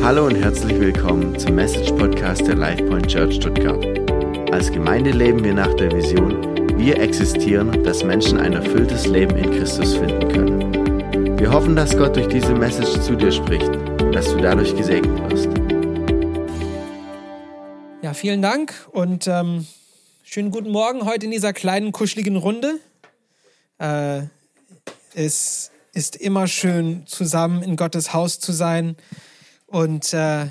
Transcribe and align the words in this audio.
Hallo 0.00 0.26
und 0.26 0.36
herzlich 0.36 0.78
willkommen 0.80 1.38
zum 1.38 1.56
Message 1.56 1.90
Podcast 1.90 2.46
der 2.46 2.54
LifePoint 2.54 3.08
Church 3.08 3.34
Stuttgart. 3.34 3.84
Als 4.52 4.70
Gemeinde 4.70 5.10
leben 5.10 5.42
wir 5.44 5.52
nach 5.52 5.74
der 5.74 5.92
Vision, 5.92 6.78
wir 6.78 6.98
existieren, 6.98 7.82
dass 7.82 8.04
Menschen 8.04 8.38
ein 8.38 8.54
erfülltes 8.54 9.06
Leben 9.06 9.36
in 9.36 9.50
Christus 9.50 9.96
finden 9.96 10.28
können. 10.28 11.38
Wir 11.38 11.52
hoffen, 11.52 11.76
dass 11.76 11.96
Gott 11.96 12.16
durch 12.16 12.28
diese 12.28 12.54
Message 12.54 13.00
zu 13.02 13.16
dir 13.16 13.32
spricht 13.32 13.68
und 13.68 14.12
dass 14.12 14.26
du 14.26 14.38
dadurch 14.38 14.74
gesegnet 14.74 15.30
wirst. 15.30 15.48
Ja, 18.00 18.14
vielen 18.14 18.40
Dank 18.40 18.72
und 18.92 19.26
ähm, 19.26 19.66
schönen 20.22 20.52
guten 20.52 20.70
Morgen 20.70 21.04
heute 21.04 21.26
in 21.26 21.32
dieser 21.32 21.52
kleinen, 21.52 21.92
kuscheligen 21.92 22.36
Runde. 22.36 22.78
Äh, 23.78 24.22
es 25.14 25.70
ist 25.92 26.16
immer 26.16 26.46
schön, 26.46 27.02
zusammen 27.06 27.62
in 27.62 27.76
Gottes 27.76 28.14
Haus 28.14 28.38
zu 28.38 28.52
sein 28.52 28.96
und 29.68 30.12
äh, 30.12 30.46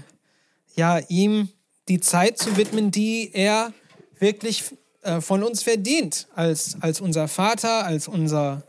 ja, 0.76 1.00
ihm 1.10 1.50
die 1.88 2.00
Zeit 2.00 2.38
zu 2.38 2.56
widmen, 2.56 2.92
die 2.92 3.32
er 3.34 3.74
wirklich 4.20 4.64
äh, 5.02 5.22
von 5.22 5.44
uns 5.44 5.64
verdient, 5.64 6.28
als, 6.36 6.78
als 6.82 7.02
unser 7.02 7.28
Vater, 7.28 7.86
als 7.86 8.08
unser 8.08 8.64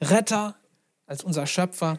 Retter, 0.00 0.56
als 1.06 1.24
unser 1.24 1.46
Schöpfer. 1.46 1.98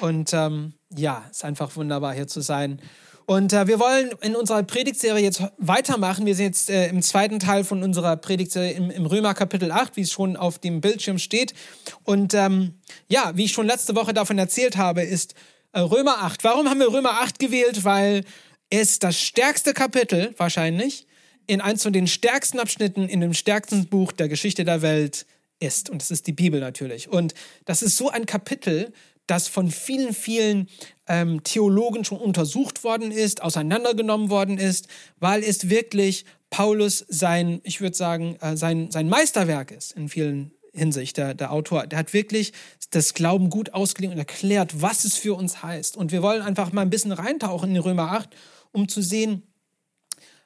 Und 0.00 0.32
ähm, 0.32 0.74
ja, 0.96 1.24
es 1.30 1.38
ist 1.38 1.44
einfach 1.44 1.76
wunderbar 1.76 2.14
hier 2.14 2.26
zu 2.26 2.40
sein. 2.40 2.80
Und 3.26 3.52
äh, 3.52 3.66
wir 3.66 3.80
wollen 3.80 4.10
in 4.20 4.36
unserer 4.36 4.62
Predigtserie 4.62 5.22
jetzt 5.22 5.42
weitermachen. 5.56 6.26
Wir 6.26 6.34
sind 6.34 6.46
jetzt 6.46 6.68
äh, 6.68 6.88
im 6.88 7.00
zweiten 7.00 7.38
Teil 7.38 7.64
von 7.64 7.82
unserer 7.82 8.16
Predigtserie 8.16 8.72
im, 8.72 8.90
im 8.90 9.06
Römer 9.06 9.34
Kapitel 9.34 9.72
8, 9.72 9.96
wie 9.96 10.02
es 10.02 10.12
schon 10.12 10.36
auf 10.36 10.58
dem 10.58 10.80
Bildschirm 10.80 11.18
steht. 11.18 11.54
Und 12.02 12.34
ähm, 12.34 12.74
ja, 13.08 13.32
wie 13.34 13.44
ich 13.44 13.52
schon 13.52 13.66
letzte 13.66 13.94
Woche 13.94 14.12
davon 14.12 14.38
erzählt 14.38 14.76
habe, 14.76 15.02
ist 15.02 15.34
Römer 15.74 16.22
8. 16.22 16.44
Warum 16.44 16.68
haben 16.68 16.78
wir 16.78 16.92
Römer 16.92 17.20
8 17.20 17.38
gewählt? 17.38 17.84
Weil 17.84 18.24
es 18.70 18.98
das 18.98 19.20
stärkste 19.20 19.74
Kapitel 19.74 20.34
wahrscheinlich 20.36 21.06
in 21.46 21.60
eins 21.60 21.82
von 21.82 21.92
den 21.92 22.06
stärksten 22.06 22.58
Abschnitten 22.58 23.08
in 23.08 23.20
dem 23.20 23.34
stärksten 23.34 23.86
Buch 23.86 24.12
der 24.12 24.28
Geschichte 24.28 24.64
der 24.64 24.82
Welt 24.82 25.26
ist. 25.58 25.90
Und 25.90 26.00
das 26.00 26.10
ist 26.10 26.26
die 26.26 26.32
Bibel 26.32 26.60
natürlich. 26.60 27.08
Und 27.08 27.34
das 27.64 27.82
ist 27.82 27.96
so 27.96 28.08
ein 28.08 28.26
Kapitel, 28.26 28.92
das 29.26 29.48
von 29.48 29.70
vielen, 29.70 30.14
vielen 30.14 30.68
ähm, 31.08 31.42
Theologen 31.42 32.04
schon 32.04 32.18
untersucht 32.18 32.84
worden 32.84 33.10
ist, 33.10 33.42
auseinandergenommen 33.42 34.30
worden 34.30 34.58
ist, 34.58 34.88
weil 35.18 35.42
es 35.42 35.70
wirklich 35.70 36.24
Paulus 36.50 37.04
sein, 37.08 37.60
ich 37.64 37.80
würde 37.80 37.96
sagen, 37.96 38.36
äh, 38.40 38.56
sein, 38.56 38.90
sein 38.90 39.08
Meisterwerk 39.08 39.70
ist 39.70 39.92
in 39.92 40.08
vielen 40.08 40.53
Hinsicht. 40.74 41.16
Der, 41.16 41.34
der 41.34 41.52
Autor, 41.52 41.86
der 41.86 41.98
hat 41.98 42.12
wirklich 42.12 42.52
das 42.90 43.14
Glauben 43.14 43.50
gut 43.50 43.74
ausgelegt 43.74 44.12
und 44.12 44.18
erklärt, 44.18 44.82
was 44.82 45.04
es 45.04 45.16
für 45.16 45.34
uns 45.34 45.62
heißt. 45.62 45.96
Und 45.96 46.12
wir 46.12 46.22
wollen 46.22 46.42
einfach 46.42 46.72
mal 46.72 46.82
ein 46.82 46.90
bisschen 46.90 47.12
reintauchen 47.12 47.70
in 47.70 47.78
Römer 47.78 48.12
8, 48.12 48.30
um 48.72 48.88
zu 48.88 49.02
sehen, 49.02 49.42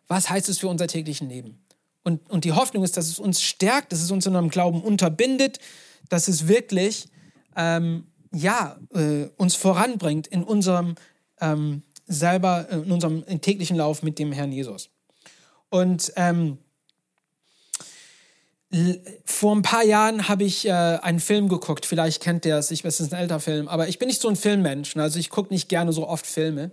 was 0.07 0.31
heißt 0.31 0.49
es 0.49 0.59
für 0.59 0.69
unser 0.69 0.87
täglichen 0.87 1.29
Leben. 1.29 1.65
Und, 2.05 2.29
und 2.31 2.45
die 2.45 2.53
Hoffnung 2.53 2.85
ist, 2.85 2.97
dass 2.97 3.09
es 3.09 3.19
uns 3.19 3.43
stärkt, 3.43 3.93
dass 3.93 4.01
es 4.01 4.11
uns 4.11 4.25
in 4.25 4.31
unserem 4.31 4.49
Glauben 4.49 4.83
unterbindet, 4.83 5.59
dass 6.09 6.29
es 6.29 6.49
wirklich 6.49 7.09
ähm, 7.57 8.07
ja, 8.33 8.79
äh, 8.95 9.27
uns 9.37 9.55
voranbringt 9.55 10.27
in 10.27 10.43
unserem 10.43 10.95
ähm, 11.41 11.83
selber, 12.07 12.67
äh, 12.71 12.77
in 12.77 12.93
unserem 12.93 13.25
täglichen 13.41 13.77
Lauf 13.77 14.03
mit 14.03 14.19
dem 14.19 14.33
Herrn 14.33 14.53
Jesus. 14.53 14.91
Und 15.71 16.13
ähm, 16.17 16.59
vor 19.25 19.57
ein 19.57 19.63
paar 19.63 19.85
Jahren 19.85 20.29
habe 20.29 20.45
ich 20.45 20.67
äh, 20.67 20.71
einen 20.71 21.21
Film 21.21 21.49
geguckt, 21.49 21.87
vielleicht 21.87 22.23
kennt 22.23 22.45
ihr 22.45 22.57
es, 22.57 22.71
ich 22.71 22.85
weiß, 22.85 23.01
es 23.01 23.07
ist 23.07 23.15
ein 23.15 23.21
älter 23.21 23.41
Film, 23.41 23.67
aber 23.67 23.89
ich 23.89 23.99
bin 23.99 24.09
nicht 24.09 24.21
so 24.21 24.29
ein 24.29 24.37
Filmmensch, 24.37 24.95
ne? 24.95 25.03
also 25.03 25.19
ich 25.19 25.31
gucke 25.31 25.53
nicht 25.53 25.71
gerne 25.71 25.93
so 25.93 26.07
oft 26.07 26.27
Filme, 26.27 26.71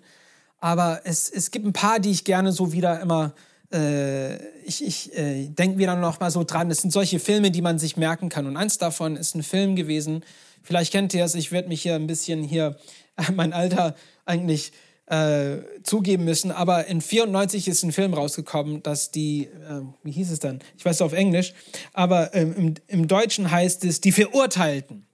aber 0.59 1.01
es, 1.05 1.29
es 1.29 1.51
gibt 1.51 1.65
ein 1.65 1.71
paar, 1.71 1.99
die 1.99 2.11
ich 2.11 2.25
gerne 2.25 2.51
so 2.51 2.73
wieder 2.73 2.99
immer, 2.99 3.33
äh, 3.71 4.35
ich, 4.65 4.83
ich 4.85 5.17
äh, 5.17 5.47
denke 5.47 5.77
wieder 5.77 5.95
noch 5.95 6.19
mal 6.19 6.31
so 6.31 6.43
dran, 6.43 6.69
es 6.69 6.79
sind 6.79 6.91
solche 6.91 7.19
Filme, 7.19 7.49
die 7.49 7.61
man 7.61 7.79
sich 7.79 7.95
merken 7.95 8.27
kann. 8.27 8.45
Und 8.45 8.57
eins 8.57 8.77
davon 8.77 9.15
ist 9.15 9.35
ein 9.35 9.43
Film 9.43 9.77
gewesen, 9.77 10.23
Vielleicht 10.65 10.91
kennt 10.91 11.13
ihr 11.13 11.23
es, 11.23 11.35
ich 11.35 11.51
werde 11.51 11.67
mich 11.67 11.83
hier 11.83 11.93
ein 11.93 12.07
bisschen 12.07 12.43
hier 12.43 12.75
mein 13.35 13.53
Alter 13.53 13.95
eigentlich 14.25 14.71
äh, 15.07 15.57
zugeben 15.83 16.25
müssen, 16.25 16.51
aber 16.51 16.87
in 16.87 16.99
94 16.99 17.67
ist 17.67 17.83
ein 17.83 17.91
Film 17.91 18.13
rausgekommen, 18.13 18.81
dass 18.81 19.11
die, 19.11 19.43
äh, 19.43 19.81
wie 20.03 20.11
hieß 20.11 20.31
es 20.31 20.39
dann? 20.39 20.59
Ich 20.77 20.85
weiß 20.85 20.95
es 20.95 21.01
auf 21.01 21.13
Englisch, 21.13 21.53
aber 21.93 22.33
ähm, 22.33 22.55
im, 22.57 22.73
im 22.87 23.07
Deutschen 23.07 23.51
heißt 23.51 23.83
es 23.85 24.01
Die 24.01 24.11
Verurteilten. 24.11 25.05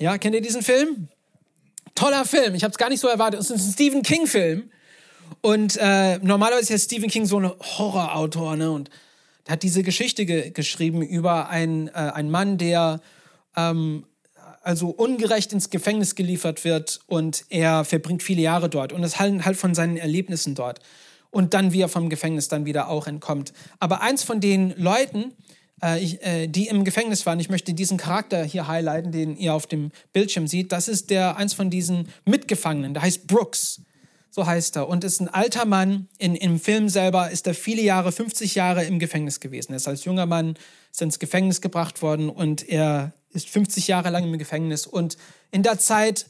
Ja, 0.00 0.18
kennt 0.18 0.34
ihr 0.34 0.40
diesen 0.40 0.62
Film? 0.62 1.08
Toller 1.94 2.24
Film, 2.24 2.54
ich 2.54 2.64
habe 2.64 2.72
es 2.72 2.78
gar 2.78 2.88
nicht 2.88 3.00
so 3.00 3.08
erwartet. 3.08 3.40
Es 3.40 3.50
ist 3.50 3.66
ein 3.66 3.72
Stephen 3.72 4.02
King-Film. 4.02 4.70
Und 5.40 5.76
äh, 5.80 6.18
normalerweise 6.18 6.62
ist 6.62 6.68
ja 6.70 6.78
Stephen 6.78 7.10
King 7.10 7.26
so 7.26 7.38
ein 7.40 7.50
Horrorautor, 7.50 8.56
ne? 8.56 8.70
Und 8.70 8.90
hat 9.48 9.62
diese 9.62 9.82
Geschichte 9.82 10.26
ge 10.26 10.50
geschrieben 10.50 11.02
über 11.02 11.48
einen, 11.48 11.88
äh, 11.88 11.92
einen 11.92 12.30
Mann, 12.30 12.58
der 12.58 13.00
ähm, 13.56 14.04
also 14.62 14.88
ungerecht 14.88 15.52
ins 15.52 15.70
Gefängnis 15.70 16.14
geliefert 16.14 16.64
wird 16.64 17.00
und 17.06 17.44
er 17.48 17.84
verbringt 17.84 18.22
viele 18.22 18.42
Jahre 18.42 18.68
dort 18.68 18.92
und 18.92 19.02
es 19.02 19.18
halt, 19.18 19.44
halt 19.44 19.56
von 19.56 19.74
seinen 19.74 19.96
Erlebnissen 19.96 20.54
dort 20.54 20.80
und 21.30 21.54
dann 21.54 21.72
wie 21.72 21.80
er 21.80 21.88
vom 21.88 22.08
Gefängnis 22.08 22.48
dann 22.48 22.64
wieder 22.64 22.88
auch 22.88 23.06
entkommt. 23.06 23.52
Aber 23.80 24.00
eins 24.00 24.24
von 24.24 24.40
den 24.40 24.74
Leuten, 24.76 25.32
äh, 25.82 26.02
ich, 26.02 26.22
äh, 26.22 26.46
die 26.46 26.68
im 26.68 26.84
Gefängnis 26.84 27.26
waren, 27.26 27.40
ich 27.40 27.50
möchte 27.50 27.74
diesen 27.74 27.98
Charakter 27.98 28.44
hier 28.44 28.66
highlighten, 28.66 29.12
den 29.12 29.36
ihr 29.36 29.54
auf 29.54 29.66
dem 29.66 29.90
Bildschirm 30.12 30.46
seht, 30.46 30.72
das 30.72 30.88
ist 30.88 31.10
der 31.10 31.36
eins 31.36 31.54
von 31.54 31.70
diesen 31.70 32.08
Mitgefangenen, 32.24 32.94
der 32.94 33.02
heißt 33.02 33.26
Brooks. 33.26 33.82
So 34.30 34.46
heißt 34.46 34.76
er. 34.76 34.88
Und 34.88 35.04
ist 35.04 35.20
ein 35.20 35.28
alter 35.28 35.64
Mann. 35.64 36.08
In, 36.18 36.34
Im 36.34 36.60
Film 36.60 36.88
selber 36.88 37.30
ist 37.30 37.46
er 37.46 37.54
viele 37.54 37.82
Jahre, 37.82 38.12
50 38.12 38.54
Jahre 38.54 38.84
im 38.84 38.98
Gefängnis 38.98 39.40
gewesen. 39.40 39.72
Er 39.72 39.76
ist 39.76 39.88
als 39.88 40.04
junger 40.04 40.26
Mann 40.26 40.56
ist 40.90 41.02
ins 41.02 41.18
Gefängnis 41.18 41.60
gebracht 41.60 42.02
worden 42.02 42.28
und 42.28 42.68
er 42.68 43.12
ist 43.30 43.48
50 43.50 43.88
Jahre 43.88 44.10
lang 44.10 44.24
im 44.24 44.38
Gefängnis 44.38 44.86
und 44.86 45.16
in 45.50 45.62
der 45.62 45.78
Zeit 45.78 46.26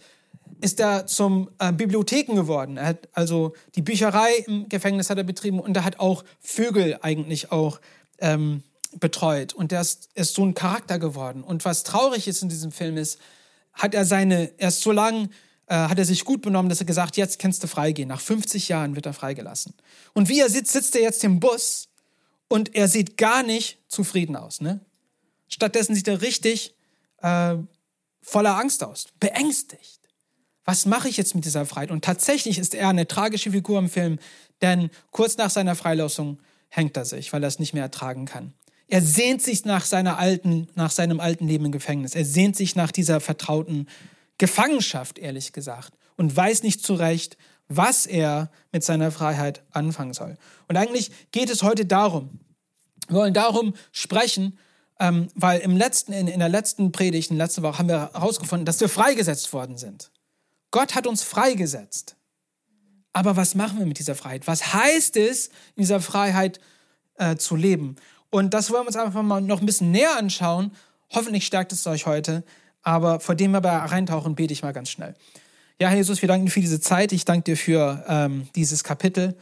ist 0.60 0.81
er 0.81 1.06
zum 1.06 1.50
äh, 1.58 1.72
Bibliotheken 1.72 2.34
geworden. 2.34 2.76
Er 2.76 2.87
hat 2.87 3.08
also 3.12 3.54
die 3.76 3.82
Bücherei 3.82 4.32
im 4.47 4.69
Gefängnis 4.69 5.10
hat 5.10 5.19
er 5.19 5.25
betrieben 5.25 5.60
und 5.60 5.76
er 5.76 5.84
hat 5.84 6.00
auch 6.00 6.25
Vögel 6.41 6.98
eigentlich 7.03 7.53
auch 7.53 7.81
ähm, 8.19 8.62
betreut. 8.98 9.53
Und 9.53 9.72
er 9.72 9.81
ist, 9.81 10.08
ist, 10.14 10.34
so 10.34 10.44
ein 10.44 10.54
Charakter 10.54 10.98
geworden. 10.98 11.42
Und 11.42 11.64
was 11.64 11.84
traurig 11.84 12.26
ist 12.26 12.42
in 12.42 12.48
diesem 12.48 12.72
Film 12.72 12.97
ist, 12.97 13.19
hat 13.72 13.94
er 13.94 14.04
seine, 14.04 14.50
er 14.58 14.69
ist 14.69 14.81
so 14.81 14.91
lang, 14.92 15.31
äh, 15.69 15.75
hat 15.75 15.99
er 15.99 16.05
sich 16.05 16.25
gut 16.25 16.43
benommen, 16.43 16.69
dass 16.69 16.81
er 16.81 16.87
gesagt, 16.87 17.17
jetzt 17.17 17.39
kannst 17.39 17.62
du 17.62 17.67
freigehen. 17.67 18.09
Nach 18.09 18.21
50 18.21 18.69
Jahren 18.69 18.97
wird 18.97 19.06
er 19.06 19.12
freigelassen. 19.12 19.75
Und 20.15 20.29
wie 20.29 20.41
er 20.41 20.49
sitzt, 20.49 20.73
sitzt 20.73 20.97
er 20.97 21.03
jetzt 21.03 21.23
im 21.25 21.41
Bus 21.41 21.89
und 22.49 22.75
er 22.75 22.89
sieht 22.89 23.17
gar 23.17 23.43
nicht 23.43 23.79
zufrieden 23.89 24.34
aus. 24.34 24.61
Ne? 24.61 24.81
Stattdessen 25.49 25.95
sieht 25.95 26.09
er 26.09 26.23
richtig 26.23 26.75
äh, 27.23 27.56
voller 28.23 28.56
Angst 28.56 28.83
aus, 28.83 29.09
beängstigt. 29.21 30.01
Was 30.65 30.87
mache 30.87 31.09
ich 31.09 31.17
jetzt 31.17 31.34
mit 31.34 31.45
dieser 31.45 31.67
Freiheit? 31.67 31.91
Und 31.91 32.05
tatsächlich 32.05 32.59
ist 32.59 32.75
er 32.75 32.89
eine 32.89 33.06
tragische 33.06 33.50
Figur 33.50 33.79
im 33.79 33.89
Film, 33.89 34.19
denn 34.61 34.91
kurz 35.11 35.37
nach 35.37 35.50
seiner 35.50 35.75
Freilassung 35.75 36.39
hängt 36.69 36.97
er 36.97 37.05
sich, 37.05 37.33
weil 37.33 37.43
er 37.43 37.49
es 37.49 37.59
nicht 37.59 37.75
mehr 37.75 37.85
ertragen 37.85 38.27
kann. 38.27 38.53
Er 38.87 39.03
sehnt 39.03 39.43
sich 39.43 39.67
nach, 39.67 39.85
seiner 39.85 40.19
alten, 40.19 40.69
nach 40.75 40.91
seinem 40.91 41.21
alten 41.21 41.47
Leben 41.47 41.67
im 41.67 41.73
Gefängnis. 41.73 42.15
Er 42.15 42.25
sehnt 42.25 42.56
sich 42.56 42.75
nach 42.75 42.91
dieser 42.91 43.21
vertrauten 43.21 43.87
Gefangenschaft, 44.38 45.19
ehrlich 45.19 45.53
gesagt, 45.53 45.93
und 46.16 46.34
weiß 46.34 46.62
nicht 46.62 46.84
zurecht, 46.84 47.37
was 47.69 48.06
er 48.06 48.50
mit 48.72 48.82
seiner 48.82 49.10
Freiheit 49.10 49.62
anfangen 49.72 50.15
soll. 50.15 50.37
Und 50.69 50.76
eigentlich 50.76 51.10
geht 51.32 51.50
es 51.50 51.62
heute 51.62 51.84
darum, 51.84 52.41
wir 53.09 53.16
wollen 53.16 53.34
darum 53.34 53.75
sprechen, 53.93 54.59
ähm, 55.00 55.28
weil 55.34 55.60
im 55.60 55.76
letzten, 55.76 56.12
in, 56.12 56.28
in 56.28 56.41
der 56.41 56.49
letzten 56.49 56.93
Predigt, 56.93 57.31
in 57.31 57.37
letzter 57.37 57.62
Woche, 57.62 57.78
haben 57.78 57.88
wir 57.88 58.12
herausgefunden, 58.12 58.66
dass 58.66 58.81
wir 58.81 58.88
freigesetzt 58.88 59.53
worden 59.53 59.78
sind. 59.78 60.10
Gott 60.70 60.94
hat 60.94 61.06
uns 61.06 61.22
freigesetzt. 61.22 62.16
Aber 63.12 63.37
was 63.37 63.55
machen 63.55 63.78
wir 63.78 63.87
mit 63.87 63.99
dieser 63.99 64.14
Freiheit? 64.14 64.46
Was 64.46 64.75
heißt 64.75 65.17
es, 65.17 65.49
in 65.76 65.82
dieser 65.82 66.00
Freiheit 66.00 66.61
äh, 67.17 67.37
zu 67.37 67.56
leben? 67.56 67.96
Und 68.31 68.52
das 68.52 68.70
wollen 68.70 68.82
wir 68.82 68.88
uns 68.88 68.96
einfach 68.96 69.23
mal 69.23 69.40
noch 69.40 69.61
ein 69.61 69.67
bisschen 69.67 69.90
näher 69.90 70.17
anschauen. 70.17 70.73
Hoffentlich 71.11 71.46
stärkt 71.46 71.73
es 71.73 71.87
euch 71.87 72.06
heute. 72.06 72.44
Aber 72.88 73.20
vor 73.20 73.35
dem 73.35 73.50
wir 73.50 73.58
aber 73.58 73.70
reintauchen, 73.70 74.35
bete 74.35 74.55
ich 74.55 74.62
mal 74.62 74.73
ganz 74.73 74.88
schnell. 74.88 75.14
Ja, 75.79 75.90
Herr 75.90 75.99
Jesus, 75.99 76.23
wir 76.23 76.26
danken 76.26 76.46
dir 76.46 76.52
für 76.52 76.62
diese 76.62 76.81
Zeit. 76.81 77.12
Ich 77.12 77.26
danke 77.26 77.44
dir 77.44 77.56
für 77.58 78.02
ähm, 78.08 78.49
dieses 78.55 78.82
Kapitel. 78.82 79.37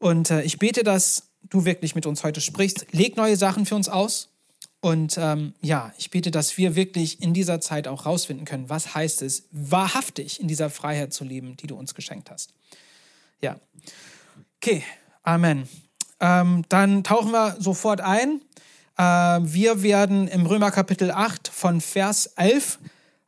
Und 0.00 0.32
äh, 0.32 0.42
ich 0.42 0.58
bete, 0.58 0.82
dass 0.82 1.28
du 1.44 1.64
wirklich 1.64 1.94
mit 1.94 2.04
uns 2.04 2.24
heute 2.24 2.40
sprichst. 2.40 2.86
Leg 2.90 3.16
neue 3.16 3.36
Sachen 3.36 3.64
für 3.64 3.76
uns 3.76 3.88
aus. 3.88 4.30
Und 4.80 5.16
ähm, 5.18 5.54
ja, 5.60 5.92
ich 5.98 6.10
bete, 6.10 6.32
dass 6.32 6.58
wir 6.58 6.74
wirklich 6.74 7.22
in 7.22 7.32
dieser 7.32 7.60
Zeit 7.60 7.86
auch 7.86 8.06
rausfinden 8.06 8.44
können, 8.44 8.68
was 8.68 8.92
heißt 8.92 9.22
es, 9.22 9.44
wahrhaftig 9.52 10.40
in 10.40 10.48
dieser 10.48 10.68
Freiheit 10.68 11.12
zu 11.12 11.22
leben, 11.22 11.56
die 11.58 11.68
du 11.68 11.76
uns 11.76 11.94
geschenkt 11.94 12.28
hast. 12.28 12.54
Ja. 13.40 13.60
Okay, 14.56 14.82
Amen. 15.22 15.68
Ähm, 16.18 16.64
dann 16.68 17.04
tauchen 17.04 17.30
wir 17.30 17.54
sofort 17.60 18.00
ein. 18.00 18.40
Äh, 19.00 19.02
wir 19.02 19.82
werden 19.82 20.28
im 20.28 20.44
Römer 20.44 20.70
Kapitel 20.70 21.10
8 21.10 21.48
von 21.48 21.80
Vers 21.80 22.26
11 22.36 22.78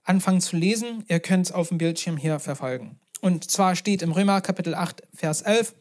anfangen 0.04 0.42
zu 0.42 0.56
lesen. 0.56 1.02
Ihr 1.08 1.18
könnt 1.18 1.46
es 1.46 1.52
auf 1.52 1.68
dem 1.68 1.78
Bildschirm 1.78 2.18
hier 2.18 2.38
verfolgen. 2.40 3.00
Und 3.22 3.50
zwar 3.50 3.74
steht 3.74 4.02
im 4.02 4.12
Römer 4.12 4.42
Kapitel 4.42 4.74
8, 4.74 5.02
Vers 5.14 5.40
11, 5.40 5.74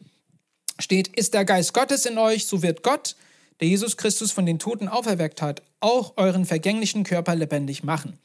steht, 0.78 1.08
ist 1.08 1.34
der 1.34 1.44
Geist 1.44 1.74
Gottes 1.74 2.06
in 2.06 2.16
euch, 2.16 2.46
so 2.46 2.62
wird 2.62 2.82
Gott, 2.82 3.16
der 3.60 3.68
Jesus 3.68 3.98
Christus 3.98 4.32
von 4.32 4.46
den 4.46 4.58
Toten 4.58 4.88
auferweckt 4.88 5.42
hat, 5.42 5.60
auch 5.80 6.14
euren 6.16 6.46
vergänglichen 6.46 7.04
Körper 7.04 7.34
lebendig 7.34 7.82
machen. 7.82 8.18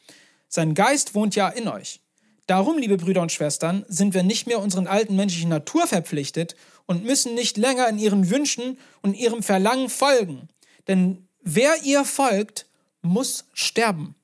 Sein 0.48 0.74
Geist 0.74 1.16
wohnt 1.16 1.36
ja 1.36 1.50
in 1.50 1.68
euch. 1.68 2.00
Darum, 2.46 2.78
liebe 2.78 2.96
Brüder 2.96 3.22
und 3.22 3.34
Schwestern, 3.34 3.84
sind 3.90 4.14
wir 4.14 4.24
nicht 4.24 4.48
mehr 4.48 4.62
unseren 4.62 4.88
alten 4.88 5.18
menschlichen 5.18 5.50
Natur 5.50 5.86
verpflichtet 5.86 6.56
und 6.86 7.04
müssen 7.04 7.34
nicht 7.34 7.58
länger 7.58 7.90
in 7.90 7.98
ihren 7.98 8.30
Wünschen 8.30 8.78
und 9.02 9.16
ihrem 9.16 9.44
Verlangen 9.44 9.90
folgen. 9.90 10.48
Denn 10.88 11.27
wer 11.56 11.84
ihr 11.84 12.06
folgt, 12.06 12.66
muss 13.02 13.46
sterben. 13.54 14.16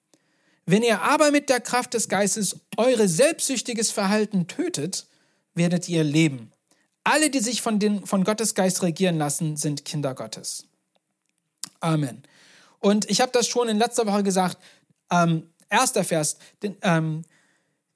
Wenn 0.65 0.83
ihr 0.83 1.01
aber 1.01 1.31
mit 1.31 1.49
der 1.49 1.59
Kraft 1.59 1.93
des 1.93 2.07
Geistes 2.07 2.59
eure 2.77 3.07
selbstsüchtiges 3.07 3.91
Verhalten 3.91 4.47
tötet, 4.47 5.07
werdet 5.53 5.89
ihr 5.89 6.03
leben. 6.03 6.51
Alle, 7.03 7.29
die 7.29 7.39
sich 7.39 7.61
von, 7.61 7.79
den, 7.79 8.05
von 8.05 8.23
Gottes 8.23 8.55
Geist 8.55 8.81
regieren 8.81 9.17
lassen, 9.17 9.57
sind 9.57 9.83
Kinder 9.83 10.15
Gottes. 10.15 10.65
Amen. 11.81 12.23
Und 12.79 13.09
ich 13.09 13.19
habe 13.19 13.31
das 13.31 13.47
schon 13.47 13.67
in 13.67 13.77
letzter 13.77 14.05
Woche 14.05 14.23
gesagt, 14.23 14.57
ähm, 15.11 15.49
erster 15.69 16.03
Vers, 16.03 16.37
den, 16.61 16.77
ähm, 16.81 17.23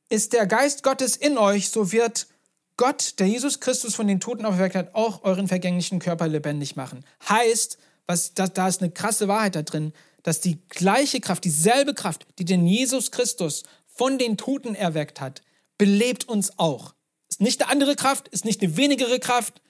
ist 0.09 0.33
der 0.33 0.45
Geist 0.45 0.83
Gottes 0.83 1.15
in 1.15 1.37
euch, 1.37 1.69
so 1.69 1.91
wird 1.91 2.27
Gott, 2.75 3.19
der 3.19 3.27
Jesus 3.27 3.59
Christus 3.59 3.95
von 3.95 4.07
den 4.07 4.19
Toten 4.19 4.45
auferweckt 4.45 4.75
hat, 4.75 4.93
auch 4.93 5.23
euren 5.23 5.47
vergänglichen 5.47 5.99
Körper 5.99 6.27
lebendig 6.27 6.75
machen. 6.75 7.05
Heißt, 7.27 7.77
was, 8.07 8.33
da, 8.33 8.47
da 8.47 8.67
ist 8.67 8.81
eine 8.81 8.91
krasse 8.91 9.27
Wahrheit 9.27 9.55
da 9.55 9.61
drin, 9.61 9.93
dass 10.23 10.39
die 10.41 10.59
gleiche 10.69 11.19
Kraft, 11.19 11.43
dieselbe 11.43 11.93
Kraft, 11.93 12.25
die 12.39 12.45
den 12.45 12.65
Jesus 12.65 13.11
Christus 13.11 13.63
von 13.85 14.17
den 14.17 14.37
Toten 14.37 14.75
erweckt 14.75 15.21
hat, 15.21 15.41
belebt 15.77 16.27
uns 16.27 16.57
auch. 16.57 16.95
Ist 17.29 17.41
nicht 17.41 17.61
eine 17.61 17.71
andere 17.71 17.95
Kraft, 17.95 18.27
ist 18.29 18.45
nicht 18.45 18.61
eine 18.61 18.77
wenigere 18.77 19.19
Kraft, 19.19 19.61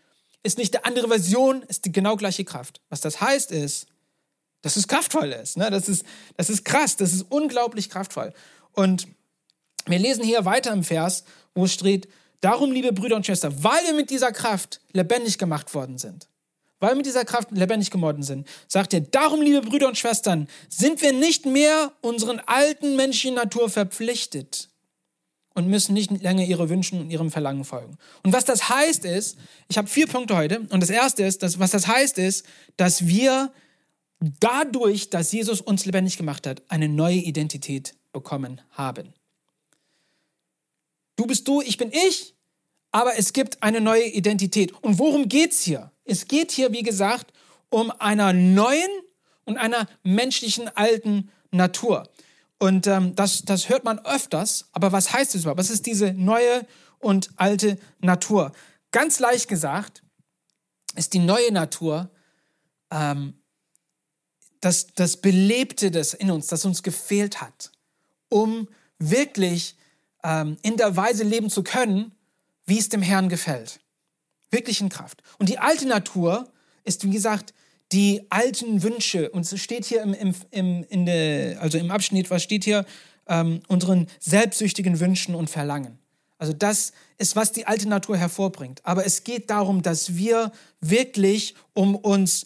ist 0.43 0.57
nicht 0.57 0.75
eine 0.75 0.85
andere 0.85 1.07
Version, 1.07 1.63
ist 1.63 1.85
die 1.85 1.91
genau 1.91 2.15
gleiche 2.15 2.45
Kraft. 2.45 2.81
Was 2.89 3.01
das 3.01 3.19
heißt 3.19 3.51
ist, 3.51 3.87
dass 4.61 4.75
es 4.75 4.87
kraftvoll 4.87 5.31
ist. 5.31 5.57
Ne? 5.57 5.69
Das, 5.69 5.89
ist 5.89 6.05
das 6.37 6.49
ist 6.49 6.63
krass, 6.63 6.95
das 6.95 7.13
ist 7.13 7.25
unglaublich 7.29 7.89
kraftvoll. 7.89 8.33
Und 8.73 9.07
wir 9.85 9.99
lesen 9.99 10.23
hier 10.23 10.45
weiter 10.45 10.71
im 10.73 10.83
Vers, 10.83 11.23
wo 11.55 11.65
es 11.65 11.73
steht, 11.73 12.07
darum, 12.41 12.71
liebe 12.71 12.93
Brüder 12.93 13.15
und 13.15 13.25
Schwestern, 13.25 13.63
weil 13.63 13.83
wir 13.85 13.93
mit 13.93 14.09
dieser 14.09 14.31
Kraft 14.31 14.81
lebendig 14.91 15.37
gemacht 15.37 15.73
worden 15.73 15.97
sind 15.97 16.27
weil 16.79 16.91
wir 16.91 16.97
mit 16.97 17.05
dieser 17.05 17.25
Kraft 17.25 17.51
lebendig 17.51 17.91
geworden 17.91 18.23
sind, 18.23 18.47
sagt 18.67 18.93
er, 18.93 19.01
darum, 19.01 19.41
liebe 19.41 19.61
Brüder 19.61 19.87
und 19.87 19.97
Schwestern, 19.97 20.47
sind 20.69 21.01
wir 21.01 21.13
nicht 21.13 21.45
mehr 21.45 21.91
unseren 22.01 22.39
alten 22.39 22.95
menschlichen 22.95 23.35
Natur 23.35 23.69
verpflichtet 23.69 24.69
und 25.53 25.67
müssen 25.67 25.93
nicht 25.93 26.11
länger 26.11 26.43
ihre 26.43 26.69
Wünschen 26.69 27.01
und 27.01 27.09
ihrem 27.09 27.31
Verlangen 27.31 27.65
folgen. 27.65 27.97
Und 28.23 28.31
was 28.31 28.45
das 28.45 28.69
heißt 28.69 29.05
ist, 29.05 29.37
ich 29.67 29.77
habe 29.77 29.87
vier 29.87 30.05
Punkte 30.05 30.35
heute 30.35 30.59
und 30.69 30.81
das 30.81 30.91
erste 30.91 31.23
ist, 31.23 31.41
dass, 31.41 31.57
was 31.57 31.71
das 31.71 31.87
heißt 31.87 32.19
ist, 32.19 32.45
dass 32.77 33.07
wir 33.07 33.51
dadurch, 34.19 35.09
dass 35.09 35.31
Jesus 35.31 35.61
uns 35.61 35.85
lebendig 35.85 36.17
gemacht 36.17 36.45
hat, 36.45 36.61
eine 36.69 36.87
neue 36.87 37.17
Identität 37.17 37.95
bekommen 38.11 38.61
haben. 38.71 39.13
Du 41.15 41.25
bist 41.25 41.47
du, 41.47 41.61
ich 41.61 41.77
bin 41.77 41.91
ich, 41.91 42.35
aber 42.91 43.17
es 43.17 43.33
gibt 43.33 43.61
eine 43.63 43.81
neue 43.81 44.05
Identität. 44.05 44.71
Und 44.83 44.99
worum 44.99 45.27
geht 45.27 45.51
es 45.51 45.63
hier? 45.63 45.91
Es 46.07 46.27
geht 46.27 46.51
hier, 46.51 46.71
wie 46.71 46.83
gesagt, 46.83 47.33
um 47.69 47.91
einer 47.91 48.33
neuen 48.33 48.89
und 49.45 49.57
einer 49.57 49.87
menschlichen 50.03 50.69
alten 50.75 51.29
Natur. 51.51 52.09
Und 52.59 52.87
ähm, 52.87 53.15
das, 53.15 53.43
das 53.43 53.69
hört 53.69 53.83
man 53.83 53.99
öfters, 53.99 54.65
aber 54.71 54.91
was 54.91 55.13
heißt 55.13 55.35
es 55.35 55.41
überhaupt? 55.41 55.59
Was 55.59 55.69
ist 55.69 55.85
diese 55.85 56.13
neue 56.13 56.65
und 56.99 57.29
alte 57.35 57.77
Natur? 57.99 58.51
Ganz 58.91 59.19
leicht 59.19 59.47
gesagt 59.47 60.01
ist 60.95 61.13
die 61.13 61.19
neue 61.19 61.51
Natur 61.51 62.09
ähm, 62.91 63.35
das, 64.61 64.87
das 64.95 65.17
Belebte 65.17 65.91
des 65.91 66.13
in 66.13 66.31
uns, 66.31 66.47
das 66.47 66.65
uns 66.65 66.81
gefehlt 66.81 67.41
hat, 67.41 67.71
um 68.29 68.67
wirklich 68.97 69.75
ähm, 70.23 70.57
in 70.63 70.77
der 70.77 70.95
Weise 70.95 71.23
leben 71.23 71.49
zu 71.49 71.63
können, 71.63 72.15
wie 72.65 72.79
es 72.79 72.89
dem 72.89 73.01
Herrn 73.01 73.29
gefällt. 73.29 73.79
Wirklich 74.49 74.81
in 74.81 74.89
Kraft. 74.89 75.21
Und 75.39 75.49
die 75.49 75.59
alte 75.59 75.87
Natur 75.87 76.51
ist, 76.83 77.03
wie 77.03 77.11
gesagt, 77.11 77.53
die 77.91 78.25
alten 78.29 78.83
Wünsche. 78.83 79.29
Und 79.29 79.51
es 79.51 79.59
steht 79.61 79.85
hier 79.85 80.01
im, 80.01 80.13
im, 80.13 80.35
im, 80.51 80.85
in 80.89 81.05
der, 81.05 81.61
also 81.61 81.77
im 81.77 81.91
Abschnitt, 81.91 82.29
was 82.29 82.43
steht 82.43 82.63
hier? 82.63 82.85
Ähm, 83.27 83.61
unseren 83.67 84.07
selbstsüchtigen 84.19 84.99
Wünschen 84.99 85.35
und 85.35 85.49
Verlangen. 85.49 85.99
Also 86.37 86.53
das 86.53 86.93
ist, 87.17 87.35
was 87.35 87.51
die 87.51 87.65
alte 87.65 87.89
Natur 87.89 88.17
hervorbringt. 88.17 88.85
Aber 88.85 89.05
es 89.05 89.23
geht 89.23 89.49
darum, 89.49 89.81
dass 89.81 90.15
wir 90.15 90.51
wirklich 90.81 91.55
um 91.73 91.95
uns 91.95 92.45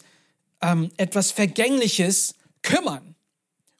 ähm, 0.60 0.90
etwas 0.96 1.30
Vergängliches 1.30 2.34
kümmern 2.62 3.14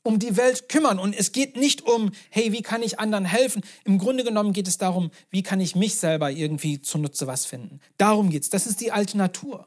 um 0.03 0.19
die 0.19 0.37
Welt 0.37 0.69
kümmern. 0.69 0.99
Und 0.99 1.15
es 1.15 1.33
geht 1.33 1.57
nicht 1.57 1.83
um, 1.83 2.13
hey, 2.31 2.53
wie 2.53 2.63
kann 2.63 2.83
ich 2.83 2.99
anderen 2.99 3.25
helfen? 3.25 3.63
Im 3.85 3.99
Grunde 3.99 4.25
genommen 4.25 4.53
geht 4.53 4.69
es 4.69 4.79
darum, 4.79 5.11
wie 5.31 5.43
kann 5.43 5.61
ich 5.61 5.77
mich 5.77 5.97
selber 5.97 6.31
irgendwie 6.31 6.81
zunutze 6.83 7.27
was 7.27 7.47
finden. 7.47 7.81
Darum 7.99 8.31
geht 8.31 8.43
es. 8.43 8.51
Das 8.51 8.67
ist 8.67 8.81
die 8.81 8.93
alte 8.93 9.17
Natur. 9.17 9.67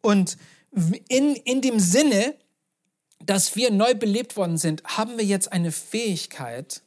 Und 0.00 0.36
in, 1.08 1.36
in 1.36 1.60
dem 1.60 1.80
Sinne, 1.80 2.34
dass 3.24 3.56
wir 3.56 3.70
neu 3.70 3.94
belebt 3.94 4.36
worden 4.36 4.58
sind, 4.58 4.82
haben 4.84 5.16
wir 5.16 5.24
jetzt 5.24 5.52
eine 5.52 5.72
Fähigkeit, 5.72 6.82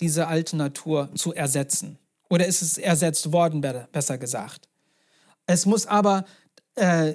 diese 0.00 0.26
alte 0.26 0.56
Natur 0.56 1.08
zu 1.14 1.32
ersetzen. 1.32 1.98
Oder 2.28 2.46
ist 2.46 2.62
es 2.62 2.76
ersetzt 2.76 3.32
worden, 3.32 3.60
besser 3.92 4.18
gesagt. 4.18 4.68
Es 5.46 5.64
muss 5.64 5.86
aber 5.86 6.24
äh, 6.74 7.14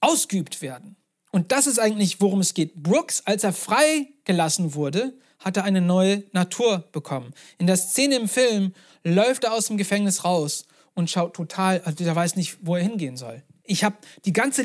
ausgeübt 0.00 0.62
werden. 0.62 0.96
Und 1.30 1.52
das 1.52 1.66
ist 1.66 1.78
eigentlich, 1.78 2.20
worum 2.20 2.40
es 2.40 2.54
geht. 2.54 2.74
Brooks, 2.74 3.22
als 3.24 3.44
er 3.44 3.52
freigelassen 3.52 4.74
wurde, 4.74 5.12
hat 5.38 5.56
er 5.56 5.64
eine 5.64 5.80
neue 5.80 6.24
Natur 6.32 6.88
bekommen. 6.92 7.32
In 7.58 7.66
der 7.66 7.76
Szene 7.76 8.16
im 8.16 8.28
Film 8.28 8.72
läuft 9.04 9.44
er 9.44 9.52
aus 9.52 9.66
dem 9.66 9.76
Gefängnis 9.76 10.24
raus 10.24 10.64
und 10.94 11.10
schaut 11.10 11.34
total, 11.34 11.80
also 11.82 12.02
der 12.02 12.16
weiß 12.16 12.36
nicht, 12.36 12.58
wo 12.62 12.76
er 12.76 12.82
hingehen 12.82 13.16
soll. 13.16 13.42
Ich 13.62 13.84
habe 13.84 13.96
die 14.24 14.32
ganze 14.32 14.64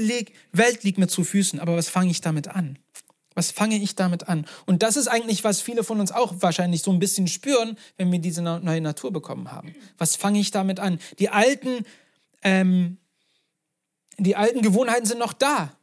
Welt 0.51 0.83
liegt 0.83 0.98
mir 0.98 1.07
zu 1.07 1.24
Füßen, 1.24 1.60
aber 1.60 1.75
was 1.75 1.89
fange 1.89 2.10
ich 2.10 2.21
damit 2.21 2.48
an? 2.48 2.80
Was 3.36 3.51
fange 3.51 3.77
ich 3.77 3.95
damit 3.95 4.30
an? 4.30 4.45
Und 4.66 4.83
das 4.83 4.95
ist 4.95 5.07
eigentlich, 5.07 5.44
was 5.44 5.62
viele 5.62 5.83
von 5.83 6.00
uns 6.00 6.12
auch 6.12 6.33
wahrscheinlich 6.39 6.81
so 6.81 6.92
ein 6.92 7.00
bisschen 7.00 7.27
spüren, 7.27 7.77
wenn 7.98 8.12
wir 8.12 8.19
diese 8.19 8.42
neue 8.42 8.81
Natur 8.81 9.12
bekommen 9.12 9.51
haben. 9.51 9.75
Was 9.98 10.16
fange 10.16 10.39
ich 10.39 10.51
damit 10.51 10.80
an? 10.80 11.00
Die 11.19 11.30
alten, 11.30 11.86
ähm, 12.44 12.98
die 14.18 14.35
alten 14.35 14.61
Gewohnheiten 14.61 15.06
sind 15.06 15.19
noch 15.19 15.33
da. 15.33 15.76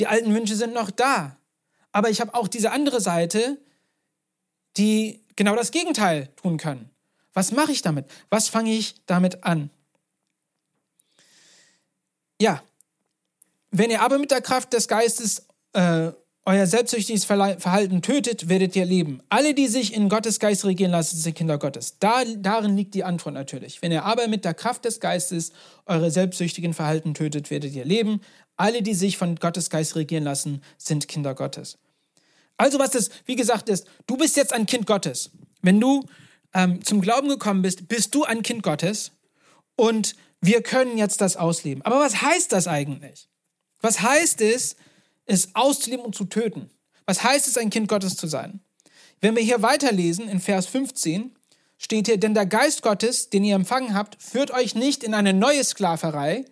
Die 0.00 0.06
alten 0.06 0.34
Wünsche 0.34 0.56
sind 0.56 0.74
noch 0.74 0.90
da. 0.90 1.36
Aber 1.92 2.10
ich 2.10 2.20
habe 2.20 2.34
auch 2.34 2.48
diese 2.48 2.72
andere 2.72 3.00
Seite, 3.00 3.58
die 4.76 5.24
genau 5.36 5.54
das 5.54 5.70
Gegenteil 5.70 6.28
tun 6.36 6.56
können. 6.56 6.90
Was 7.34 7.52
mache 7.52 7.72
ich 7.72 7.82
damit? 7.82 8.06
Was 8.30 8.48
fange 8.48 8.72
ich 8.72 8.94
damit 9.06 9.44
an? 9.44 9.70
Ja, 12.40 12.62
wenn 13.70 13.90
ihr 13.90 14.00
aber 14.02 14.18
mit 14.18 14.30
der 14.30 14.40
Kraft 14.40 14.72
des 14.72 14.88
Geistes 14.88 15.46
äh, 15.74 16.12
euer 16.46 16.66
selbstsüchtiges 16.66 17.24
Verhalten 17.26 18.02
tötet, 18.02 18.48
werdet 18.48 18.74
ihr 18.74 18.86
leben. 18.86 19.20
Alle, 19.28 19.54
die 19.54 19.68
sich 19.68 19.94
in 19.94 20.08
Gottes 20.08 20.40
Geist 20.40 20.64
regieren 20.64 20.90
lassen, 20.90 21.16
sind 21.16 21.36
Kinder 21.36 21.58
Gottes. 21.58 21.98
Da, 21.98 22.24
darin 22.24 22.76
liegt 22.76 22.94
die 22.94 23.04
Antwort 23.04 23.34
natürlich. 23.34 23.82
Wenn 23.82 23.92
ihr 23.92 24.04
aber 24.04 24.26
mit 24.26 24.44
der 24.44 24.54
Kraft 24.54 24.86
des 24.86 24.98
Geistes 24.98 25.52
eure 25.86 26.10
selbstsüchtigen 26.10 26.72
Verhalten 26.72 27.14
tötet, 27.14 27.50
werdet 27.50 27.74
ihr 27.74 27.84
leben. 27.84 28.22
Alle, 28.60 28.82
die 28.82 28.92
sich 28.92 29.16
von 29.16 29.36
Gottes 29.36 29.70
Geist 29.70 29.96
regieren 29.96 30.24
lassen, 30.24 30.62
sind 30.76 31.08
Kinder 31.08 31.34
Gottes. 31.34 31.78
Also 32.58 32.78
was 32.78 32.90
das, 32.90 33.08
wie 33.24 33.34
gesagt, 33.34 33.70
ist, 33.70 33.86
du 34.06 34.18
bist 34.18 34.36
jetzt 34.36 34.52
ein 34.52 34.66
Kind 34.66 34.86
Gottes. 34.86 35.30
Wenn 35.62 35.80
du 35.80 36.04
ähm, 36.52 36.84
zum 36.84 37.00
Glauben 37.00 37.28
gekommen 37.28 37.62
bist, 37.62 37.88
bist 37.88 38.14
du 38.14 38.24
ein 38.24 38.42
Kind 38.42 38.62
Gottes 38.62 39.12
und 39.76 40.14
wir 40.42 40.62
können 40.62 40.98
jetzt 40.98 41.22
das 41.22 41.38
ausleben. 41.38 41.82
Aber 41.86 42.00
was 42.00 42.20
heißt 42.20 42.52
das 42.52 42.68
eigentlich? 42.68 43.30
Was 43.80 44.02
heißt 44.02 44.42
es, 44.42 44.76
es 45.24 45.54
auszuleben 45.54 46.04
und 46.04 46.14
zu 46.14 46.26
töten? 46.26 46.68
Was 47.06 47.24
heißt 47.24 47.48
es, 47.48 47.56
ein 47.56 47.70
Kind 47.70 47.88
Gottes 47.88 48.14
zu 48.16 48.26
sein? 48.26 48.60
Wenn 49.22 49.36
wir 49.36 49.42
hier 49.42 49.62
weiterlesen, 49.62 50.28
in 50.28 50.38
Vers 50.38 50.66
15, 50.66 51.34
steht 51.78 52.08
hier, 52.08 52.20
denn 52.20 52.34
der 52.34 52.44
Geist 52.44 52.82
Gottes, 52.82 53.30
den 53.30 53.42
ihr 53.42 53.54
empfangen 53.54 53.94
habt, 53.94 54.22
führt 54.22 54.50
euch 54.50 54.74
nicht 54.74 55.02
in 55.02 55.14
eine 55.14 55.32
neue 55.32 55.64
Sklaverei, 55.64 56.44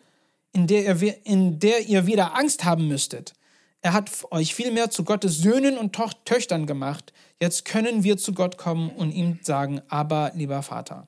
in 0.52 0.66
der, 0.66 1.00
ihr, 1.00 1.26
in 1.26 1.58
der 1.58 1.86
ihr 1.86 2.06
wieder 2.06 2.36
Angst 2.36 2.64
haben 2.64 2.88
müsstet. 2.88 3.34
Er 3.80 3.92
hat 3.92 4.10
euch 4.30 4.54
vielmehr 4.54 4.90
zu 4.90 5.04
Gottes 5.04 5.38
Söhnen 5.38 5.78
und 5.78 5.96
Töchtern 6.24 6.66
gemacht. 6.66 7.12
Jetzt 7.40 7.64
können 7.64 8.02
wir 8.02 8.16
zu 8.16 8.32
Gott 8.32 8.58
kommen 8.58 8.90
und 8.90 9.12
ihm 9.12 9.38
sagen, 9.42 9.80
aber 9.88 10.32
lieber 10.34 10.62
Vater. 10.62 11.06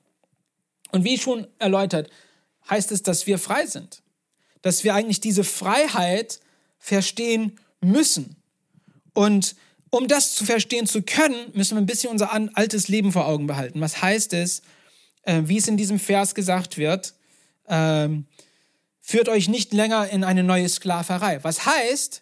Und 0.91 1.03
wie 1.03 1.17
schon 1.17 1.47
erläutert, 1.59 2.09
heißt 2.69 2.91
es, 2.91 3.03
dass 3.03 3.27
wir 3.27 3.37
frei 3.37 3.65
sind. 3.65 4.03
Dass 4.61 4.83
wir 4.83 4.93
eigentlich 4.93 5.19
diese 5.19 5.43
Freiheit 5.43 6.39
verstehen 6.77 7.59
müssen. 7.81 8.37
Und 9.13 9.55
um 9.89 10.07
das 10.07 10.35
zu 10.35 10.45
verstehen 10.45 10.87
zu 10.87 11.01
können, 11.01 11.51
müssen 11.53 11.75
wir 11.75 11.81
ein 11.81 11.85
bisschen 11.85 12.11
unser 12.11 12.31
altes 12.31 12.87
Leben 12.87 13.11
vor 13.11 13.27
Augen 13.27 13.47
behalten. 13.47 13.81
Was 13.81 14.01
heißt 14.01 14.33
es, 14.33 14.61
äh, 15.23 15.41
wie 15.45 15.57
es 15.57 15.67
in 15.67 15.77
diesem 15.77 15.99
Vers 15.99 16.33
gesagt 16.33 16.77
wird, 16.77 17.13
ähm, 17.67 18.25
führt 19.01 19.29
euch 19.29 19.49
nicht 19.49 19.73
länger 19.73 20.07
in 20.09 20.23
eine 20.23 20.43
neue 20.43 20.69
Sklaverei. 20.69 21.43
Was 21.43 21.65
heißt, 21.65 22.21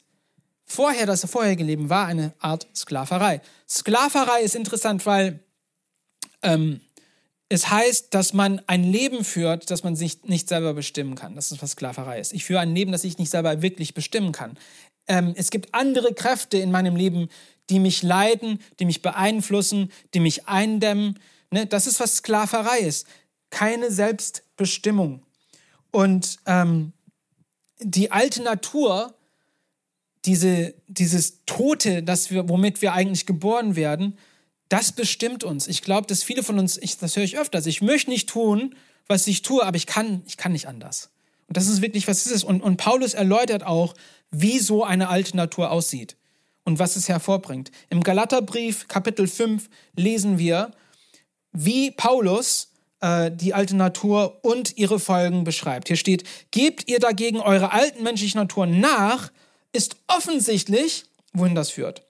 vorher, 0.65 1.05
das 1.05 1.25
vorherige 1.25 1.63
Leben 1.63 1.89
war 1.89 2.07
eine 2.07 2.33
Art 2.39 2.67
Sklaverei. 2.75 3.41
Sklaverei 3.67 4.41
ist 4.41 4.55
interessant, 4.55 5.05
weil 5.05 5.39
ähm, 6.41 6.81
es 7.49 7.69
heißt, 7.69 8.13
dass 8.13 8.33
man 8.33 8.61
ein 8.67 8.83
Leben 8.83 9.23
führt, 9.25 9.71
das 9.71 9.83
man 9.83 9.95
sich 9.95 10.23
nicht 10.23 10.47
selber 10.47 10.73
bestimmen 10.73 11.15
kann. 11.15 11.35
Das 11.35 11.51
ist, 11.51 11.61
was 11.61 11.71
Sklaverei 11.71 12.19
ist. 12.19 12.31
Ich 12.33 12.45
führe 12.45 12.59
ein 12.59 12.75
Leben, 12.75 12.91
das 12.91 13.03
ich 13.03 13.17
nicht 13.17 13.31
selber 13.31 13.61
wirklich 13.61 13.95
bestimmen 13.95 14.31
kann. 14.31 14.57
Ähm, 15.07 15.33
es 15.35 15.49
gibt 15.49 15.73
andere 15.73 16.13
Kräfte 16.13 16.59
in 16.59 16.69
meinem 16.69 16.95
Leben, 16.95 17.29
die 17.71 17.79
mich 17.79 18.03
leiden, 18.03 18.59
die 18.79 18.85
mich 18.85 19.01
beeinflussen, 19.01 19.91
die 20.13 20.19
mich 20.19 20.47
eindämmen. 20.47 21.19
Ne? 21.49 21.65
Das 21.65 21.87
ist, 21.87 21.99
was 21.99 22.17
Sklaverei 22.17 22.79
ist. 22.79 23.07
Keine 23.49 23.91
Selbstbestimmung. 23.91 25.23
Und 25.91 26.37
ähm, 26.45 26.93
die 27.79 28.11
alte 28.11 28.41
Natur, 28.43 29.13
diese, 30.25 30.73
dieses 30.87 31.45
Tote, 31.45 32.03
das 32.03 32.31
wir, 32.31 32.49
womit 32.49 32.81
wir 32.81 32.93
eigentlich 32.93 33.25
geboren 33.25 33.75
werden, 33.75 34.17
das 34.67 34.91
bestimmt 34.91 35.43
uns. 35.43 35.67
Ich 35.67 35.81
glaube, 35.81 36.07
dass 36.07 36.23
viele 36.23 36.43
von 36.43 36.59
uns, 36.59 36.77
ich, 36.77 36.97
das 36.97 37.15
höre 37.15 37.23
ich 37.23 37.37
öfters, 37.37 37.65
ich 37.65 37.81
möchte 37.81 38.11
nicht 38.11 38.29
tun, 38.29 38.75
was 39.07 39.25
ich 39.27 39.41
tue, 39.41 39.65
aber 39.65 39.77
ich 39.77 39.87
kann, 39.87 40.21
ich 40.27 40.37
kann 40.37 40.51
nicht 40.51 40.67
anders. 40.67 41.09
Und 41.47 41.57
das 41.57 41.67
ist 41.67 41.81
wirklich, 41.81 42.07
was 42.07 42.27
ist 42.27 42.31
es? 42.31 42.43
Und, 42.43 42.61
und 42.61 42.77
Paulus 42.77 43.15
erläutert 43.15 43.63
auch, 43.63 43.95
wie 44.29 44.59
so 44.59 44.83
eine 44.83 45.09
alte 45.09 45.35
Natur 45.35 45.71
aussieht 45.71 46.15
und 46.63 46.77
was 46.77 46.95
es 46.95 47.09
hervorbringt. 47.09 47.71
Im 47.89 48.03
Galaterbrief 48.03 48.87
Kapitel 48.87 49.27
5 49.27 49.67
lesen 49.95 50.37
wir, 50.37 50.71
wie 51.51 51.89
Paulus 51.89 52.68
äh, 53.01 53.31
die 53.31 53.53
alte 53.53 53.75
Natur 53.75 54.39
und 54.43 54.77
ihre 54.77 54.99
Folgen 54.99 55.43
beschreibt. 55.43 55.87
Hier 55.87 55.97
steht, 55.97 56.23
gebt 56.51 56.89
ihr 56.89 56.99
dagegen 56.99 57.39
eure 57.39 57.71
alten 57.71 58.03
menschlichen 58.03 58.39
Naturen 58.39 58.79
nach, 58.79 59.31
ist 59.71 59.97
offensichtlich, 60.07 61.05
wohin 61.33 61.55
das 61.55 61.69
führt. 61.69 62.03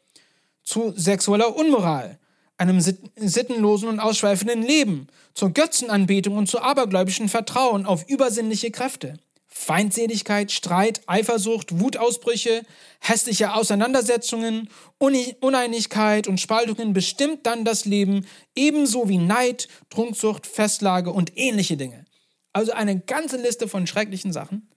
Zu 0.63 0.93
sexueller 0.95 1.55
Unmoral, 1.55 2.19
einem 2.57 2.81
sittenlosen 2.81 3.89
und 3.89 3.99
ausschweifenden 3.99 4.61
Leben, 4.61 5.07
zur 5.33 5.51
Götzenanbetung 5.51 6.37
und 6.37 6.47
zu 6.47 6.61
abergläubischen 6.61 7.29
Vertrauen 7.29 7.85
auf 7.85 8.07
übersinnliche 8.07 8.71
Kräfte. 8.71 9.17
Feindseligkeit, 9.61 10.53
Streit, 10.53 11.01
Eifersucht, 11.05 11.81
Wutausbrüche, 11.81 12.63
hässliche 13.01 13.53
Auseinandersetzungen, 13.53 14.69
Uneinigkeit 14.97 16.29
und 16.29 16.39
Spaltungen 16.39 16.93
bestimmt 16.93 17.45
dann 17.45 17.65
das 17.65 17.83
Leben, 17.83 18.25
ebenso 18.55 19.09
wie 19.09 19.17
Neid, 19.17 19.67
Trunksucht, 19.89 20.47
Festlage 20.47 21.11
und 21.11 21.33
ähnliche 21.35 21.75
Dinge. 21.75 22.05
Also 22.53 22.71
eine 22.71 23.01
ganze 23.01 23.35
Liste 23.35 23.67
von 23.67 23.85
schrecklichen 23.85 24.31
Sachen, 24.31 24.69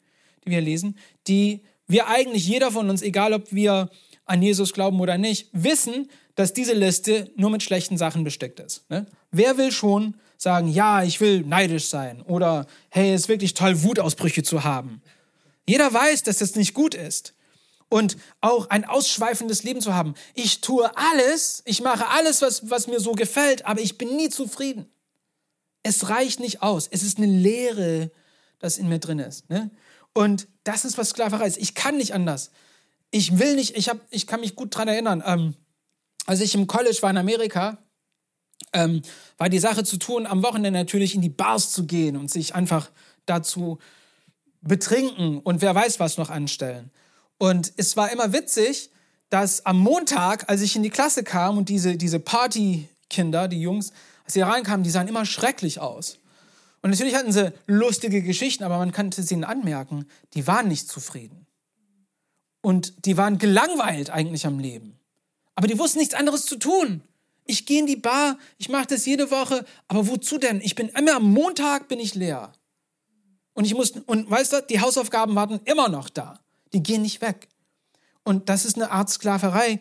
die 0.45 0.51
wir 0.51 0.61
lesen, 0.61 0.99
die 1.29 1.63
wir 1.87 2.09
eigentlich 2.09 2.49
jeder 2.49 2.73
von 2.73 2.91
uns, 2.91 3.03
egal 3.03 3.35
ob 3.35 3.53
wir 3.53 3.89
an 4.25 4.43
Jesus 4.43 4.73
glauben 4.73 4.99
oder 5.01 5.17
nicht, 5.17 5.49
wissen, 5.53 6.11
dass 6.35 6.55
diese 6.55 6.75
Liste 6.75 7.31
nur 7.37 7.51
mit 7.51 7.63
schlechten 7.63 7.99
Sachen 7.99 8.25
bestückt 8.25 8.59
ist. 8.59 8.91
Ne? 8.91 9.07
Wer 9.31 9.59
will 9.59 9.71
schon 9.71 10.17
sagen, 10.43 10.69
ja, 10.69 11.05
ich 11.05 11.21
will 11.21 11.43
neidisch 11.43 11.87
sein 11.87 12.21
oder 12.23 12.67
hey, 12.91 13.15
es 13.15 13.23
ist 13.23 13.29
wirklich 13.29 13.55
toll, 13.55 13.83
Wutausbrüche 13.83 14.43
zu 14.43 14.65
haben. 14.65 15.01
Jeder 15.69 15.93
weiß, 15.93 16.25
dass 16.25 16.39
das 16.39 16.57
nicht 16.57 16.75
gut 16.75 16.95
ist. 16.95 17.35
Und 17.89 18.17
auch 18.41 18.71
ein 18.71 18.87
ausschweifendes 18.87 19.65
Leben 19.65 19.83
zu 19.83 19.95
haben. 19.95 20.15
Ich 20.33 20.63
tue 20.63 20.91
alles, 20.97 21.63
ich 21.67 21.83
mache 21.83 22.09
alles, 22.09 22.41
was, 22.41 22.71
was 22.71 22.87
mir 22.87 23.01
so 23.01 23.13
gefällt, 23.13 23.67
aber 23.67 23.83
ich 23.83 23.99
bin 23.99 24.17
nie 24.17 24.31
zufrieden. 24.31 24.87
Es 25.83 26.09
reicht 26.09 26.41
nicht 26.41 26.63
aus. 26.63 26.89
Es 26.91 27.03
ist 27.03 27.19
eine 27.19 27.27
Leere, 27.27 28.11
das 28.61 28.79
in 28.79 28.89
mir 28.89 28.99
drin 28.99 29.19
ist. 29.19 29.51
Ne? 29.51 29.71
Und 30.15 30.49
das 30.65 30.87
ist, 30.87 30.97
was 30.97 31.11
Sklaverei 31.11 31.47
ist. 31.47 31.59
Ich 31.59 31.75
kann 31.75 31.99
nicht 31.99 32.15
anders. 32.15 32.51
Ich 33.11 33.39
will 33.39 33.57
nicht, 33.57 33.77
ich, 33.77 33.91
hab, 33.91 33.99
ich 34.09 34.27
kann 34.27 34.41
mich 34.41 34.57
gut 34.57 34.75
daran 34.75 34.89
erinnern, 34.89 35.23
ähm, 35.27 35.55
als 36.25 36.41
ich 36.41 36.55
im 36.55 36.67
College 36.67 36.97
war 37.03 37.11
in 37.11 37.19
Amerika, 37.19 37.77
ähm, 38.73 39.03
war 39.39 39.49
die 39.49 39.59
Sache 39.59 39.85
zu 39.85 39.97
tun, 39.97 40.27
am 40.27 40.43
Wochenende 40.43 40.79
natürlich 40.79 41.15
in 41.15 41.21
die 41.21 41.29
Bars 41.29 41.71
zu 41.73 41.87
gehen 41.87 42.17
und 42.17 42.31
sich 42.31 42.55
einfach 42.55 42.91
dazu 43.27 43.79
betrinken 44.61 45.39
und 45.39 45.61
wer 45.61 45.75
weiß 45.75 46.01
was 46.01 46.19
noch 46.19 46.31
anstellen. 46.31 46.91
Und 47.39 47.73
es 47.77 47.97
war 47.97 48.13
immer 48.13 48.33
witzig, 48.33 48.91
dass 49.29 49.67
am 49.67 49.79
Montag, 49.79 50.49
als 50.49 50.61
ich 50.61 50.77
in 50.77 50.83
die 50.83 50.91
Klasse 50.91 51.25
kam 51.25 51.59
und 51.59 51.69
diese, 51.69 51.97
diese 51.97 52.21
Partykinder, 52.21 53.49
die 53.49 53.61
Jungs, 53.61 53.93
als 54.25 54.35
sie 54.35 54.43
reinkamen, 54.43 54.85
die 54.85 54.91
sahen 54.91 55.09
immer 55.09 55.25
schrecklich 55.25 55.81
aus. 55.81 56.19
Und 56.83 56.91
natürlich 56.91 57.15
hatten 57.15 57.33
sie 57.33 57.53
lustige 57.67 58.23
Geschichten, 58.23 58.65
aber 58.65 58.79
man 58.79 58.93
konnte 58.93 59.23
sie 59.23 59.35
ihnen 59.35 59.45
anmerken, 59.45 60.07
die 60.35 60.47
waren 60.47 60.69
nicht 60.69 60.89
zufrieden. 60.89 61.47
Und 62.61 63.07
die 63.07 63.17
waren 63.17 63.39
gelangweilt 63.39 64.11
eigentlich 64.11 64.47
am 64.47 64.59
Leben. 64.59 64.99
Aber 65.55 65.67
die 65.67 65.79
wussten 65.79 65.99
nichts 65.99 66.15
anderes 66.15 66.45
zu 66.45 66.57
tun. 66.57 67.03
Ich 67.53 67.67
gehe 67.67 67.81
in 67.81 67.87
die 67.87 67.97
Bar, 67.97 68.39
ich 68.57 68.71
mache 68.71 68.87
das 68.87 69.05
jede 69.05 69.31
Woche, 69.31 69.67
aber 69.87 70.09
wozu 70.09 70.39
denn? 70.39 70.63
Ich 70.63 70.75
bin 70.75 70.89
immer 70.89 71.17
am 71.17 71.31
Montag 71.35 71.87
bin 71.87 72.01
ich 72.01 72.15
leer. 72.15 72.51
Und 73.53 73.67
ich 73.67 73.75
muss 73.75 73.91
und 73.91 74.31
weißt 74.31 74.55
du, 74.55 74.63
die 74.63 74.81
Hausaufgaben 74.81 75.35
warten 75.35 75.61
immer 75.67 75.91
noch 75.91 76.09
da. 76.09 76.41
Die 76.73 76.83
gehen 76.83 77.03
nicht 77.03 77.21
weg. 77.21 77.49
Und 78.25 78.49
das 78.49 78.65
ist 78.65 78.77
eine 78.77 78.91
Art 78.91 79.11
Sklaverei, 79.11 79.81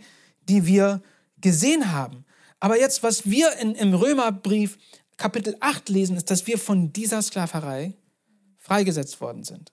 die 0.50 0.66
wir 0.66 1.02
gesehen 1.38 1.94
haben. 1.94 2.26
Aber 2.60 2.78
jetzt, 2.78 3.04
was 3.04 3.30
wir 3.30 3.54
in, 3.54 3.74
im 3.76 3.94
Römerbrief 3.94 4.78
Kapitel 5.16 5.56
8 5.62 5.88
lesen, 5.88 6.18
ist, 6.18 6.30
dass 6.30 6.48
wir 6.48 6.58
von 6.58 6.92
dieser 6.92 7.22
Sklaverei 7.22 7.94
freigesetzt 8.58 9.22
worden 9.22 9.46
sind. 9.46 9.72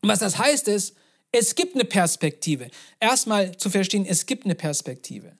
Und 0.00 0.08
was 0.08 0.20
das 0.20 0.38
heißt 0.38 0.68
ist, 0.68 0.96
es 1.32 1.54
gibt 1.54 1.74
eine 1.74 1.84
Perspektive. 1.84 2.70
Erstmal 2.98 3.54
zu 3.58 3.68
verstehen, 3.68 4.06
es 4.06 4.24
gibt 4.24 4.46
eine 4.46 4.54
Perspektive. 4.54 5.36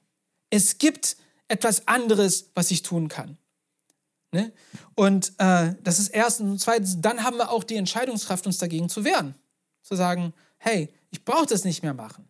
Es 0.51 0.77
gibt 0.77 1.17
etwas 1.49 1.89
anderes, 1.89 2.51
was 2.55 2.71
ich 2.71 2.83
tun 2.83 3.09
kann. 3.09 3.39
Ne? 4.33 4.53
Und 4.95 5.33
äh, 5.39 5.75
das 5.83 5.99
ist 5.99 6.09
erstens. 6.09 6.51
Und 6.51 6.59
zweitens, 6.59 7.01
dann 7.01 7.23
haben 7.23 7.37
wir 7.37 7.51
auch 7.51 7.65
die 7.65 7.77
Entscheidungskraft, 7.77 8.47
uns 8.47 8.59
dagegen 8.59 8.89
zu 8.89 9.05
wehren. 9.05 9.35
Zu 9.83 9.95
sagen, 9.95 10.35
hey, 10.59 10.93
ich 11.11 11.25
brauche 11.25 11.47
das 11.47 11.65
nicht 11.65 11.83
mehr 11.83 11.95
machen. 11.95 12.29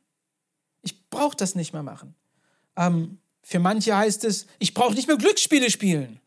Ich 0.82 1.08
brauche 1.08 1.36
das 1.36 1.54
nicht 1.54 1.72
mehr 1.72 1.82
machen. 1.82 2.14
Ähm, 2.76 3.18
für 3.42 3.58
manche 3.58 3.96
heißt 3.96 4.24
es, 4.24 4.46
ich 4.58 4.74
brauche 4.74 4.94
nicht 4.94 5.08
mehr 5.08 5.16
Glücksspiele 5.16 5.70
spielen. 5.70 6.20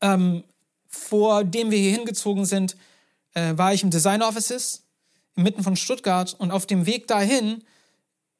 Ähm, 0.00 0.44
vor 0.86 1.44
dem 1.44 1.70
wir 1.70 1.78
hier 1.78 1.92
hingezogen 1.92 2.44
sind, 2.44 2.76
äh, 3.34 3.56
war 3.56 3.72
ich 3.72 3.82
im 3.82 3.90
Design 3.90 4.22
Offices 4.22 4.84
mitten 5.34 5.62
von 5.62 5.76
Stuttgart 5.76 6.34
und 6.38 6.50
auf 6.50 6.66
dem 6.66 6.86
Weg 6.86 7.06
dahin 7.06 7.64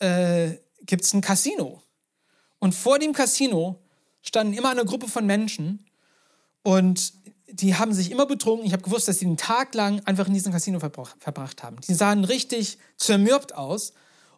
äh, 0.01 0.57
gibt 0.83 1.05
es 1.05 1.13
ein 1.15 1.21
Casino. 1.21 1.83
Und 2.59 2.75
vor 2.75 2.99
dem 2.99 3.13
Casino 3.13 3.81
standen 4.23 4.53
immer 4.53 4.71
eine 4.71 4.85
Gruppe 4.85 5.09
von 5.09 5.27
Menschen 5.27 5.85
und 6.63 7.13
die 7.51 7.75
haben 7.75 7.93
sich 7.93 8.11
immer 8.11 8.27
betrunken. 8.27 8.67
Ich 8.67 8.73
habe 8.73 8.83
gewusst, 8.83 9.09
dass 9.09 9.19
sie 9.19 9.25
den 9.25 9.37
Tag 9.37 9.75
lang 9.75 10.01
einfach 10.05 10.27
in 10.27 10.35
diesem 10.35 10.53
Casino 10.53 10.81
verbracht 10.81 11.63
haben. 11.63 11.77
Die 11.87 11.95
sahen 11.95 12.25
richtig 12.25 12.79
zermürbt 12.97 13.55
aus. 13.55 13.95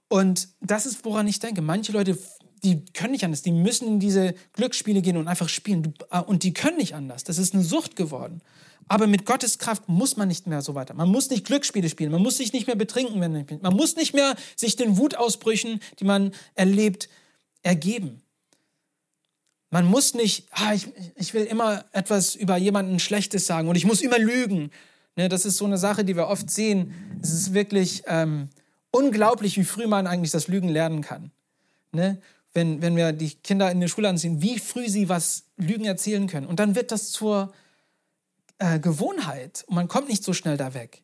Und 0.08 0.48
das 0.60 0.86
ist, 0.86 1.04
woran 1.04 1.26
ich 1.26 1.40
denke. 1.40 1.60
Manche 1.60 1.92
Leute, 1.92 2.18
die 2.62 2.84
können 2.92 3.12
nicht 3.12 3.24
anders. 3.24 3.42
Die 3.42 3.52
müssen 3.52 3.88
in 3.88 4.00
diese 4.00 4.34
Glücksspiele 4.52 5.02
gehen 5.02 5.16
und 5.16 5.28
einfach 5.28 5.48
spielen. 5.48 5.94
Äh, 6.10 6.20
und 6.20 6.44
die 6.44 6.52
können 6.52 6.76
nicht 6.76 6.94
anders. 6.94 7.24
Das 7.24 7.38
ist 7.38 7.54
eine 7.54 7.64
Sucht 7.64 7.96
geworden. 7.96 8.42
Aber 8.88 9.06
mit 9.06 9.24
Gottes 9.24 9.58
Kraft 9.58 9.88
muss 9.88 10.16
man 10.16 10.28
nicht 10.28 10.46
mehr 10.46 10.62
so 10.62 10.74
weiter. 10.74 10.94
Man 10.94 11.08
muss 11.08 11.30
nicht 11.30 11.46
Glücksspiele 11.46 11.88
spielen. 11.88 12.10
Man 12.10 12.22
muss 12.22 12.38
sich 12.38 12.52
nicht 12.52 12.66
mehr 12.66 12.76
betrinken. 12.76 13.18
Man 13.60 13.74
muss 13.74 13.96
nicht 13.96 14.14
mehr 14.14 14.34
sich 14.56 14.76
den 14.76 14.96
Wutausbrüchen, 14.96 15.80
die 16.00 16.04
man 16.04 16.32
erlebt, 16.54 17.08
ergeben. 17.62 18.22
Man 19.70 19.86
muss 19.86 20.14
nicht, 20.14 20.48
ah, 20.50 20.74
ich, 20.74 20.88
ich 21.14 21.32
will 21.32 21.44
immer 21.44 21.84
etwas 21.92 22.34
über 22.34 22.56
jemanden 22.56 22.98
Schlechtes 22.98 23.46
sagen 23.46 23.68
und 23.68 23.76
ich 23.76 23.84
muss 23.84 24.00
immer 24.00 24.18
lügen. 24.18 24.70
Ne, 25.16 25.28
das 25.28 25.44
ist 25.44 25.56
so 25.56 25.64
eine 25.64 25.78
Sache, 25.78 26.04
die 26.04 26.16
wir 26.16 26.26
oft 26.26 26.50
sehen. 26.50 26.92
Es 27.22 27.32
ist 27.32 27.54
wirklich 27.54 28.02
ähm, 28.06 28.48
unglaublich, 28.90 29.56
wie 29.56 29.64
früh 29.64 29.86
man 29.86 30.06
eigentlich 30.06 30.30
das 30.30 30.48
Lügen 30.48 30.68
lernen 30.68 31.02
kann. 31.02 31.30
Ne? 31.92 32.20
Wenn, 32.52 32.82
wenn 32.82 32.96
wir 32.96 33.12
die 33.12 33.30
Kinder 33.30 33.70
in 33.70 33.80
der 33.80 33.88
Schule 33.88 34.08
ansehen, 34.08 34.42
wie 34.42 34.58
früh 34.58 34.88
sie 34.88 35.08
was 35.08 35.44
Lügen 35.56 35.84
erzählen 35.84 36.26
können. 36.26 36.46
Und 36.46 36.58
dann 36.58 36.74
wird 36.74 36.90
das 36.90 37.12
zur 37.12 37.52
äh, 38.58 38.80
Gewohnheit 38.80 39.64
und 39.68 39.74
man 39.76 39.88
kommt 39.88 40.08
nicht 40.08 40.24
so 40.24 40.32
schnell 40.32 40.56
da 40.56 40.74
weg. 40.74 41.02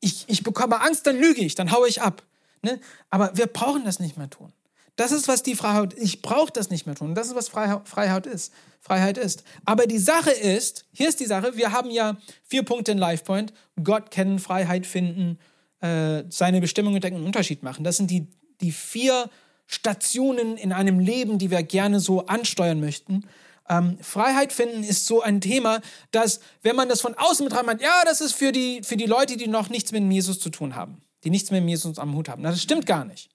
Ich, 0.00 0.24
ich 0.28 0.42
bekomme 0.42 0.80
Angst, 0.80 1.06
dann 1.06 1.16
lüge 1.16 1.42
ich, 1.42 1.54
dann 1.54 1.70
haue 1.70 1.88
ich 1.88 2.02
ab. 2.02 2.22
Ne? 2.62 2.80
Aber 3.08 3.36
wir 3.36 3.46
brauchen 3.46 3.84
das 3.84 4.00
nicht 4.00 4.16
mehr 4.16 4.30
tun. 4.30 4.52
Das 5.00 5.12
ist, 5.12 5.28
was 5.28 5.42
die 5.42 5.54
Freiheit, 5.54 5.94
ich 5.96 6.20
brauche 6.20 6.52
das 6.52 6.68
nicht 6.68 6.84
mehr 6.84 6.94
tun. 6.94 7.14
Das 7.14 7.28
ist, 7.28 7.34
was 7.34 7.48
Freiheit 7.48 8.26
ist. 8.26 8.52
Freiheit 8.82 9.16
ist. 9.16 9.44
Aber 9.64 9.86
die 9.86 9.96
Sache 9.96 10.30
ist, 10.30 10.84
hier 10.92 11.08
ist 11.08 11.20
die 11.20 11.24
Sache, 11.24 11.56
wir 11.56 11.72
haben 11.72 11.90
ja 11.90 12.18
vier 12.44 12.64
Punkte 12.64 12.92
in 12.92 12.98
LifePoint. 12.98 13.54
Gott 13.82 14.10
kennen, 14.10 14.38
Freiheit 14.38 14.84
finden, 14.84 15.38
äh, 15.80 16.24
seine 16.28 16.60
Bestimmung 16.60 16.96
entdecken 16.96 17.16
und 17.16 17.24
Unterschied 17.24 17.62
machen. 17.62 17.82
Das 17.82 17.96
sind 17.96 18.10
die, 18.10 18.26
die 18.60 18.72
vier 18.72 19.30
Stationen 19.66 20.58
in 20.58 20.70
einem 20.70 20.98
Leben, 20.98 21.38
die 21.38 21.50
wir 21.50 21.62
gerne 21.62 21.98
so 21.98 22.26
ansteuern 22.26 22.80
möchten. 22.80 23.24
Ähm, 23.70 23.96
Freiheit 24.02 24.52
finden 24.52 24.84
ist 24.84 25.06
so 25.06 25.22
ein 25.22 25.40
Thema, 25.40 25.80
dass, 26.10 26.40
wenn 26.60 26.76
man 26.76 26.90
das 26.90 27.00
von 27.00 27.14
außen 27.14 27.48
betrachtet, 27.48 27.80
ja, 27.80 28.02
das 28.04 28.20
ist 28.20 28.32
für 28.32 28.52
die, 28.52 28.82
für 28.82 28.98
die 28.98 29.06
Leute, 29.06 29.38
die 29.38 29.48
noch 29.48 29.70
nichts 29.70 29.92
mit 29.92 30.12
Jesus 30.12 30.40
zu 30.40 30.50
tun 30.50 30.76
haben, 30.76 31.00
die 31.24 31.30
nichts 31.30 31.50
mit 31.50 31.66
Jesus 31.66 31.98
am 31.98 32.14
Hut 32.14 32.28
haben. 32.28 32.42
Na, 32.42 32.50
das 32.50 32.60
stimmt 32.60 32.84
gar 32.84 33.06
nicht. 33.06 33.30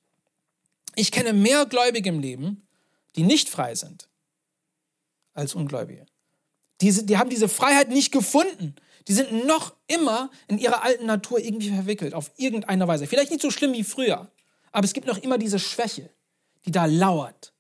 Ich 0.95 1.11
kenne 1.11 1.33
mehr 1.33 1.65
Gläubige 1.65 2.09
im 2.09 2.19
Leben, 2.19 2.67
die 3.15 3.23
nicht 3.23 3.49
frei 3.49 3.75
sind, 3.75 4.09
als 5.33 5.55
Ungläubige. 5.55 6.05
Die, 6.81 7.05
die 7.05 7.17
haben 7.17 7.29
diese 7.29 7.47
Freiheit 7.47 7.89
nicht 7.89 8.11
gefunden. 8.11 8.75
Die 9.07 9.13
sind 9.13 9.45
noch 9.45 9.75
immer 9.87 10.31
in 10.47 10.57
ihrer 10.57 10.83
alten 10.83 11.05
Natur 11.05 11.39
irgendwie 11.39 11.69
verwickelt, 11.69 12.13
auf 12.13 12.31
irgendeine 12.37 12.87
Weise. 12.87 13.07
Vielleicht 13.07 13.31
nicht 13.31 13.41
so 13.41 13.51
schlimm 13.51 13.73
wie 13.73 13.83
früher, 13.83 14.31
aber 14.71 14.85
es 14.85 14.93
gibt 14.93 15.07
noch 15.07 15.17
immer 15.17 15.37
diese 15.37 15.59
Schwäche, 15.59 16.09
die 16.65 16.71
da 16.71 16.85
lauert. 16.85 17.53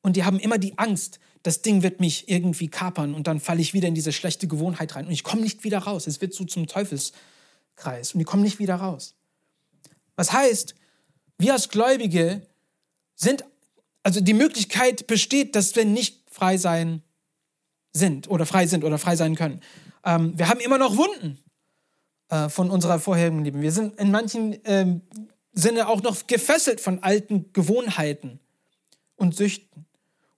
Und 0.00 0.16
die 0.16 0.24
haben 0.24 0.38
immer 0.38 0.58
die 0.58 0.78
Angst, 0.78 1.20
das 1.42 1.62
Ding 1.62 1.82
wird 1.82 2.00
mich 2.00 2.28
irgendwie 2.28 2.68
kapern 2.68 3.14
und 3.14 3.26
dann 3.26 3.40
falle 3.40 3.60
ich 3.60 3.74
wieder 3.74 3.88
in 3.88 3.94
diese 3.94 4.12
schlechte 4.12 4.48
Gewohnheit 4.48 4.96
rein 4.96 5.06
und 5.06 5.12
ich 5.12 5.24
komme 5.24 5.42
nicht 5.42 5.64
wieder 5.64 5.78
raus. 5.78 6.06
Es 6.06 6.20
wird 6.20 6.34
so 6.34 6.44
zum 6.44 6.66
Teufelskreis 6.66 8.12
und 8.12 8.18
die 8.18 8.24
kommen 8.24 8.42
nicht 8.42 8.58
wieder 8.58 8.76
raus. 8.76 9.14
Was 10.16 10.32
heißt, 10.32 10.74
wir 11.38 11.52
als 11.52 11.68
Gläubige 11.68 12.42
sind, 13.18 13.44
also 14.02 14.20
die 14.20 14.34
Möglichkeit 14.34 15.06
besteht, 15.06 15.54
dass 15.54 15.76
wir 15.76 15.84
nicht 15.84 16.30
frei 16.30 16.56
sein 16.56 17.02
sind 17.92 18.30
oder 18.30 18.46
frei 18.46 18.66
sind 18.66 18.84
oder 18.84 18.98
frei 18.98 19.16
sein 19.16 19.34
können. 19.34 19.60
Ähm, 20.04 20.38
wir 20.38 20.48
haben 20.48 20.60
immer 20.60 20.78
noch 20.78 20.96
Wunden 20.96 21.38
äh, 22.28 22.48
von 22.48 22.70
unserer 22.70 23.00
vorherigen 23.00 23.44
Liebe. 23.44 23.60
Wir 23.60 23.72
sind 23.72 23.98
in 24.00 24.10
manchen 24.10 24.56
ähm, 24.64 25.02
Sinne 25.52 25.88
auch 25.88 26.02
noch 26.02 26.26
gefesselt 26.26 26.80
von 26.80 27.02
alten 27.02 27.52
Gewohnheiten 27.52 28.38
und 29.16 29.34
Süchten. 29.34 29.86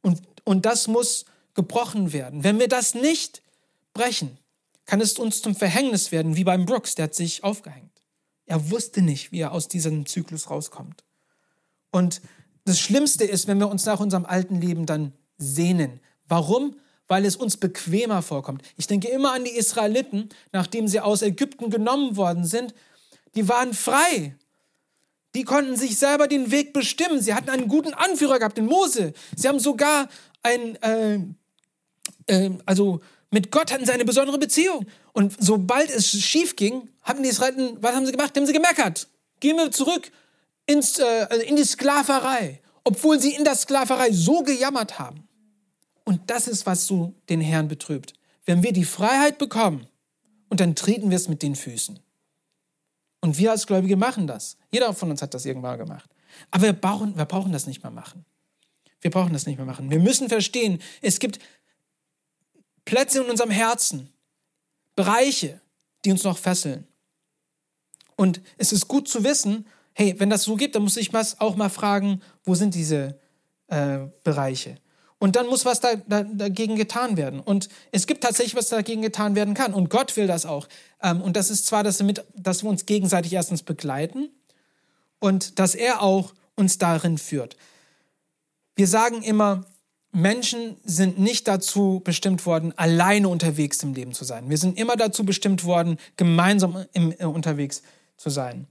Und 0.01 0.23
und 0.45 0.67
das 0.67 0.89
muss 0.89 1.27
gebrochen 1.55 2.13
werden. 2.13 2.45
Wenn 2.45 2.59
wir 2.59 2.69
das 2.69 2.95
nicht 2.95 3.43
brechen, 3.93 4.39
kann 4.85 5.01
es 5.01 5.19
uns 5.19 5.43
zum 5.43 5.55
Verhängnis 5.55 6.11
werden, 6.11 6.37
wie 6.37 6.45
beim 6.45 6.67
Brooks, 6.67 6.95
der 6.95 7.05
hat 7.05 7.15
sich 7.15 7.45
aufgehängt. 7.45 8.03
Er 8.47 8.71
wusste 8.71 9.03
nicht, 9.03 9.31
wie 9.31 9.41
er 9.41 9.53
aus 9.53 9.69
diesem 9.69 10.07
Zyklus 10.07 10.51
rauskommt. 10.51 11.05
Und 11.93 12.21
das 12.71 12.79
Schlimmste 12.79 13.25
ist, 13.25 13.49
wenn 13.49 13.59
wir 13.59 13.69
uns 13.69 13.85
nach 13.85 13.99
unserem 13.99 14.25
alten 14.25 14.61
Leben 14.61 14.87
dann 14.87 15.13
sehnen. 15.39 16.01
Warum? 16.29 16.77
Weil 17.09 17.25
es 17.25 17.35
uns 17.35 17.57
bequemer 17.57 18.23
vorkommt. 18.23 18.63
Ich 18.77 18.87
denke 18.87 19.09
immer 19.09 19.33
an 19.33 19.45
die 19.45 19.51
Israeliten, 19.51 20.29
nachdem 20.53 20.87
sie 20.87 21.01
aus 21.01 21.23
Ägypten 21.23 21.71
genommen 21.71 22.17
worden 22.17 22.45
sind. 22.45 22.73
Die 23.35 23.49
waren 23.49 23.75
frei. 23.75 24.37
Die 25.35 25.43
konnten 25.43 25.75
sich 25.75 25.99
selber 25.99 26.29
den 26.29 26.53
Weg 26.53 26.73
bestimmen. 26.73 27.21
Sie 27.21 27.35
hatten 27.35 27.51
einen 27.51 27.67
guten 27.67 27.93
Anführer 27.93 28.39
gehabt, 28.39 28.57
den 28.57 28.67
Mose. 28.67 29.15
Sie 29.37 29.49
haben 29.49 29.59
sogar 29.59 30.09
ein, 30.45 30.77
äh, 30.83 31.19
äh, 32.27 32.51
also 32.67 33.01
mit 33.33 33.51
Gott 33.51 33.73
hatten 33.73 33.85
sie 33.85 33.93
eine 33.93 34.05
besondere 34.05 34.39
Beziehung. 34.39 34.87
Und 35.13 35.35
sobald 35.41 35.91
es 35.91 36.09
schief 36.09 36.55
ging, 36.55 36.89
haben 37.03 37.25
die 37.25 37.31
Israeliten, 37.31 37.79
was 37.81 37.97
haben 37.97 38.07
sie 38.07 38.13
gemacht? 38.13 38.37
Haben 38.37 38.47
sie 38.47 38.53
gemeckert. 38.53 39.09
Gehen 39.41 39.57
wir 39.57 39.73
zurück 39.73 40.13
ins, 40.71 40.99
äh, 40.99 41.27
also 41.29 41.45
in 41.45 41.57
die 41.57 41.65
Sklaverei, 41.65 42.61
obwohl 42.85 43.21
sie 43.21 43.35
in 43.35 43.45
der 43.45 43.55
Sklaverei 43.55 44.13
so 44.13 44.43
gejammert 44.43 44.99
haben. 44.99 45.29
Und 46.05 46.31
das 46.31 46.49
ist, 46.49 46.67
was 46.67 46.87
so 46.87 47.15
den 47.29 47.41
Herrn 47.41 47.69
betrübt. 47.69 48.15
Wenn 48.45 48.63
wir 48.63 48.73
die 48.73 48.85
Freiheit 48.85 49.39
bekommen, 49.39 49.87
und 50.51 50.61
dann 50.61 50.75
treten 50.75 51.11
wir 51.11 51.17
es 51.17 51.29
mit 51.29 51.43
den 51.43 51.55
Füßen. 51.55 52.01
Und 53.21 53.39
wir 53.39 53.53
als 53.53 53.67
Gläubige 53.67 53.97
machen 53.97 54.27
das. 54.27 54.57
Jeder 54.73 54.93
von 54.93 55.11
uns 55.11 55.23
hat 55.23 55.33
das 55.33 55.47
irgendwann 55.47 55.79
gemacht. 55.79 56.11
Aber 56.51 56.65
wir 56.65 56.73
brauchen, 56.73 57.17
wir 57.17 57.25
brauchen 57.25 57.53
das 57.53 57.67
nicht 57.67 57.83
mehr 57.83 57.93
machen. 57.93 58.25
Wir 59.01 59.11
brauchen 59.11 59.33
das 59.33 59.47
nicht 59.47 59.57
mehr 59.57 59.67
machen. 59.67 59.91
Wir 59.91 60.01
müssen 60.01 60.29
verstehen, 60.29 60.81
es 61.01 61.21
gibt 61.21 61.39
Plätze 62.85 63.23
in 63.23 63.31
unserem 63.31 63.51
Herzen, 63.51 64.13
Bereiche, 64.97 65.61
die 66.05 66.11
uns 66.11 66.25
noch 66.25 66.39
fesseln. 66.39 66.87
Und 68.17 68.41
es 68.59 68.73
ist 68.73 68.89
gut 68.89 69.09
zu 69.09 69.23
wissen, 69.25 69.67
hey, 69.95 70.15
wenn 70.19 70.31
das 70.31 70.45
so 70.45 70.57
gibt, 70.57 70.75
dann 70.75 70.83
muss 70.83 70.97
ich 70.97 71.11
auch 71.39 71.57
mal 71.57 71.69
fragen, 71.69 72.23
wo 72.45 72.55
sind 72.55 72.75
diese 72.75 73.19
äh, 73.69 73.99
Bereiche? 74.25 74.77
Und 75.19 75.37
dann 75.37 75.47
muss 75.47 75.67
was 75.67 75.81
da, 75.81 75.97
da, 76.09 76.23
dagegen 76.23 76.77
getan 76.77 77.19
werden. 77.19 77.41
Und 77.41 77.69
es 77.93 78.07
gibt 78.07 78.23
tatsächlich, 78.23 78.55
was 78.55 78.71
dagegen 78.71 79.03
getan 79.03 79.35
werden 79.35 79.53
kann. 79.53 79.75
Und 79.75 79.91
Gott 79.91 80.17
will 80.17 80.27
das 80.27 80.47
auch. 80.47 80.67
Ähm, 81.03 81.21
und 81.21 81.37
das 81.37 81.51
ist 81.51 81.67
zwar, 81.67 81.85
dass 81.85 81.99
wir, 81.99 82.07
mit, 82.07 82.25
dass 82.35 82.63
wir 82.63 82.71
uns 82.71 82.87
gegenseitig 82.87 83.35
erstens 83.35 83.63
begleiten 83.63 84.31
und 85.19 85.59
dass 85.59 85.75
er 85.75 86.03
auch 86.03 86.33
uns 86.57 86.79
darin 86.79 87.19
führt. 87.19 87.57
Wir 88.77 88.87
sagen 88.87 89.23
immer, 89.23 89.67
Menschen 90.13 90.77
sind 90.85 91.19
nicht 91.19 91.47
dazu 91.47 92.01
bestimmt 92.03 92.47
worden, 92.47 92.73
alleine 92.77 93.29
unterwegs 93.29 93.83
im 93.83 93.93
Leben 93.93 94.13
zu 94.15 94.25
sein. 94.25 94.49
Wir 94.49 94.57
sind 94.57 94.79
immer 94.79 94.97
dazu 94.97 95.25
bestimmt 95.25 95.65
worden, 95.65 95.99
gemeinsam 96.17 96.87
im, 96.95 97.15
äh, 97.19 97.27
unterwegs 97.27 97.83
zu 98.17 98.31
sein. 98.31 98.67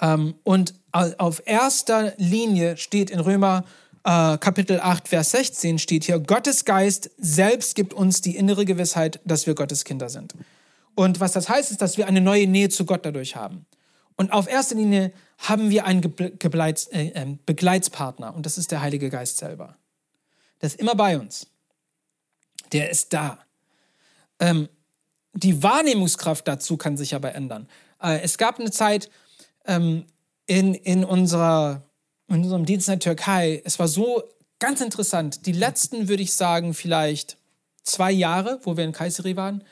Ähm, 0.00 0.34
und 0.42 0.74
auf 0.92 1.42
erster 1.44 2.14
Linie 2.16 2.76
steht 2.76 3.10
in 3.10 3.20
Römer 3.20 3.64
äh, 4.04 4.36
Kapitel 4.38 4.80
8, 4.80 5.08
Vers 5.08 5.30
16 5.30 5.78
steht 5.78 6.04
hier, 6.04 6.18
Gottes 6.20 6.64
Geist 6.64 7.10
selbst 7.16 7.74
gibt 7.74 7.94
uns 7.94 8.20
die 8.20 8.36
innere 8.36 8.64
Gewissheit, 8.64 9.18
dass 9.24 9.46
wir 9.46 9.54
Gottes 9.54 9.84
Kinder 9.84 10.08
sind. 10.08 10.34
Und 10.94 11.20
was 11.20 11.32
das 11.32 11.48
heißt, 11.48 11.70
ist, 11.70 11.82
dass 11.82 11.96
wir 11.96 12.06
eine 12.06 12.20
neue 12.20 12.46
Nähe 12.46 12.68
zu 12.68 12.84
Gott 12.84 13.04
dadurch 13.04 13.34
haben. 13.34 13.66
Und 14.16 14.32
auf 14.32 14.48
erster 14.48 14.76
Linie 14.76 15.12
haben 15.38 15.70
wir 15.70 15.86
einen 15.86 16.00
Gebleits, 16.38 16.86
äh, 16.88 17.08
äh, 17.08 17.36
Begleitspartner 17.46 18.34
und 18.34 18.46
das 18.46 18.58
ist 18.58 18.70
der 18.70 18.80
Heilige 18.80 19.10
Geist 19.10 19.38
selber. 19.38 19.76
Der 20.60 20.68
ist 20.68 20.78
immer 20.78 20.94
bei 20.94 21.18
uns. 21.18 21.48
Der 22.72 22.90
ist 22.90 23.12
da. 23.12 23.38
Ähm, 24.38 24.68
die 25.32 25.62
Wahrnehmungskraft 25.62 26.46
dazu 26.46 26.76
kann 26.76 26.96
sich 26.96 27.14
aber 27.14 27.34
ändern. 27.34 27.68
Äh, 28.00 28.20
es 28.20 28.38
gab 28.38 28.60
eine 28.60 28.70
Zeit 28.70 29.10
ähm, 29.64 30.04
in, 30.46 30.74
in, 30.74 31.04
unserer, 31.04 31.82
in 32.28 32.42
unserem 32.42 32.64
Dienst 32.64 32.88
in 32.88 32.92
der 32.92 33.00
Türkei, 33.00 33.62
es 33.64 33.78
war 33.78 33.88
so 33.88 34.22
ganz 34.58 34.80
interessant. 34.80 35.46
Die 35.46 35.52
letzten, 35.52 36.08
würde 36.08 36.22
ich 36.22 36.34
sagen, 36.34 36.74
vielleicht 36.74 37.36
zwei 37.82 38.12
Jahre, 38.12 38.60
wo 38.62 38.76
wir 38.76 38.84
in 38.84 38.92
Kayseri 38.92 39.36
waren, 39.36 39.64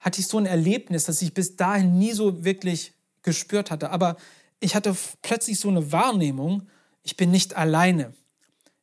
hatte 0.00 0.20
ich 0.20 0.26
so 0.26 0.38
ein 0.38 0.46
Erlebnis, 0.46 1.04
das 1.04 1.22
ich 1.22 1.32
bis 1.32 1.56
dahin 1.56 1.98
nie 1.98 2.12
so 2.12 2.44
wirklich 2.44 2.92
gespürt 3.22 3.70
hatte. 3.70 3.90
Aber 3.90 4.16
ich 4.60 4.74
hatte 4.74 4.96
plötzlich 5.22 5.58
so 5.60 5.68
eine 5.68 5.92
Wahrnehmung, 5.92 6.68
ich 7.02 7.16
bin 7.16 7.30
nicht 7.30 7.56
alleine. 7.56 8.12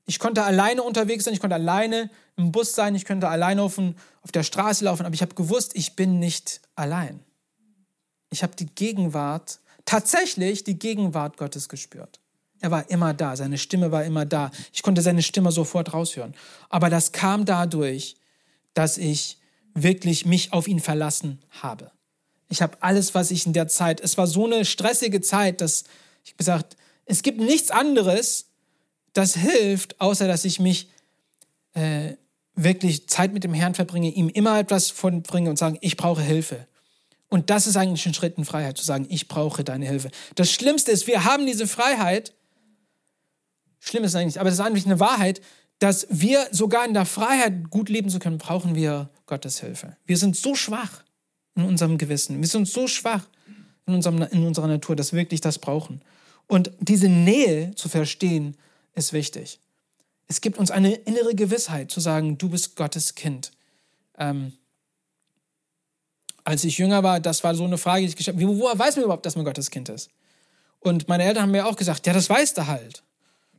Ich 0.05 0.17
konnte 0.17 0.43
alleine 0.43 0.81
unterwegs 0.81 1.25
sein, 1.25 1.33
ich 1.33 1.39
konnte 1.39 1.55
alleine 1.55 2.09
im 2.35 2.51
Bus 2.51 2.73
sein, 2.73 2.95
ich 2.95 3.05
könnte 3.05 3.27
alleine 3.27 3.61
auf, 3.61 3.77
auf 3.77 4.31
der 4.31 4.43
Straße 4.43 4.85
laufen, 4.85 5.05
aber 5.05 5.13
ich 5.13 5.21
habe 5.21 5.35
gewusst, 5.35 5.71
ich 5.75 5.95
bin 5.95 6.19
nicht 6.19 6.61
allein. 6.75 7.19
Ich 8.31 8.41
habe 8.43 8.55
die 8.55 8.65
Gegenwart, 8.65 9.59
tatsächlich 9.89 10.63
die 10.63 10.77
Gegenwart 10.77 11.37
Gottes 11.37 11.67
gespürt. 11.67 12.19
Er 12.59 12.69
war 12.69 12.91
immer 12.91 13.15
da, 13.15 13.35
seine 13.35 13.57
Stimme 13.57 13.91
war 13.91 14.05
immer 14.05 14.23
da. 14.23 14.51
Ich 14.71 14.83
konnte 14.83 15.01
seine 15.01 15.23
Stimme 15.23 15.51
sofort 15.51 15.93
raushören. 15.93 16.35
Aber 16.69 16.91
das 16.91 17.11
kam 17.11 17.43
dadurch, 17.43 18.15
dass 18.75 18.99
ich 18.99 19.39
wirklich 19.73 20.27
mich 20.27 20.53
auf 20.53 20.67
ihn 20.67 20.79
verlassen 20.79 21.39
habe. 21.49 21.89
Ich 22.49 22.61
habe 22.61 22.77
alles, 22.81 23.15
was 23.15 23.31
ich 23.31 23.47
in 23.47 23.53
der 23.53 23.67
Zeit, 23.67 23.99
es 23.99 24.15
war 24.15 24.27
so 24.27 24.45
eine 24.45 24.63
stressige 24.63 25.21
Zeit, 25.21 25.59
dass 25.59 25.85
ich 26.23 26.37
gesagt, 26.37 26.77
es 27.05 27.23
gibt 27.23 27.39
nichts 27.39 27.71
anderes, 27.71 28.45
das 29.13 29.35
hilft, 29.35 29.99
außer 29.99 30.27
dass 30.27 30.45
ich 30.45 30.59
mich 30.59 30.91
äh, 31.73 32.13
wirklich 32.53 33.09
Zeit 33.09 33.33
mit 33.33 33.43
dem 33.43 33.55
Herrn 33.55 33.73
verbringe, 33.73 34.09
ihm 34.09 34.29
immer 34.29 34.59
etwas 34.59 34.91
von 34.91 35.23
bringe 35.23 35.49
und 35.49 35.57
sage, 35.57 35.79
ich 35.81 35.97
brauche 35.97 36.21
Hilfe. 36.21 36.67
Und 37.29 37.49
das 37.51 37.67
ist 37.67 37.77
eigentlich 37.77 38.05
ein 38.05 38.13
Schritt 38.13 38.37
in 38.37 38.45
Freiheit, 38.45 38.77
zu 38.77 38.83
sagen, 38.83 39.05
ich 39.09 39.27
brauche 39.27 39.63
deine 39.63 39.85
Hilfe. 39.85 40.09
Das 40.35 40.51
Schlimmste 40.51 40.91
ist, 40.91 41.07
wir 41.07 41.23
haben 41.25 41.45
diese 41.45 41.67
Freiheit, 41.67 42.33
schlimm 43.79 44.03
ist 44.03 44.15
eigentlich, 44.15 44.39
aber 44.39 44.49
das 44.49 44.59
ist 44.59 44.65
eigentlich 44.65 44.85
eine 44.85 44.99
Wahrheit, 44.99 45.41
dass 45.77 46.07
wir 46.09 46.47
sogar 46.51 46.85
in 46.85 46.93
der 46.93 47.05
Freiheit 47.05 47.69
gut 47.69 47.87
leben 47.87 48.09
zu 48.09 48.19
können, 48.19 48.37
brauchen 48.37 48.75
wir 48.75 49.09
Gottes 49.27 49.59
Hilfe. 49.59 49.95
Wir 50.05 50.17
sind 50.17 50.35
so 50.35 50.55
schwach 50.55 51.03
in 51.55 51.63
unserem 51.63 51.97
Gewissen. 51.97 52.41
Wir 52.41 52.47
sind 52.47 52.67
so 52.67 52.87
schwach 52.87 53.25
in, 53.85 53.93
unserem, 53.93 54.21
in 54.23 54.45
unserer 54.45 54.67
Natur, 54.67 54.95
dass 54.95 55.13
wir 55.13 55.19
wirklich 55.19 55.41
das 55.41 55.59
brauchen. 55.59 56.01
Und 56.47 56.71
diese 56.79 57.07
Nähe 57.07 57.73
zu 57.75 57.89
verstehen, 57.89 58.57
ist 58.95 59.13
wichtig. 59.13 59.59
Es 60.27 60.41
gibt 60.41 60.57
uns 60.57 60.71
eine 60.71 60.93
innere 60.93 61.33
Gewissheit 61.33 61.89
zu 61.89 61.99
sagen, 61.99 62.37
du 62.37 62.49
bist 62.49 62.75
Gottes 62.75 63.15
Kind. 63.15 63.51
Ähm, 64.17 64.53
als 66.49 66.63
ich 66.63 66.79
jünger 66.79 67.03
war, 67.03 67.19
das 67.19 67.43
war 67.43 67.53
so 67.53 67.63
eine 67.63 67.77
Frage, 67.77 68.01
die 68.01 68.07
ich 68.07 68.15
gestellt 68.15 68.41
habe, 68.41 68.57
woher 68.57 68.79
weiß 68.79 68.95
man 68.95 69.05
überhaupt, 69.05 69.23
dass 69.23 69.35
man 69.35 69.45
Gottes 69.45 69.69
Kind 69.69 69.87
ist? 69.87 70.09
Und 70.79 71.07
meine 71.07 71.23
Eltern 71.23 71.43
haben 71.43 71.51
mir 71.51 71.67
auch 71.67 71.75
gesagt, 71.75 72.07
ja, 72.07 72.13
das 72.13 72.27
weißt 72.27 72.57
du 72.57 72.65
halt. 72.65 73.03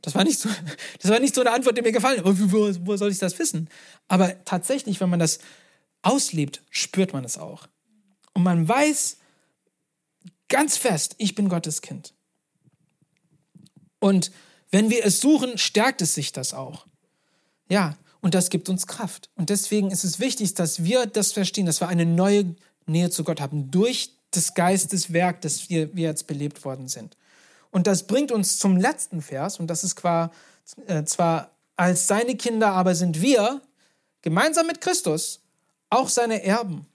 Das 0.01 0.13
war 0.13 0.25
nicht 0.25 0.37
so, 0.37 0.49
das 1.01 1.09
war 1.09 1.19
nicht 1.19 1.33
so 1.33 1.39
eine 1.39 1.51
Antwort, 1.51 1.77
die 1.77 1.83
mir 1.83 1.93
gefallen 1.93 2.17
hat. 2.17 2.25
Wo, 2.25 2.69
wo 2.85 2.97
soll 2.97 3.09
ich 3.09 3.17
das 3.17 3.39
wissen? 3.39 3.69
Aber 4.09 4.43
tatsächlich, 4.43 4.99
wenn 4.99 5.09
man 5.09 5.21
das 5.21 5.39
auslebt, 6.01 6.63
spürt 6.69 7.13
man 7.13 7.23
es 7.23 7.37
auch. 7.37 7.67
Und 8.33 8.43
man 8.43 8.67
weiß 8.67 9.19
ganz 10.49 10.75
fest, 10.75 11.15
ich 11.17 11.33
bin 11.33 11.47
Gottes 11.47 11.81
Kind. 11.81 12.13
Und 13.99 14.33
wenn 14.69 14.89
wir 14.89 15.05
es 15.05 15.21
suchen, 15.21 15.57
stärkt 15.57 16.01
es 16.01 16.13
sich 16.13 16.33
das 16.33 16.53
auch. 16.53 16.87
Ja, 17.69 17.97
Und 18.19 18.35
das 18.35 18.49
gibt 18.49 18.67
uns 18.67 18.85
Kraft. 18.85 19.29
Und 19.35 19.49
deswegen 19.49 19.91
ist 19.91 20.03
es 20.03 20.19
wichtig, 20.19 20.55
dass 20.55 20.83
wir 20.83 21.05
das 21.05 21.31
verstehen, 21.31 21.65
dass 21.65 21.79
wir 21.79 21.87
eine 21.87 22.05
neue 22.05 22.53
Nähe 22.85 23.09
zu 23.09 23.23
Gott 23.23 23.41
haben 23.41 23.71
durch 23.71 24.13
das 24.31 24.53
Geisteswerk, 24.53 25.41
das 25.41 25.69
wir, 25.69 25.95
wir 25.95 26.07
jetzt 26.07 26.27
belebt 26.27 26.63
worden 26.63 26.87
sind. 26.87 27.17
Und 27.69 27.87
das 27.87 28.07
bringt 28.07 28.31
uns 28.31 28.59
zum 28.59 28.77
letzten 28.77 29.21
Vers, 29.21 29.59
und 29.59 29.67
das 29.67 29.83
ist 29.83 29.99
zwar, 29.99 30.31
äh, 30.87 31.03
zwar 31.03 31.51
als 31.75 32.07
seine 32.07 32.35
Kinder, 32.35 32.71
aber 32.71 32.95
sind 32.95 33.21
wir 33.21 33.61
gemeinsam 34.21 34.67
mit 34.67 34.81
Christus 34.81 35.41
auch 35.89 36.09
seine 36.09 36.43
Erben. 36.43 36.85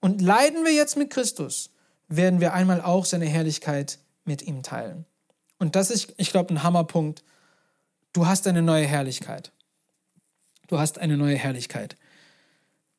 Und 0.00 0.20
leiden 0.20 0.64
wir 0.64 0.72
jetzt 0.72 0.96
mit 0.96 1.10
Christus, 1.10 1.70
werden 2.08 2.40
wir 2.40 2.54
einmal 2.54 2.80
auch 2.80 3.04
seine 3.04 3.26
Herrlichkeit 3.26 3.98
mit 4.24 4.42
ihm 4.42 4.62
teilen. 4.62 5.04
Und 5.58 5.76
das 5.76 5.90
ist, 5.90 6.14
ich 6.16 6.30
glaube, 6.30 6.54
ein 6.54 6.62
Hammerpunkt. 6.62 7.22
Du 8.12 8.26
hast 8.26 8.46
eine 8.46 8.62
neue 8.62 8.86
Herrlichkeit. 8.86 9.52
Du 10.68 10.78
hast 10.78 10.98
eine 10.98 11.16
neue 11.16 11.36
Herrlichkeit. 11.36 11.96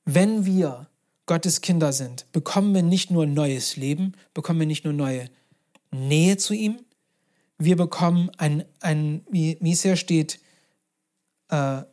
Wenn 0.06 0.45
wir 0.45 0.88
Gottes 1.32 1.62
Kinder 1.62 1.94
sind, 1.94 2.30
bekommen 2.34 2.76
wir 2.76 2.84
nicht 2.84 3.10
nur 3.10 3.26
neues 3.26 3.78
Leben, 3.78 4.17
bekommen 4.34 4.60
wir 4.60 4.67
nicht 4.67 4.84
nur 4.84 4.91
neue 4.91 5.30
Nähe 5.89 6.36
zu 6.36 6.54
ihm, 6.54 6.84
wir 7.58 7.78
bekommen 7.78 8.30
ein, 8.38 8.65
ein 8.82 9.26
wie, 9.30 9.58
es 9.72 9.84
hier 9.84 9.96
steht, 9.96 10.41
äh, 11.48 11.84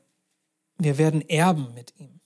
wir 0.79 0.99
werden 0.99 1.23
erben 1.29 1.73
mit 1.73 1.95
ihm. 2.01 2.19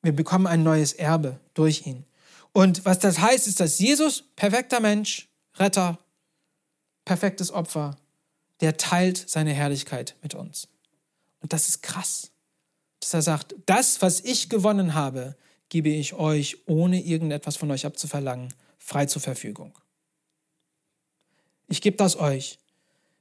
Wir 0.00 0.16
bekommen 0.16 0.46
ein 0.46 0.62
neues 0.62 0.94
Erbe 0.94 1.38
durch 1.52 1.86
ihn. 1.86 2.06
Und 2.54 2.86
was 2.86 2.98
das 2.98 3.18
heißt, 3.18 3.46
ist, 3.46 3.60
dass 3.60 3.78
Jesus, 3.78 4.24
perfekter 4.34 4.80
Mensch, 4.80 5.28
Retter, 5.56 5.98
perfektes 7.04 7.50
Opfer, 7.50 7.98
der 8.62 8.78
teilt 8.78 9.28
seine 9.28 9.52
Herrlichkeit 9.52 10.16
mit 10.22 10.34
uns. 10.34 10.68
Und 11.40 11.52
das 11.52 11.68
ist 11.68 11.82
krass, 11.82 12.30
dass 13.00 13.12
er 13.12 13.20
sagt, 13.20 13.54
das, 13.66 14.00
was 14.00 14.20
ich 14.20 14.48
gewonnen 14.48 14.94
habe, 14.94 15.36
gebe 15.72 15.88
ich 15.88 16.12
euch, 16.12 16.58
ohne 16.66 17.02
irgendetwas 17.02 17.56
von 17.56 17.70
euch 17.70 17.86
abzuverlangen, 17.86 18.52
frei 18.76 19.06
zur 19.06 19.22
Verfügung. 19.22 19.72
Ich 21.66 21.80
gebe 21.80 21.96
das 21.96 22.18
euch, 22.18 22.58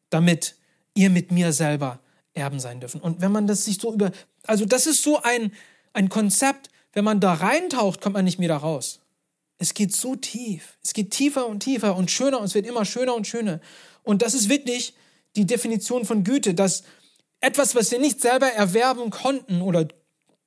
damit 0.09 0.55
ihr 0.93 1.09
mit 1.11 1.31
mir 1.31 1.53
selber 1.53 2.01
Erben 2.33 2.59
sein 2.59 2.81
dürfen. 2.81 2.99
Und 2.99 3.21
wenn 3.21 3.31
man 3.31 3.47
das 3.47 3.63
sich 3.63 3.77
so 3.79 3.93
über, 3.93 4.11
also 4.43 4.65
das 4.65 4.85
ist 4.85 5.01
so 5.01 5.21
ein, 5.21 5.53
ein 5.93 6.09
Konzept, 6.09 6.69
wenn 6.91 7.05
man 7.05 7.21
da 7.21 7.35
reintaucht, 7.35 8.01
kommt 8.01 8.15
man 8.15 8.25
nicht 8.25 8.37
mehr 8.37 8.49
da 8.49 8.57
raus. 8.57 8.99
Es 9.57 9.73
geht 9.73 9.95
so 9.95 10.17
tief. 10.17 10.77
Es 10.83 10.91
geht 10.91 11.11
tiefer 11.11 11.47
und 11.47 11.61
tiefer 11.61 11.95
und 11.95 12.11
schöner 12.11 12.39
und 12.39 12.47
es 12.47 12.53
wird 12.53 12.67
immer 12.67 12.83
schöner 12.83 13.15
und 13.15 13.27
schöner. 13.27 13.61
Und 14.03 14.23
das 14.23 14.33
ist 14.33 14.49
wirklich 14.49 14.93
die 15.37 15.45
Definition 15.45 16.03
von 16.03 16.25
Güte, 16.25 16.53
dass 16.53 16.83
etwas, 17.39 17.75
was 17.75 17.91
wir 17.91 17.99
nicht 17.99 18.19
selber 18.19 18.47
erwerben 18.47 19.09
konnten 19.09 19.61
oder 19.61 19.87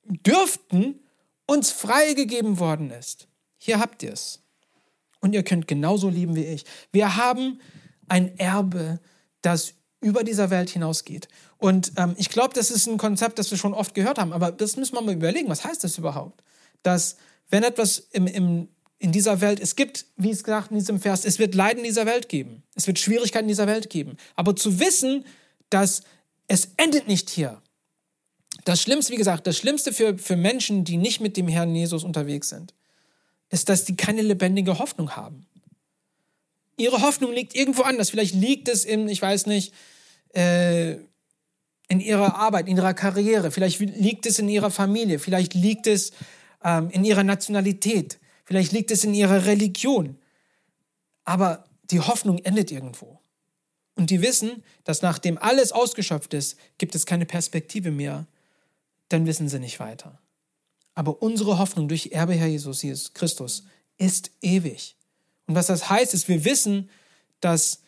dürften, 0.03 0.99
uns 1.45 1.71
freigegeben 1.71 2.59
worden 2.59 2.91
ist. 2.91 3.27
Hier 3.57 3.79
habt 3.79 4.03
ihr 4.03 4.13
es. 4.13 4.41
Und 5.21 5.33
ihr 5.33 5.43
könnt 5.43 5.67
genauso 5.67 6.09
lieben 6.09 6.35
wie 6.35 6.45
ich. 6.45 6.65
Wir 6.91 7.15
haben 7.15 7.59
ein 8.07 8.37
Erbe, 8.37 8.99
das 9.41 9.73
über 10.01 10.23
dieser 10.23 10.51
Welt 10.51 10.69
hinausgeht. 10.69 11.27
Und 11.57 11.93
ähm, 11.97 12.13
ich 12.17 12.29
glaube, 12.29 12.53
das 12.53 12.69
ist 12.69 12.87
ein 12.87 12.97
Konzept, 12.97 13.39
das 13.39 13.49
wir 13.49 13.57
schon 13.57 13.73
oft 13.73 13.95
gehört 13.95 14.19
haben, 14.19 14.33
aber 14.33 14.51
das 14.51 14.77
müssen 14.77 14.93
wir 14.93 15.01
mal 15.01 15.15
überlegen. 15.15 15.49
Was 15.49 15.63
heißt 15.63 15.83
das 15.83 15.97
überhaupt? 15.97 16.43
Dass, 16.83 17.15
wenn 17.49 17.63
etwas 17.63 18.07
im, 18.11 18.27
im, 18.27 18.67
in 18.99 19.11
dieser 19.11 19.41
Welt, 19.41 19.59
es 19.59 19.75
gibt, 19.75 20.05
wie 20.15 20.29
es 20.29 20.43
gesagt 20.43 20.69
in 20.69 20.77
diesem 20.77 20.99
Vers, 20.99 21.25
es 21.25 21.39
wird 21.39 21.55
Leiden 21.55 21.79
in 21.79 21.85
dieser 21.85 22.05
Welt 22.05 22.29
geben. 22.29 22.61
Es 22.75 22.85
wird 22.85 22.99
Schwierigkeiten 22.99 23.45
in 23.45 23.49
dieser 23.49 23.67
Welt 23.67 23.89
geben. 23.89 24.17
Aber 24.35 24.55
zu 24.55 24.79
wissen, 24.79 25.25
dass 25.69 26.03
es 26.47 26.69
endet 26.77 27.07
nicht 27.07 27.29
hier. 27.29 27.61
Das 28.65 28.81
Schlimmste, 28.81 29.13
wie 29.13 29.17
gesagt, 29.17 29.47
das 29.47 29.57
Schlimmste 29.57 29.93
für, 29.93 30.17
für 30.17 30.35
Menschen, 30.35 30.83
die 30.83 30.97
nicht 30.97 31.21
mit 31.21 31.37
dem 31.37 31.47
Herrn 31.47 31.73
Jesus 31.73 32.03
unterwegs 32.03 32.49
sind, 32.49 32.73
ist, 33.49 33.69
dass 33.69 33.85
die 33.85 33.95
keine 33.95 34.23
lebendige 34.23 34.79
Hoffnung 34.79 35.15
haben. 35.15 35.45
Ihre 36.75 37.01
Hoffnung 37.01 37.31
liegt 37.31 37.55
irgendwo 37.55 37.83
anders. 37.83 38.09
Vielleicht 38.09 38.33
liegt 38.33 38.67
es 38.67 38.83
in, 38.83 39.07
ich 39.07 39.21
weiß 39.21 39.45
nicht, 39.45 39.73
äh, 40.33 40.95
in 41.87 41.99
ihrer 41.99 42.35
Arbeit, 42.35 42.67
in 42.67 42.75
ihrer 42.77 42.95
Karriere, 42.95 43.51
vielleicht 43.51 43.79
liegt 43.79 44.25
es 44.25 44.39
in 44.39 44.49
ihrer 44.49 44.71
Familie, 44.71 45.19
vielleicht 45.19 45.53
liegt 45.53 45.85
es 45.85 46.11
ähm, 46.63 46.89
in 46.89 47.05
ihrer 47.05 47.23
Nationalität, 47.23 48.17
vielleicht 48.43 48.71
liegt 48.71 48.89
es 48.89 49.03
in 49.03 49.13
ihrer 49.13 49.45
Religion. 49.45 50.17
Aber 51.23 51.65
die 51.91 51.99
Hoffnung 51.99 52.39
endet 52.39 52.71
irgendwo. 52.71 53.19
Und 53.95 54.09
die 54.09 54.23
wissen, 54.23 54.63
dass 54.83 55.03
nachdem 55.03 55.37
alles 55.37 55.71
ausgeschöpft 55.71 56.33
ist, 56.33 56.57
gibt 56.79 56.95
es 56.95 57.05
keine 57.05 57.25
Perspektive 57.27 57.91
mehr. 57.91 58.25
Dann 59.09 59.25
wissen 59.25 59.49
sie 59.49 59.59
nicht 59.59 59.79
weiter. 59.79 60.19
Aber 60.93 61.21
unsere 61.21 61.59
Hoffnung 61.59 61.87
durch 61.87 62.07
Erbe 62.07 62.33
Herr 62.33 62.47
Jesus, 62.47 62.81
Jesus 62.81 63.13
Christus, 63.13 63.63
ist 63.97 64.31
ewig. 64.41 64.95
Und 65.45 65.55
was 65.55 65.67
das 65.67 65.89
heißt, 65.89 66.13
ist, 66.13 66.27
wir 66.27 66.45
wissen, 66.45 66.89
dass 67.39 67.81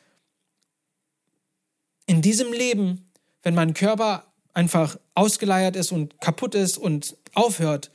in 2.06 2.22
diesem 2.22 2.54
Leben, 2.54 3.10
wenn 3.42 3.56
mein 3.56 3.74
Körper 3.74 4.32
einfach 4.54 5.00
ausgeleiert 5.14 5.76
ist 5.76 5.92
und 5.92 6.20
kaputt 6.20 6.56
ist 6.56 6.78
und 6.78 7.16
aufhört, 7.34 7.92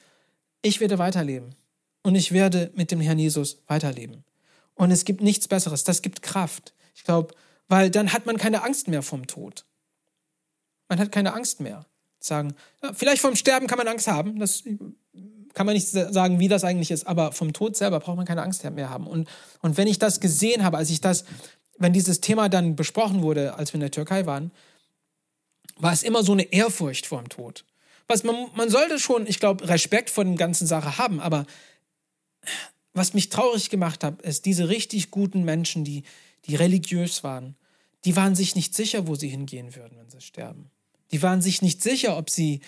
ich 0.62 0.80
werde 0.80 0.98
weiterleben. 0.98 1.54
Und 2.02 2.14
ich 2.14 2.32
werde 2.32 2.70
mit 2.74 2.90
dem 2.90 3.00
Herrn 3.00 3.18
Jesus 3.18 3.62
weiterleben. 3.66 4.24
Und 4.74 4.90
es 4.90 5.04
gibt 5.04 5.20
nichts 5.20 5.46
Besseres. 5.46 5.84
Das 5.84 6.02
gibt 6.02 6.22
Kraft. 6.22 6.74
Ich 6.94 7.04
glaube, 7.04 7.34
weil 7.68 7.90
dann 7.90 8.12
hat 8.12 8.26
man 8.26 8.36
keine 8.36 8.62
Angst 8.62 8.88
mehr 8.88 9.02
vom 9.02 9.26
Tod. 9.26 9.64
Man 10.88 10.98
hat 10.98 11.12
keine 11.12 11.34
Angst 11.34 11.60
mehr. 11.60 11.86
Sagen, 12.24 12.54
ja, 12.82 12.92
vielleicht 12.92 13.20
vom 13.22 13.36
Sterben 13.36 13.66
kann 13.66 13.78
man 13.78 13.88
Angst 13.88 14.06
haben. 14.06 14.38
Das 14.38 14.64
kann 15.54 15.66
man 15.66 15.74
nicht 15.74 15.88
sagen, 15.88 16.38
wie 16.38 16.48
das 16.48 16.64
eigentlich 16.64 16.90
ist. 16.90 17.06
Aber 17.06 17.32
vom 17.32 17.52
Tod 17.52 17.76
selber 17.76 18.00
braucht 18.00 18.16
man 18.16 18.26
keine 18.26 18.42
Angst 18.42 18.64
mehr 18.64 18.90
haben. 18.90 19.06
Und, 19.06 19.28
und 19.60 19.76
wenn 19.76 19.86
ich 19.86 19.98
das 19.98 20.20
gesehen 20.20 20.64
habe, 20.64 20.78
als 20.78 20.90
ich 20.90 21.00
das 21.00 21.24
wenn 21.82 21.92
dieses 21.92 22.20
Thema 22.20 22.48
dann 22.48 22.76
besprochen 22.76 23.22
wurde, 23.22 23.54
als 23.56 23.72
wir 23.72 23.76
in 23.76 23.80
der 23.80 23.90
Türkei 23.90 24.26
waren, 24.26 24.52
war 25.76 25.92
es 25.92 26.02
immer 26.02 26.22
so 26.22 26.32
eine 26.32 26.52
Ehrfurcht 26.52 27.06
vor 27.06 27.20
dem 27.20 27.28
Tod. 27.28 27.64
Was 28.06 28.24
man, 28.24 28.50
man 28.54 28.70
sollte 28.70 28.98
schon, 28.98 29.26
ich 29.26 29.40
glaube, 29.40 29.68
Respekt 29.68 30.10
vor 30.10 30.24
der 30.24 30.34
ganzen 30.34 30.66
Sache 30.66 30.98
haben, 30.98 31.20
aber 31.20 31.46
was 32.92 33.14
mich 33.14 33.30
traurig 33.30 33.70
gemacht 33.70 34.04
hat, 34.04 34.20
ist 34.22 34.44
diese 34.44 34.68
richtig 34.68 35.10
guten 35.10 35.44
Menschen, 35.44 35.84
die, 35.84 36.02
die 36.44 36.56
religiös 36.56 37.24
waren, 37.24 37.56
die 38.04 38.16
waren 38.16 38.34
sich 38.34 38.54
nicht 38.54 38.74
sicher, 38.74 39.06
wo 39.06 39.14
sie 39.14 39.28
hingehen 39.28 39.74
würden, 39.74 39.96
wenn 39.96 40.10
sie 40.10 40.20
sterben. 40.20 40.70
Die 41.12 41.22
waren 41.22 41.42
sich 41.42 41.62
nicht 41.62 41.82
sicher, 41.82 42.16
ob 42.16 42.30
sie 42.30 42.60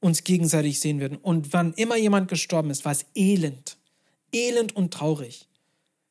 uns 0.00 0.24
gegenseitig 0.24 0.80
sehen 0.80 1.00
würden. 1.00 1.18
Und 1.18 1.52
wann 1.52 1.72
immer 1.74 1.96
jemand 1.96 2.28
gestorben 2.28 2.70
ist, 2.70 2.84
war 2.84 2.92
es 2.92 3.06
elend. 3.14 3.78
Elend 4.32 4.76
und 4.76 4.92
traurig 4.92 5.48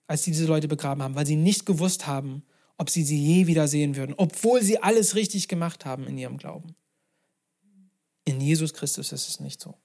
als 0.07 0.23
sie 0.23 0.31
diese 0.31 0.45
Leute 0.45 0.67
begraben 0.67 1.03
haben, 1.03 1.15
weil 1.15 1.27
sie 1.27 1.35
nicht 1.35 1.65
gewusst 1.65 2.07
haben, 2.07 2.43
ob 2.77 2.89
sie 2.89 3.03
sie 3.03 3.21
je 3.21 3.47
wieder 3.47 3.67
sehen 3.67 3.95
würden, 3.95 4.15
obwohl 4.17 4.61
sie 4.63 4.81
alles 4.81 5.15
richtig 5.15 5.47
gemacht 5.47 5.85
haben 5.85 6.07
in 6.07 6.17
ihrem 6.17 6.37
Glauben. 6.37 6.75
In 8.25 8.41
Jesus 8.41 8.73
Christus 8.73 9.11
ist 9.11 9.27
es 9.27 9.39
nicht 9.39 9.61
so. 9.61 9.75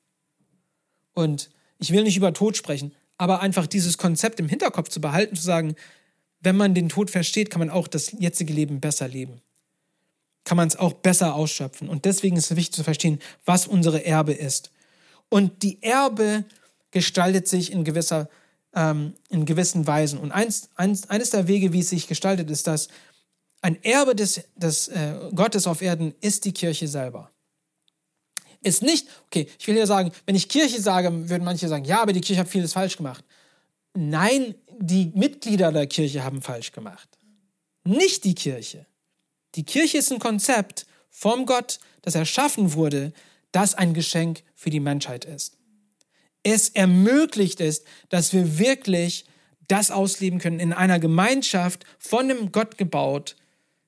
Und 1.14 1.50
ich 1.78 1.90
will 1.90 2.04
nicht 2.04 2.16
über 2.16 2.32
Tod 2.32 2.56
sprechen, 2.56 2.94
aber 3.18 3.40
einfach 3.40 3.66
dieses 3.66 3.98
Konzept 3.98 4.40
im 4.40 4.48
Hinterkopf 4.48 4.88
zu 4.88 5.00
behalten, 5.00 5.36
zu 5.36 5.42
sagen, 5.42 5.74
wenn 6.40 6.56
man 6.56 6.74
den 6.74 6.88
Tod 6.88 7.10
versteht, 7.10 7.50
kann 7.50 7.60
man 7.60 7.70
auch 7.70 7.88
das 7.88 8.12
jetzige 8.12 8.52
Leben 8.52 8.80
besser 8.80 9.08
leben. 9.08 9.40
Kann 10.44 10.56
man 10.56 10.68
es 10.68 10.76
auch 10.76 10.92
besser 10.92 11.34
ausschöpfen. 11.34 11.88
Und 11.88 12.04
deswegen 12.04 12.36
ist 12.36 12.50
es 12.50 12.56
wichtig 12.56 12.74
zu 12.74 12.84
verstehen, 12.84 13.20
was 13.44 13.66
unsere 13.66 14.04
Erbe 14.04 14.32
ist. 14.32 14.70
Und 15.28 15.62
die 15.62 15.82
Erbe 15.82 16.44
gestaltet 16.90 17.48
sich 17.48 17.72
in 17.72 17.84
gewisser 17.84 18.28
ähm, 18.74 19.14
in 19.28 19.44
gewissen 19.44 19.86
Weisen. 19.86 20.18
Und 20.18 20.32
eins, 20.32 20.70
eins, 20.76 21.08
eines 21.10 21.30
der 21.30 21.48
Wege, 21.48 21.72
wie 21.72 21.80
es 21.80 21.90
sich 21.90 22.06
gestaltet, 22.06 22.50
ist, 22.50 22.66
dass 22.66 22.88
ein 23.60 23.82
Erbe 23.82 24.14
des, 24.14 24.42
des 24.56 24.88
äh, 24.88 25.14
Gottes 25.34 25.66
auf 25.66 25.82
Erden 25.82 26.14
ist 26.20 26.44
die 26.44 26.52
Kirche 26.52 26.88
selber. 26.88 27.30
Ist 28.62 28.82
nicht, 28.82 29.08
okay, 29.26 29.48
ich 29.58 29.66
will 29.66 29.76
ja 29.76 29.86
sagen, 29.86 30.12
wenn 30.24 30.36
ich 30.36 30.48
Kirche 30.48 30.80
sage, 30.80 31.28
würden 31.28 31.44
manche 31.44 31.68
sagen, 31.68 31.84
ja, 31.84 32.00
aber 32.00 32.12
die 32.12 32.20
Kirche 32.20 32.40
hat 32.40 32.48
vieles 32.48 32.72
falsch 32.72 32.96
gemacht. 32.96 33.24
Nein, 33.94 34.54
die 34.78 35.12
Mitglieder 35.14 35.72
der 35.72 35.86
Kirche 35.86 36.24
haben 36.24 36.42
falsch 36.42 36.72
gemacht. 36.72 37.08
Nicht 37.84 38.24
die 38.24 38.34
Kirche. 38.34 38.86
Die 39.54 39.64
Kirche 39.64 39.98
ist 39.98 40.12
ein 40.12 40.18
Konzept 40.18 40.86
vom 41.10 41.46
Gott, 41.46 41.78
das 42.02 42.14
erschaffen 42.14 42.72
wurde, 42.72 43.12
das 43.52 43.74
ein 43.74 43.94
Geschenk 43.94 44.42
für 44.54 44.70
die 44.70 44.80
Menschheit 44.80 45.24
ist 45.24 45.56
es 46.42 46.68
ermöglicht 46.70 47.60
es, 47.60 47.84
dass 48.08 48.32
wir 48.32 48.58
wirklich 48.58 49.24
das 49.68 49.90
ausleben 49.90 50.38
können 50.38 50.60
in 50.60 50.72
einer 50.72 50.98
Gemeinschaft 50.98 51.84
von 51.98 52.28
dem 52.28 52.52
Gott 52.52 52.78
gebaut, 52.78 53.36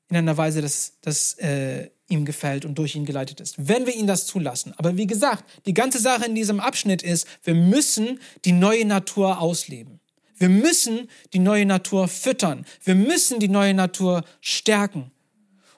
in 0.09 0.17
einer 0.17 0.37
Weise, 0.37 0.63
dass 0.63 0.95
das 1.03 1.35
äh, 1.39 1.91
ihm 2.09 2.25
gefällt 2.25 2.65
und 2.65 2.79
durch 2.79 2.95
ihn 2.95 3.07
geleitet 3.07 3.41
ist, 3.41 3.69
wenn 3.69 3.87
wir 3.87 3.95
ihn 3.95 4.07
das 4.07 4.27
zulassen. 4.27 4.73
Aber 4.77 4.97
wie 4.97 5.07
gesagt, 5.07 5.45
die 5.67 5.75
ganze 5.75 5.99
Sache 5.99 6.27
in 6.27 6.35
diesem 6.35 6.61
Abschnitt 6.61 7.03
ist, 7.03 7.27
wir 7.43 7.55
müssen 7.55 8.21
die 8.45 8.53
neue 8.53 8.85
Natur 8.85 9.41
ausleben. 9.41 10.01
Wir 10.37 10.49
müssen 10.49 11.09
die 11.33 11.39
neue 11.39 11.65
Natur 11.65 12.09
füttern. 12.09 12.67
Wir 12.83 12.95
müssen 12.95 13.41
die 13.41 13.49
neue 13.49 13.73
Natur 13.73 14.25
stärken. 14.41 15.11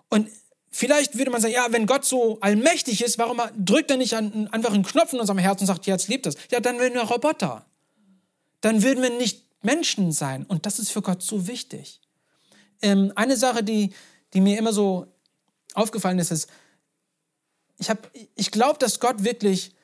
Und 0.08 0.30
Vielleicht 0.76 1.16
würde 1.16 1.30
man 1.30 1.40
sagen, 1.40 1.54
ja, 1.54 1.68
wenn 1.70 1.86
Gott 1.86 2.04
so 2.04 2.38
allmächtig 2.40 3.02
ist, 3.02 3.16
warum 3.16 3.40
drückt 3.56 3.90
er 3.90 3.96
nicht 3.96 4.12
einfach 4.12 4.74
einen 4.74 4.82
Knopf 4.82 5.14
in 5.14 5.20
unserem 5.20 5.38
Herzen 5.38 5.62
und 5.62 5.68
sagt, 5.68 5.86
jetzt 5.86 6.08
lebt 6.08 6.26
das? 6.26 6.34
Ja, 6.50 6.60
dann 6.60 6.78
wären 6.78 6.92
wir 6.92 7.00
Roboter. 7.00 7.64
Dann 8.60 8.82
würden 8.82 9.02
wir 9.02 9.08
nicht 9.08 9.46
Menschen 9.62 10.12
sein. 10.12 10.44
Und 10.44 10.66
das 10.66 10.78
ist 10.78 10.90
für 10.90 11.00
Gott 11.00 11.22
so 11.22 11.46
wichtig. 11.46 12.02
Ähm, 12.82 13.10
eine 13.16 13.38
Sache, 13.38 13.64
die, 13.64 13.94
die 14.34 14.42
mir 14.42 14.58
immer 14.58 14.74
so 14.74 15.06
aufgefallen 15.72 16.18
ist, 16.18 16.30
ist, 16.30 16.50
ich, 17.78 17.88
ich 18.34 18.50
glaube, 18.50 18.78
dass 18.78 19.00
Gott 19.00 19.24
wirklich 19.24 19.74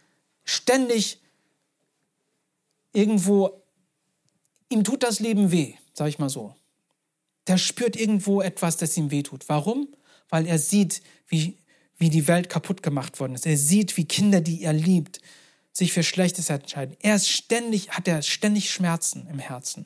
ständig 0.45 1.23
irgendwo, 2.93 3.63
ihm 4.69 4.85
tut 4.85 5.05
das 5.05 5.21
Leben 5.21 5.51
weh, 5.53 5.73
sage 5.95 6.11
ich 6.11 6.19
mal 6.19 6.29
so. 6.29 6.55
Der 7.47 7.57
spürt 7.57 7.97
irgendwo 7.97 8.43
etwas, 8.43 8.77
das 8.77 8.95
ihm 8.99 9.11
weh 9.11 9.23
tut. 9.23 9.49
Warum? 9.49 9.89
Weil 10.33 10.47
er 10.47 10.59
sieht, 10.59 11.03
wie, 11.29 11.59
wie 11.99 12.09
die 12.09 12.27
Welt 12.27 12.49
kaputt 12.49 12.83
gemacht 12.83 13.21
worden 13.21 13.35
ist. 13.35 13.45
Er 13.45 13.59
sieht, 13.59 13.99
wie 13.99 14.07
Kinder, 14.07 14.41
die 14.41 14.63
er 14.63 14.73
liebt, 14.73 15.21
sich 15.73 15.93
für 15.93 16.03
Schlechtes 16.03 16.49
entscheiden. 16.49 16.97
Er 17.03 17.17
ist 17.17 17.29
ständig, 17.29 17.91
hat 17.91 18.09
er 18.09 18.23
ständig 18.23 18.71
Schmerzen 18.71 19.27
im 19.27 19.39
Herzen. 19.39 19.85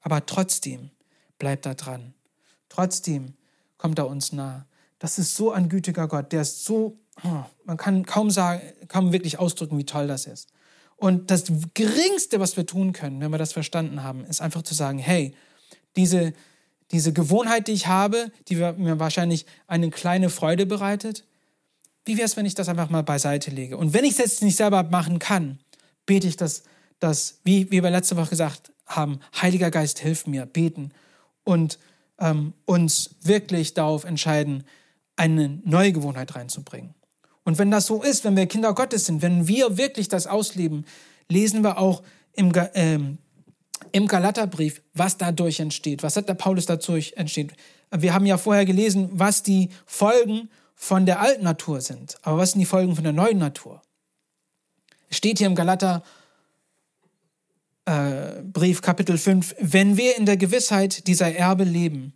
Aber 0.00 0.24
trotzdem 0.24 0.90
bleibt 1.38 1.66
er 1.66 1.74
dran. 1.74 2.14
Trotzdem 2.70 3.34
kommt 3.76 3.98
er 3.98 4.08
uns 4.08 4.32
nah. 4.32 4.66
Das 4.98 5.18
ist 5.18 5.36
so 5.36 5.52
ein 5.52 5.68
gütiger 5.68 6.08
Gott, 6.08 6.32
der 6.32 6.40
ist 6.40 6.64
so, 6.64 6.98
oh, 7.22 7.44
man 7.64 7.76
kann 7.76 8.06
kaum 8.06 8.30
sagen, 8.30 8.62
kaum 8.88 9.12
wirklich 9.12 9.38
ausdrücken, 9.38 9.76
wie 9.76 9.84
toll 9.84 10.06
das 10.06 10.24
ist. 10.24 10.48
Und 10.96 11.30
das 11.30 11.44
Geringste, 11.74 12.40
was 12.40 12.56
wir 12.56 12.64
tun 12.64 12.94
können, 12.94 13.20
wenn 13.20 13.30
wir 13.30 13.36
das 13.36 13.52
verstanden 13.52 14.02
haben, 14.02 14.24
ist 14.24 14.40
einfach 14.40 14.62
zu 14.62 14.72
sagen, 14.72 14.98
hey, 14.98 15.34
diese, 15.96 16.32
diese 16.92 17.12
Gewohnheit, 17.12 17.68
die 17.68 17.72
ich 17.72 17.86
habe, 17.86 18.32
die 18.48 18.56
mir 18.56 18.98
wahrscheinlich 18.98 19.46
eine 19.66 19.90
kleine 19.90 20.30
Freude 20.30 20.66
bereitet, 20.66 21.24
wie 22.04 22.16
wäre 22.16 22.24
es, 22.24 22.36
wenn 22.36 22.46
ich 22.46 22.54
das 22.54 22.68
einfach 22.68 22.90
mal 22.90 23.02
beiseite 23.02 23.50
lege? 23.50 23.76
Und 23.76 23.92
wenn 23.92 24.04
ich 24.04 24.12
es 24.12 24.18
jetzt 24.18 24.42
nicht 24.42 24.56
selber 24.56 24.82
machen 24.84 25.18
kann, 25.18 25.58
bete 26.06 26.26
ich 26.26 26.36
das, 26.36 26.64
das 26.98 27.40
wie, 27.44 27.70
wie 27.70 27.82
wir 27.82 27.90
letzte 27.90 28.16
Woche 28.16 28.30
gesagt 28.30 28.72
haben, 28.86 29.20
Heiliger 29.40 29.70
Geist, 29.70 30.00
hilf 30.00 30.26
mir, 30.26 30.46
beten 30.46 30.92
und 31.44 31.78
ähm, 32.18 32.54
uns 32.64 33.16
wirklich 33.22 33.74
darauf 33.74 34.04
entscheiden, 34.04 34.64
eine 35.16 35.60
neue 35.64 35.92
Gewohnheit 35.92 36.34
reinzubringen. 36.34 36.94
Und 37.44 37.58
wenn 37.58 37.70
das 37.70 37.86
so 37.86 38.02
ist, 38.02 38.24
wenn 38.24 38.36
wir 38.36 38.46
Kinder 38.46 38.74
Gottes 38.74 39.06
sind, 39.06 39.22
wenn 39.22 39.46
wir 39.48 39.76
wirklich 39.76 40.08
das 40.08 40.26
ausleben, 40.26 40.84
lesen 41.28 41.62
wir 41.62 41.78
auch 41.78 42.02
im, 42.32 42.52
ähm, 42.74 43.18
im 43.92 44.06
Galaterbrief, 44.06 44.82
was 44.94 45.16
dadurch 45.18 45.60
entsteht. 45.60 46.02
Was 46.02 46.16
hat 46.16 46.28
der 46.28 46.34
Paulus 46.34 46.66
dadurch 46.66 47.14
entsteht? 47.16 47.52
Wir 47.90 48.14
haben 48.14 48.26
ja 48.26 48.38
vorher 48.38 48.64
gelesen, 48.64 49.10
was 49.12 49.42
die 49.42 49.70
Folgen 49.86 50.48
von 50.74 51.06
der 51.06 51.20
alten 51.20 51.44
Natur 51.44 51.80
sind. 51.80 52.16
Aber 52.22 52.38
was 52.38 52.52
sind 52.52 52.60
die 52.60 52.66
Folgen 52.66 52.94
von 52.94 53.04
der 53.04 53.12
neuen 53.12 53.38
Natur? 53.38 53.82
Steht 55.10 55.38
hier 55.38 55.46
im 55.46 55.54
Galater 55.54 56.02
äh, 57.84 58.42
Brief 58.42 58.80
Kapitel 58.80 59.18
5, 59.18 59.56
wenn 59.60 59.96
wir 59.96 60.16
in 60.16 60.26
der 60.26 60.36
Gewissheit 60.36 61.06
dieser 61.06 61.34
Erbe 61.34 61.64
leben, 61.64 62.12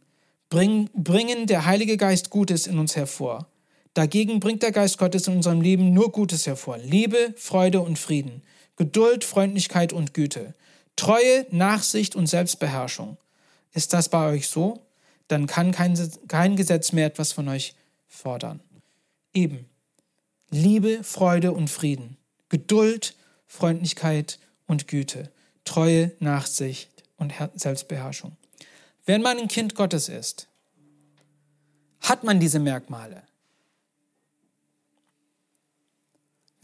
bring, 0.49 0.89
bringen 0.95 1.47
der 1.47 1.67
Heilige 1.67 1.97
Geist 1.97 2.31
Gutes 2.31 2.67
in 2.67 2.79
uns 2.79 2.95
hervor. 2.97 3.49
Dagegen 3.95 4.41
bringt 4.41 4.63
der 4.63 4.73
Geist 4.73 4.99
Gottes 4.99 5.27
in 5.27 5.37
unserem 5.37 5.61
Leben 5.61 5.93
nur 5.93 6.13
Gutes 6.13 6.47
hervor. 6.47 6.79
Liebe, 6.79 7.35
Freude 7.37 7.81
und 7.81 7.99
Frieden, 7.99 8.43
Geduld, 8.77 9.25
Freundlichkeit 9.25 9.93
und 9.93 10.15
Güte, 10.15 10.55
Treue, 10.97 11.47
Nachsicht 11.51 12.17
und 12.17 12.27
Selbstbeherrschung. 12.27 13.17
Ist 13.73 13.93
das 13.93 14.09
bei 14.09 14.31
euch 14.31 14.49
so? 14.49 14.87
Dann 15.29 15.47
kann 15.47 15.73
kein, 15.73 15.99
kein 16.29 16.57
Gesetz 16.57 16.93
mehr 16.93 17.07
etwas 17.07 17.33
von 17.33 17.49
euch 17.49 17.75
fordern. 18.07 18.61
Eben. 19.33 19.69
Liebe, 20.51 21.03
Freude 21.03 21.53
und 21.53 21.69
Frieden, 21.69 22.17
Geduld, 22.49 23.17
Freundlichkeit 23.47 24.39
und 24.67 24.87
Güte, 24.87 25.33
Treue, 25.65 26.13
Nachsicht 26.21 26.91
und 27.17 27.33
Selbstbeherrschung. 27.55 28.37
Wenn 29.05 29.23
man 29.23 29.39
ein 29.39 29.49
Kind 29.49 29.75
Gottes 29.75 30.09
ist, 30.09 30.47
hat 32.01 32.23
man 32.23 32.39
diese 32.39 32.59
Merkmale. 32.59 33.23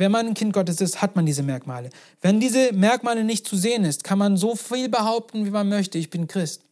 Wenn 0.00 0.12
man 0.12 0.28
ein 0.28 0.34
Kind 0.34 0.54
Gottes 0.54 0.80
ist, 0.80 1.02
hat 1.02 1.14
man 1.14 1.26
diese 1.26 1.42
Merkmale. 1.42 1.90
Wenn 2.22 2.40
diese 2.40 2.72
Merkmale 2.72 3.22
nicht 3.22 3.46
zu 3.46 3.54
sehen 3.54 3.84
ist, 3.84 4.02
kann 4.02 4.18
man 4.18 4.38
so 4.38 4.56
viel 4.56 4.88
behaupten, 4.88 5.44
wie 5.44 5.50
man 5.50 5.68
möchte, 5.68 5.98
ich 5.98 6.08
bin 6.08 6.26
Christ. 6.26 6.64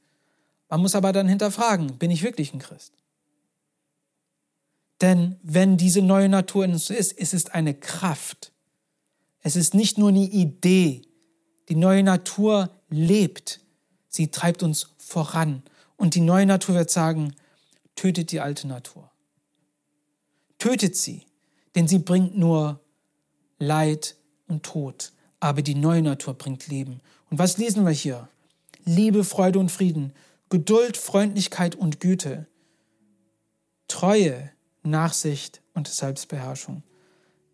Man 0.71 0.81
muss 0.81 0.95
aber 0.95 1.13
dann 1.13 1.29
hinterfragen, 1.29 1.99
bin 1.99 2.11
ich 2.11 2.23
wirklich 2.23 2.55
ein 2.55 2.59
Christ? 2.59 2.95
Denn 5.03 5.37
wenn 5.43 5.77
diese 5.77 6.01
neue 6.01 6.31
Natur 6.31 6.65
in 6.65 6.73
uns 6.73 6.89
ist, 6.89 7.19
es 7.19 7.35
ist 7.35 7.55
eine 7.55 7.75
Kraft. 7.75 8.51
Es 9.43 9.57
ist 9.57 9.75
nicht 9.75 9.99
nur 9.99 10.09
eine 10.09 10.25
Idee. 10.25 11.03
Die 11.69 11.77
neue 11.77 12.03
Natur 12.03 12.71
lebt. 12.89 13.61
Sie 14.09 14.31
treibt 14.31 14.63
uns 14.63 14.95
voran. 14.97 15.63
Und 15.99 16.15
die 16.15 16.23
neue 16.23 16.47
Natur 16.47 16.77
wird 16.77 16.91
sagen, 16.91 17.35
tötet 17.95 18.33
die 18.33 18.41
alte 18.41 18.67
Natur. 18.67 19.11
Tötet 20.57 20.97
sie, 20.97 21.27
denn 21.75 21.87
sie 21.87 21.99
bringt 21.99 22.35
nur 22.35 22.81
Leid 23.59 24.17
und 24.47 24.63
Tod. 24.63 25.13
Aber 25.41 25.63
die 25.63 25.75
neue 25.75 26.03
Natur 26.03 26.35
bringt 26.35 26.69
Leben. 26.69 27.01
Und 27.31 27.39
was 27.39 27.59
lesen 27.59 27.85
wir 27.85 27.93
hier? 27.93 28.29
Liebe, 28.85 29.25
Freude 29.25 29.59
und 29.59 29.71
Frieden, 29.71 30.13
Geduld, 30.49 30.97
Freundlichkeit 30.97 31.75
und 31.75 32.01
Güte, 32.01 32.47
Treue, 33.87 34.51
Nachsicht 34.83 35.61
und 35.75 35.89
Selbstbeherrschung. 35.89 36.83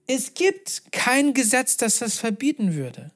Es 0.06 0.34
gibt 0.34 0.92
kein 0.92 1.34
Gesetz, 1.34 1.76
das 1.76 1.98
das 1.98 2.18
verbieten 2.18 2.74
würde. 2.74 3.10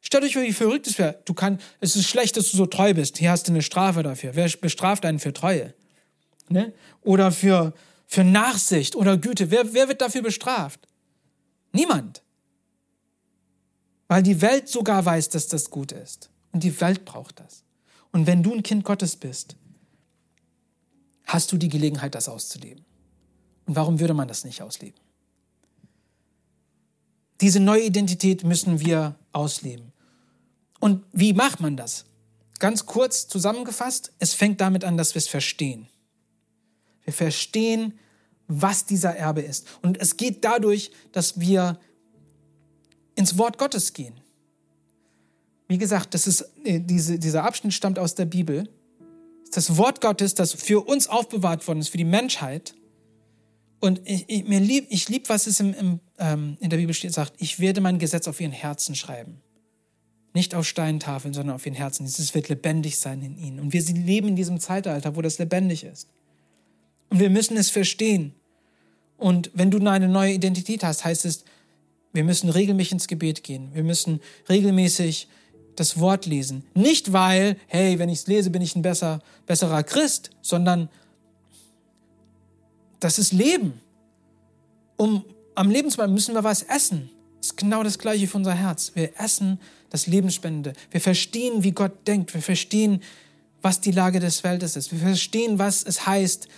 Stellt 0.00 0.24
euch 0.24 0.34
vor, 0.34 0.42
wie 0.42 0.52
verrückt 0.52 0.86
es 0.86 0.98
wäre. 0.98 1.20
Du 1.24 1.34
kann, 1.34 1.58
es 1.80 1.96
ist 1.96 2.08
schlecht, 2.08 2.36
dass 2.36 2.50
du 2.50 2.56
so 2.56 2.66
treu 2.66 2.94
bist. 2.94 3.18
Hier 3.18 3.30
hast 3.30 3.48
du 3.48 3.52
eine 3.52 3.62
Strafe 3.62 4.02
dafür. 4.02 4.34
Wer 4.34 4.48
bestraft 4.60 5.04
einen 5.04 5.18
für 5.18 5.32
Treue? 5.32 5.74
Ne? 6.48 6.72
Oder 7.02 7.32
für, 7.32 7.72
für 8.06 8.22
Nachsicht 8.22 8.94
oder 8.94 9.16
Güte. 9.16 9.50
Wer, 9.50 9.74
wer 9.74 9.88
wird 9.88 10.00
dafür 10.00 10.22
bestraft? 10.22 10.80
Niemand. 11.76 12.22
Weil 14.08 14.22
die 14.22 14.40
Welt 14.40 14.68
sogar 14.68 15.04
weiß, 15.04 15.28
dass 15.28 15.46
das 15.46 15.68
gut 15.68 15.92
ist. 15.92 16.30
Und 16.52 16.62
die 16.62 16.80
Welt 16.80 17.04
braucht 17.04 17.38
das. 17.38 17.64
Und 18.12 18.26
wenn 18.26 18.42
du 18.42 18.54
ein 18.54 18.62
Kind 18.62 18.82
Gottes 18.82 19.16
bist, 19.16 19.56
hast 21.26 21.52
du 21.52 21.58
die 21.58 21.68
Gelegenheit, 21.68 22.14
das 22.14 22.30
auszuleben. 22.30 22.82
Und 23.66 23.76
warum 23.76 24.00
würde 24.00 24.14
man 24.14 24.26
das 24.26 24.44
nicht 24.44 24.62
ausleben? 24.62 24.98
Diese 27.42 27.60
neue 27.60 27.82
Identität 27.82 28.42
müssen 28.42 28.80
wir 28.80 29.16
ausleben. 29.32 29.92
Und 30.80 31.04
wie 31.12 31.34
macht 31.34 31.60
man 31.60 31.76
das? 31.76 32.06
Ganz 32.58 32.86
kurz 32.86 33.28
zusammengefasst, 33.28 34.14
es 34.18 34.32
fängt 34.32 34.62
damit 34.62 34.82
an, 34.82 34.96
dass 34.96 35.14
wir 35.14 35.18
es 35.18 35.28
verstehen. 35.28 35.88
Wir 37.04 37.12
verstehen, 37.12 37.98
was 38.48 38.86
dieser 38.86 39.16
Erbe 39.16 39.40
ist. 39.42 39.66
Und 39.82 39.98
es 40.00 40.16
geht 40.16 40.44
dadurch, 40.44 40.90
dass 41.12 41.40
wir 41.40 41.78
ins 43.14 43.38
Wort 43.38 43.58
Gottes 43.58 43.92
gehen. 43.92 44.14
Wie 45.68 45.78
gesagt, 45.78 46.14
das 46.14 46.26
ist, 46.26 46.48
äh, 46.64 46.80
diese, 46.80 47.18
dieser 47.18 47.44
Abschnitt 47.44 47.74
stammt 47.74 47.98
aus 47.98 48.14
der 48.14 48.26
Bibel. 48.26 48.68
Das 49.52 49.76
Wort 49.76 50.00
Gottes, 50.00 50.34
das 50.34 50.52
für 50.52 50.86
uns 50.86 51.08
aufbewahrt 51.08 51.66
worden 51.66 51.80
ist, 51.80 51.88
für 51.88 51.98
die 51.98 52.04
Menschheit. 52.04 52.74
Und 53.80 54.00
ich, 54.04 54.24
ich, 54.28 54.44
mir 54.44 54.60
lieb, 54.60 54.88
lieb, 55.08 55.28
was 55.28 55.46
es 55.46 55.60
im, 55.60 55.74
im, 55.74 56.00
ähm, 56.18 56.56
in 56.60 56.70
der 56.70 56.76
Bibel 56.76 56.94
steht, 56.94 57.12
sagt, 57.12 57.34
ich 57.38 57.58
werde 57.58 57.80
mein 57.80 57.98
Gesetz 57.98 58.28
auf 58.28 58.40
ihren 58.40 58.52
Herzen 58.52 58.94
schreiben. 58.94 59.40
Nicht 60.34 60.54
auf 60.54 60.66
Steintafeln, 60.66 61.34
sondern 61.34 61.56
auf 61.56 61.64
ihren 61.66 61.74
Herzen. 61.74 62.04
Es 62.04 62.34
wird 62.34 62.48
lebendig 62.48 62.98
sein 62.98 63.22
in 63.22 63.36
ihnen. 63.38 63.58
Und 63.58 63.72
wir 63.72 63.82
leben 63.82 64.28
in 64.28 64.36
diesem 64.36 64.60
Zeitalter, 64.60 65.16
wo 65.16 65.22
das 65.22 65.38
lebendig 65.38 65.84
ist. 65.84 66.08
Und 67.10 67.20
wir 67.20 67.30
müssen 67.30 67.56
es 67.56 67.70
verstehen. 67.70 68.34
Und 69.16 69.50
wenn 69.54 69.70
du 69.70 69.78
eine 69.86 70.08
neue 70.08 70.32
Identität 70.32 70.84
hast, 70.84 71.04
heißt 71.04 71.24
es, 71.24 71.44
wir 72.12 72.24
müssen 72.24 72.48
regelmäßig 72.48 72.92
ins 72.92 73.08
Gebet 73.08 73.42
gehen. 73.42 73.70
Wir 73.74 73.84
müssen 73.84 74.20
regelmäßig 74.48 75.28
das 75.76 76.00
Wort 76.00 76.26
lesen. 76.26 76.64
Nicht 76.74 77.12
weil, 77.12 77.56
hey, 77.66 77.98
wenn 77.98 78.08
ich 78.08 78.20
es 78.20 78.26
lese, 78.26 78.50
bin 78.50 78.62
ich 78.62 78.74
ein 78.74 78.82
besser, 78.82 79.20
besserer 79.46 79.82
Christ, 79.82 80.30
sondern 80.40 80.88
das 83.00 83.18
ist 83.18 83.32
Leben. 83.32 83.80
Um 84.96 85.24
am 85.54 85.70
Leben 85.70 85.90
zu 85.90 85.96
bleiben, 85.96 86.12
müssen 86.12 86.34
wir 86.34 86.44
was 86.44 86.62
essen. 86.62 87.10
Das 87.38 87.48
ist 87.48 87.56
genau 87.56 87.82
das 87.82 87.98
Gleiche 87.98 88.26
für 88.26 88.36
unser 88.36 88.54
Herz. 88.54 88.92
Wir 88.94 89.18
essen 89.18 89.58
das 89.90 90.06
Lebensspende. 90.06 90.74
Wir 90.90 91.00
verstehen, 91.00 91.62
wie 91.62 91.72
Gott 91.72 92.06
denkt. 92.06 92.34
Wir 92.34 92.42
verstehen, 92.42 93.02
was 93.62 93.80
die 93.80 93.90
Lage 93.90 94.20
des 94.20 94.44
Weltes 94.44 94.76
ist. 94.76 94.92
Wir 94.92 94.98
verstehen, 94.98 95.58
was 95.58 95.82
es 95.82 96.06
heißt, 96.06 96.48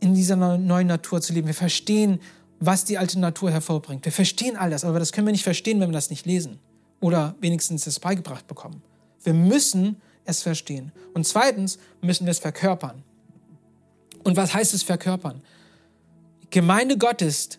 in 0.00 0.14
dieser 0.14 0.36
neuen 0.36 0.86
Natur 0.86 1.20
zu 1.20 1.32
leben. 1.32 1.46
Wir 1.46 1.54
verstehen, 1.54 2.20
was 2.58 2.84
die 2.84 2.98
alte 2.98 3.18
Natur 3.18 3.50
hervorbringt. 3.50 4.04
Wir 4.04 4.12
verstehen 4.12 4.56
all 4.56 4.70
das, 4.70 4.84
aber 4.84 4.98
das 4.98 5.12
können 5.12 5.26
wir 5.26 5.32
nicht 5.32 5.44
verstehen, 5.44 5.80
wenn 5.80 5.90
wir 5.90 5.94
das 5.94 6.10
nicht 6.10 6.26
lesen 6.26 6.58
oder 7.00 7.34
wenigstens 7.40 7.86
es 7.86 8.00
beigebracht 8.00 8.46
bekommen. 8.46 8.82
Wir 9.22 9.34
müssen 9.34 9.96
es 10.24 10.42
verstehen. 10.42 10.92
Und 11.14 11.26
zweitens 11.26 11.78
müssen 12.00 12.26
wir 12.26 12.30
es 12.30 12.38
verkörpern. 12.38 13.02
Und 14.24 14.36
was 14.36 14.54
heißt 14.54 14.74
es 14.74 14.82
verkörpern? 14.82 15.42
Gemeinde 16.50 16.98
Gottes 16.98 17.58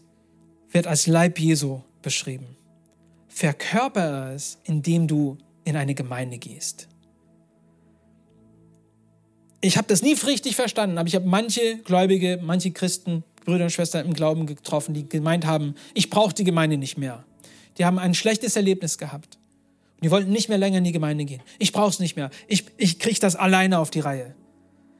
wird 0.71 0.87
als 0.87 1.07
Leib 1.07 1.39
Jesu 1.39 1.81
beschrieben. 2.01 2.55
Verkörpere 3.27 4.33
es, 4.33 4.57
indem 4.63 5.07
du 5.07 5.37
in 5.63 5.75
eine 5.75 5.95
Gemeinde 5.95 6.37
gehst. 6.37 6.87
Ich 9.61 9.77
habe 9.77 9.87
das 9.87 10.01
nie 10.01 10.13
richtig 10.13 10.55
verstanden, 10.55 10.97
aber 10.97 11.07
ich 11.07 11.15
habe 11.15 11.27
manche 11.27 11.77
Gläubige, 11.77 12.39
manche 12.41 12.71
Christen, 12.71 13.23
Brüder 13.45 13.65
und 13.65 13.69
Schwestern 13.69 14.05
im 14.07 14.13
Glauben 14.13 14.47
getroffen, 14.47 14.93
die 14.93 15.07
gemeint 15.07 15.45
haben, 15.45 15.75
ich 15.93 16.09
brauche 16.09 16.33
die 16.33 16.43
Gemeinde 16.43 16.77
nicht 16.77 16.97
mehr. 16.97 17.23
Die 17.77 17.85
haben 17.85 17.99
ein 17.99 18.13
schlechtes 18.13 18.55
Erlebnis 18.55 18.97
gehabt. 18.97 19.37
Und 19.95 20.05
die 20.05 20.11
wollten 20.11 20.31
nicht 20.31 20.49
mehr 20.49 20.57
länger 20.57 20.79
in 20.79 20.83
die 20.83 20.91
Gemeinde 20.91 21.25
gehen. 21.25 21.41
Ich 21.59 21.71
brauche 21.71 21.89
es 21.89 21.99
nicht 21.99 22.15
mehr. 22.15 22.31
Ich, 22.47 22.65
ich 22.77 22.97
kriege 22.97 23.19
das 23.19 23.35
alleine 23.35 23.79
auf 23.79 23.91
die 23.91 23.99
Reihe. 23.99 24.35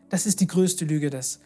Das 0.09 0.25
ist 0.25 0.41
die 0.41 0.47
größte 0.47 0.85
Lüge 0.85 1.09
des, 1.09 1.39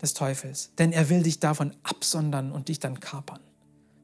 des 0.00 0.14
Teufels. 0.14 0.70
Denn 0.78 0.92
er 0.92 1.10
will 1.10 1.22
dich 1.22 1.40
davon 1.40 1.72
absondern 1.82 2.52
und 2.52 2.68
dich 2.68 2.80
dann 2.80 3.00
kapern. 3.00 3.40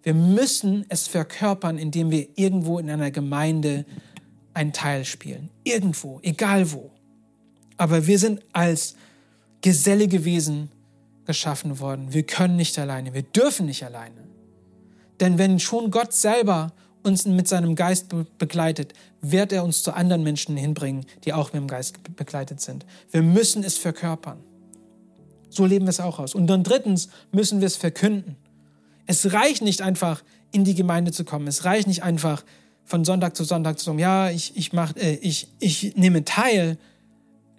Wir 0.03 0.15
müssen 0.15 0.85
es 0.89 1.09
verkörpern, 1.09 1.79
indem 1.79 2.11
wir 2.11 2.29
irgendwo 2.35 2.79
in 2.79 2.91
einer 2.91 3.11
Gemeinde 3.11 3.87
einen 4.53 4.73
Teil 4.73 5.05
spielen. 5.05 5.49
Irgendwo, 5.65 6.21
egal 6.23 6.73
wo. 6.73 6.91
Aber 7.77 8.07
wir 8.07 8.19
sind 8.19 8.41
als 8.53 8.97
gesellige 9.61 10.25
Wesen 10.25 10.71
geschaffen 11.25 11.79
worden. 11.79 12.13
Wir 12.13 12.25
können 12.25 12.57
nicht 12.57 12.79
alleine, 12.79 13.15
wir 13.15 13.23
dürfen 13.23 13.67
nicht 13.67 13.85
alleine. 13.85 14.23
Denn 15.21 15.39
wenn 15.39 15.61
schon 15.61 15.91
Gott 15.91 16.13
selber 16.13 16.73
uns 17.05 17.27
mit 17.27 17.49
seinem 17.49 17.75
Geist 17.75 18.15
begleitet, 18.39 18.93
wird 19.21 19.53
er 19.53 19.65
uns 19.65 19.83
zu 19.83 19.93
anderen 19.93 20.23
Menschen 20.23 20.57
hinbringen, 20.57 21.07
die 21.25 21.33
auch 21.33 21.53
mit 21.53 21.63
dem 21.63 21.69
Geist 21.69 21.99
begleitet 22.17 22.61
sind. 22.61 22.85
Wir 23.11 23.23
müssen 23.23 23.65
es 23.65 23.79
verkörpern. 23.79 24.39
So 25.49 25.67
leben 25.67 25.85
wir 25.85 25.91
es 25.91 26.01
auch 26.01 26.19
aus. 26.19 26.35
Und 26.35 26.47
dann 26.47 26.65
drittens 26.65 27.09
müssen 27.31 27.61
wir 27.61 27.67
es 27.67 27.77
verkünden. 27.77 28.37
Es 29.07 29.33
reicht 29.33 29.63
nicht 29.63 29.83
einfach, 29.83 30.23
in 30.51 30.65
die 30.65 30.75
Gemeinde 30.75 31.13
zu 31.13 31.25
kommen. 31.25 31.47
Es 31.47 31.65
reicht 31.65 31.87
nicht 31.87 32.03
einfach, 32.03 32.45
von 32.85 33.05
Sonntag 33.05 33.37
zu 33.37 33.45
Sonntag 33.45 33.79
zu 33.79 33.87
sagen, 33.87 33.99
ja, 33.99 34.31
ich, 34.31 34.57
ich, 34.57 34.73
mach, 34.73 34.97
äh, 34.97 35.15
ich, 35.17 35.49
ich 35.61 35.97
nehme 35.97 36.25
teil. 36.25 36.79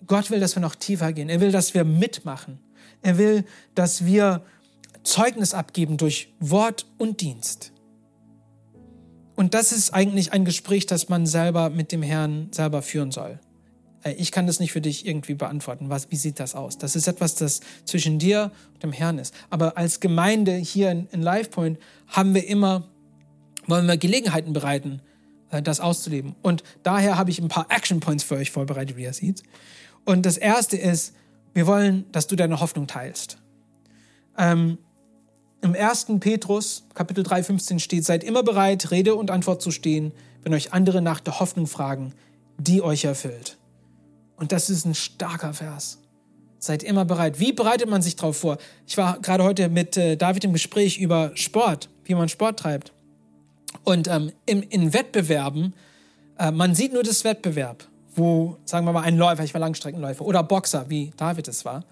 Gott 0.08 0.32
will, 0.32 0.40
dass 0.40 0.56
wir 0.56 0.62
noch 0.62 0.76
tiefer 0.76 1.14
gehen. 1.14 1.30
Er 1.30 1.42
will, 1.42 1.52
dass 1.52 1.74
wir 1.74 1.84
mitmachen. 1.84 2.60
Er 3.02 3.18
will, 3.18 3.46
dass 3.76 4.06
wir 4.06 4.44
Zeugnis 5.04 5.54
abgeben 5.54 5.98
durch 5.98 6.34
Wort 6.40 6.86
und 6.98 7.22
Dienst. 7.22 7.72
Und 9.36 9.54
das 9.54 9.72
ist 9.72 9.94
eigentlich 9.94 10.32
ein 10.32 10.46
Gespräch, 10.46 10.86
das 10.86 11.10
man 11.10 11.26
selber 11.26 11.70
mit 11.70 11.92
dem 11.92 12.04
Herrn 12.04 12.50
selber 12.52 12.82
führen 12.82 13.12
soll. 13.12 13.40
Äh, 14.04 14.14
ich 14.14 14.32
kann 14.32 14.48
das 14.48 14.60
nicht 14.60 14.72
für 14.72 14.82
dich 14.82 15.06
irgendwie 15.06 15.34
beantworten. 15.34 15.90
Was, 15.90 16.12
wie 16.12 16.16
sieht 16.16 16.40
das 16.40 16.56
aus? 16.56 16.78
Das 16.78 16.96
ist 16.96 17.08
etwas, 17.08 17.36
das 17.36 17.62
zwischen 17.86 18.20
dir 18.20 18.52
und 18.74 18.84
dem 18.84 18.92
Herrn 18.92 19.18
ist. 19.18 19.34
Aber 19.50 19.78
als 19.78 20.00
Gemeinde 20.00 20.56
hier 20.56 20.92
in, 20.92 21.08
in 21.12 21.22
LifePoint 21.22 21.80
haben 22.08 22.34
wir 22.36 22.48
immer, 22.48 22.88
wollen 23.68 23.88
wir 23.88 23.98
Gelegenheiten 23.98 24.54
bereiten, 24.54 25.02
äh, 25.50 25.62
das 25.62 25.80
auszuleben. 25.80 26.36
Und 26.42 26.64
daher 26.84 27.18
habe 27.18 27.32
ich 27.32 27.40
ein 27.40 27.48
paar 27.48 27.68
Action 27.70 28.00
Points 28.00 28.24
für 28.24 28.36
euch 28.36 28.52
vorbereitet, 28.52 28.98
wie 28.98 29.04
ihr 29.04 29.14
seht. 29.14 29.44
Und 30.06 30.26
das 30.26 30.38
erste 30.38 30.78
ist, 30.78 31.14
wir 31.54 31.68
wollen, 31.68 32.06
dass 32.12 32.28
du 32.28 32.36
deine 32.36 32.60
Hoffnung 32.60 32.88
teilst. 32.88 33.38
Ähm, 34.38 34.78
Im 35.62 35.76
1. 35.76 36.08
Petrus, 36.20 36.86
Kapitel 36.94 37.24
3, 37.24 37.44
15 37.44 37.80
steht, 37.80 38.06
seid 38.06 38.24
immer 38.24 38.44
bereit, 38.44 38.92
Rede 38.92 39.16
und 39.16 39.32
Antwort 39.32 39.62
zu 39.62 39.72
stehen, 39.72 40.12
wenn 40.44 40.54
euch 40.54 40.74
andere 40.74 41.02
nach 41.02 41.20
der 41.20 41.40
Hoffnung 41.40 41.68
fragen, 41.68 42.14
die 42.58 42.82
euch 42.82 43.06
erfüllt. 43.06 43.58
Und 44.36 44.52
das 44.52 44.70
ist 44.70 44.86
ein 44.86 44.96
starker 44.96 45.54
Vers. 45.54 46.00
Seid 46.60 46.84
immer 46.84 47.06
bereit. 47.06 47.40
Wie 47.40 47.54
bereitet 47.54 47.90
man 47.90 48.02
sich 48.02 48.16
darauf 48.16 48.38
vor? 48.38 48.58
Ich 48.88 48.98
war 48.98 49.20
gerade 49.20 49.44
heute 49.44 49.70
mit 49.70 49.98
äh, 49.98 50.16
David 50.16 50.44
im 50.46 50.54
Gespräch 50.54 50.98
über 50.98 51.32
Sport, 51.36 51.90
wie 52.06 52.16
man 52.16 52.30
Sport 52.30 52.60
treibt. 52.60 52.94
Und 53.84 54.08
ähm, 54.08 54.32
im, 54.46 54.64
in 54.64 54.94
Wettbewerben, 54.94 55.74
äh, 56.38 56.52
man 56.52 56.74
sieht 56.74 56.94
nur 56.94 57.04
das 57.04 57.24
Wettbewerb, 57.24 57.88
wo, 58.16 58.58
sagen 58.66 58.86
wir 58.86 58.94
mal, 58.94 59.02
ein 59.02 59.18
Läufer, 59.18 59.44
ich 59.44 59.54
war 59.54 59.62
Langstreckenläufer, 59.62 60.26
oder 60.26 60.44
Boxer, 60.44 60.90
wie 60.90 61.12
David 61.18 61.48
es 61.48 61.66
war. 61.66 61.84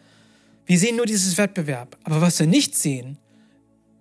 Wir 0.65 0.77
sehen 0.77 0.95
nur 0.95 1.05
dieses 1.05 1.37
Wettbewerb. 1.37 1.97
Aber 2.03 2.21
was 2.21 2.39
wir 2.39 2.47
nicht 2.47 2.77
sehen, 2.77 3.17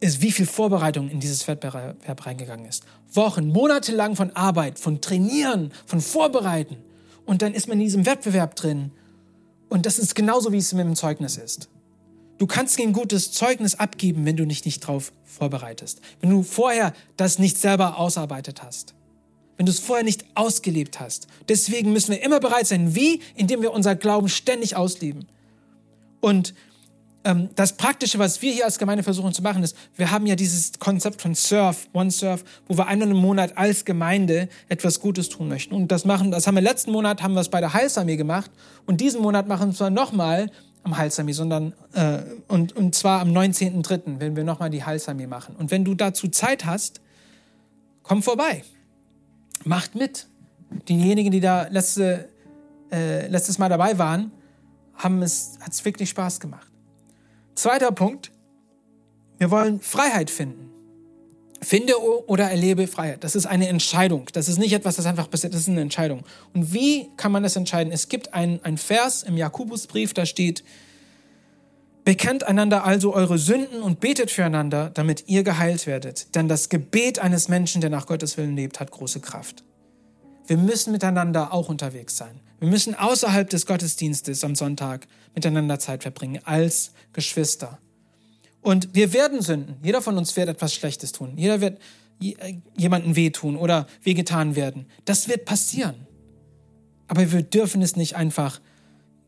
ist, 0.00 0.22
wie 0.22 0.32
viel 0.32 0.46
Vorbereitung 0.46 1.08
in 1.10 1.20
dieses 1.20 1.46
Wettbewerb 1.46 2.26
reingegangen 2.26 2.66
ist. 2.66 2.84
Wochen, 3.12 3.48
Monate 3.48 3.92
lang 3.92 4.16
von 4.16 4.34
Arbeit, 4.34 4.78
von 4.78 5.00
Trainieren, 5.00 5.72
von 5.86 6.00
Vorbereiten 6.00 6.76
und 7.26 7.42
dann 7.42 7.54
ist 7.54 7.68
man 7.68 7.78
in 7.78 7.84
diesem 7.84 8.06
Wettbewerb 8.06 8.56
drin. 8.56 8.92
Und 9.68 9.86
das 9.86 9.98
ist 9.98 10.14
genauso, 10.14 10.52
wie 10.52 10.58
es 10.58 10.72
mit 10.72 10.84
dem 10.84 10.96
Zeugnis 10.96 11.36
ist. 11.36 11.68
Du 12.38 12.46
kannst 12.46 12.78
kein 12.78 12.92
gutes 12.92 13.32
Zeugnis 13.32 13.74
abgeben, 13.74 14.24
wenn 14.24 14.36
du 14.36 14.46
dich 14.46 14.64
nicht 14.64 14.82
darauf 14.82 15.12
vorbereitest. 15.24 16.00
Wenn 16.20 16.30
du 16.30 16.42
vorher 16.42 16.94
das 17.16 17.38
nicht 17.38 17.58
selber 17.58 17.98
ausarbeitet 17.98 18.62
hast. 18.62 18.94
Wenn 19.60 19.66
du 19.66 19.72
es 19.72 19.80
vorher 19.80 20.06
nicht 20.06 20.24
ausgelebt 20.36 21.00
hast. 21.00 21.26
Deswegen 21.46 21.92
müssen 21.92 22.12
wir 22.12 22.22
immer 22.22 22.40
bereit 22.40 22.66
sein. 22.66 22.94
Wie? 22.94 23.20
Indem 23.36 23.60
wir 23.60 23.74
unser 23.74 23.94
Glauben 23.94 24.30
ständig 24.30 24.74
ausleben. 24.74 25.26
Und 26.20 26.54
ähm, 27.24 27.50
das 27.56 27.76
Praktische, 27.76 28.18
was 28.18 28.40
wir 28.40 28.54
hier 28.54 28.64
als 28.64 28.78
Gemeinde 28.78 29.02
versuchen 29.02 29.34
zu 29.34 29.42
machen, 29.42 29.62
ist, 29.62 29.76
wir 29.96 30.10
haben 30.10 30.24
ja 30.24 30.34
dieses 30.34 30.78
Konzept 30.78 31.20
von 31.20 31.34
Surf, 31.34 31.90
One 31.92 32.10
Surf, 32.10 32.42
wo 32.68 32.78
wir 32.78 32.86
einmal 32.86 33.10
im 33.10 33.18
Monat 33.18 33.58
als 33.58 33.84
Gemeinde 33.84 34.48
etwas 34.70 34.98
Gutes 34.98 35.28
tun 35.28 35.48
möchten. 35.48 35.74
Und 35.74 35.92
das 35.92 36.06
machen, 36.06 36.30
das 36.30 36.46
haben 36.46 36.54
wir 36.54 36.62
letzten 36.62 36.90
Monat, 36.90 37.22
haben 37.22 37.34
wir 37.34 37.42
es 37.42 37.50
bei 37.50 37.60
der 37.60 37.74
Heilsarmee 37.74 38.16
gemacht. 38.16 38.50
Und 38.86 39.02
diesen 39.02 39.20
Monat 39.20 39.46
machen 39.46 39.66
wir 39.66 39.72
es 39.72 39.76
zwar 39.76 39.90
nochmal 39.90 40.50
am 40.84 40.96
Heilsarmee, 40.96 41.32
sondern, 41.32 41.74
äh, 41.92 42.20
und, 42.48 42.74
und 42.74 42.94
zwar 42.94 43.20
am 43.20 43.36
19.03., 43.36 44.20
wenn 44.20 44.36
wir 44.36 44.44
nochmal 44.44 44.70
die 44.70 44.84
Heilsarmee 44.84 45.26
machen. 45.26 45.54
Und 45.54 45.70
wenn 45.70 45.84
du 45.84 45.94
dazu 45.94 46.28
Zeit 46.28 46.64
hast, 46.64 47.02
komm 48.02 48.22
vorbei. 48.22 48.64
Macht 49.64 49.94
mit. 49.94 50.26
Diejenigen, 50.88 51.30
die 51.30 51.40
da 51.40 51.66
letzte, 51.68 52.28
äh, 52.92 53.26
letztes 53.28 53.58
Mal 53.58 53.68
dabei 53.68 53.98
waren, 53.98 54.32
haben 54.94 55.22
es, 55.22 55.58
hat 55.60 55.72
es 55.72 55.84
wirklich 55.84 56.10
Spaß 56.10 56.40
gemacht. 56.40 56.70
Zweiter 57.54 57.92
Punkt, 57.92 58.30
wir 59.38 59.50
wollen 59.50 59.80
Freiheit 59.80 60.30
finden. 60.30 60.70
Finde 61.62 61.94
oder 62.26 62.50
erlebe 62.50 62.86
Freiheit. 62.86 63.22
Das 63.22 63.34
ist 63.34 63.44
eine 63.44 63.68
Entscheidung. 63.68 64.30
Das 64.32 64.48
ist 64.48 64.58
nicht 64.58 64.72
etwas, 64.72 64.96
das 64.96 65.04
einfach 65.04 65.28
passiert, 65.28 65.52
das 65.52 65.62
ist 65.62 65.68
eine 65.68 65.82
Entscheidung. 65.82 66.22
Und 66.54 66.72
wie 66.72 67.10
kann 67.16 67.32
man 67.32 67.42
das 67.42 67.56
entscheiden? 67.56 67.92
Es 67.92 68.08
gibt 68.08 68.32
ein, 68.32 68.60
ein 68.62 68.78
Vers 68.78 69.22
im 69.24 69.36
Jakobusbrief, 69.36 70.14
da 70.14 70.24
steht, 70.24 70.64
Bekennt 72.10 72.42
einander 72.42 72.82
also 72.82 73.14
eure 73.14 73.38
Sünden 73.38 73.82
und 73.82 74.00
betet 74.00 74.32
füreinander, 74.32 74.90
damit 74.92 75.28
ihr 75.28 75.44
geheilt 75.44 75.86
werdet. 75.86 76.34
Denn 76.34 76.48
das 76.48 76.68
Gebet 76.68 77.20
eines 77.20 77.46
Menschen, 77.46 77.80
der 77.80 77.88
nach 77.88 78.06
Gottes 78.06 78.36
Willen 78.36 78.56
lebt, 78.56 78.80
hat 78.80 78.90
große 78.90 79.20
Kraft. 79.20 79.62
Wir 80.48 80.56
müssen 80.56 80.90
miteinander 80.90 81.52
auch 81.52 81.68
unterwegs 81.68 82.16
sein. 82.16 82.40
Wir 82.58 82.66
müssen 82.66 82.96
außerhalb 82.96 83.48
des 83.48 83.64
Gottesdienstes 83.64 84.42
am 84.42 84.56
Sonntag 84.56 85.06
miteinander 85.36 85.78
Zeit 85.78 86.02
verbringen, 86.02 86.40
als 86.42 86.90
Geschwister. 87.12 87.78
Und 88.60 88.92
wir 88.92 89.12
werden 89.12 89.40
sünden. 89.40 89.76
Jeder 89.80 90.02
von 90.02 90.18
uns 90.18 90.34
wird 90.36 90.48
etwas 90.48 90.74
Schlechtes 90.74 91.12
tun. 91.12 91.34
Jeder 91.36 91.60
wird 91.60 91.80
äh, 92.20 92.56
jemanden 92.76 93.14
wehtun 93.14 93.54
oder 93.54 93.86
wehgetan 94.02 94.56
werden. 94.56 94.86
Das 95.04 95.28
wird 95.28 95.44
passieren. 95.44 96.08
Aber 97.06 97.30
wir 97.30 97.44
dürfen 97.44 97.82
es 97.82 97.94
nicht 97.94 98.16
einfach 98.16 98.60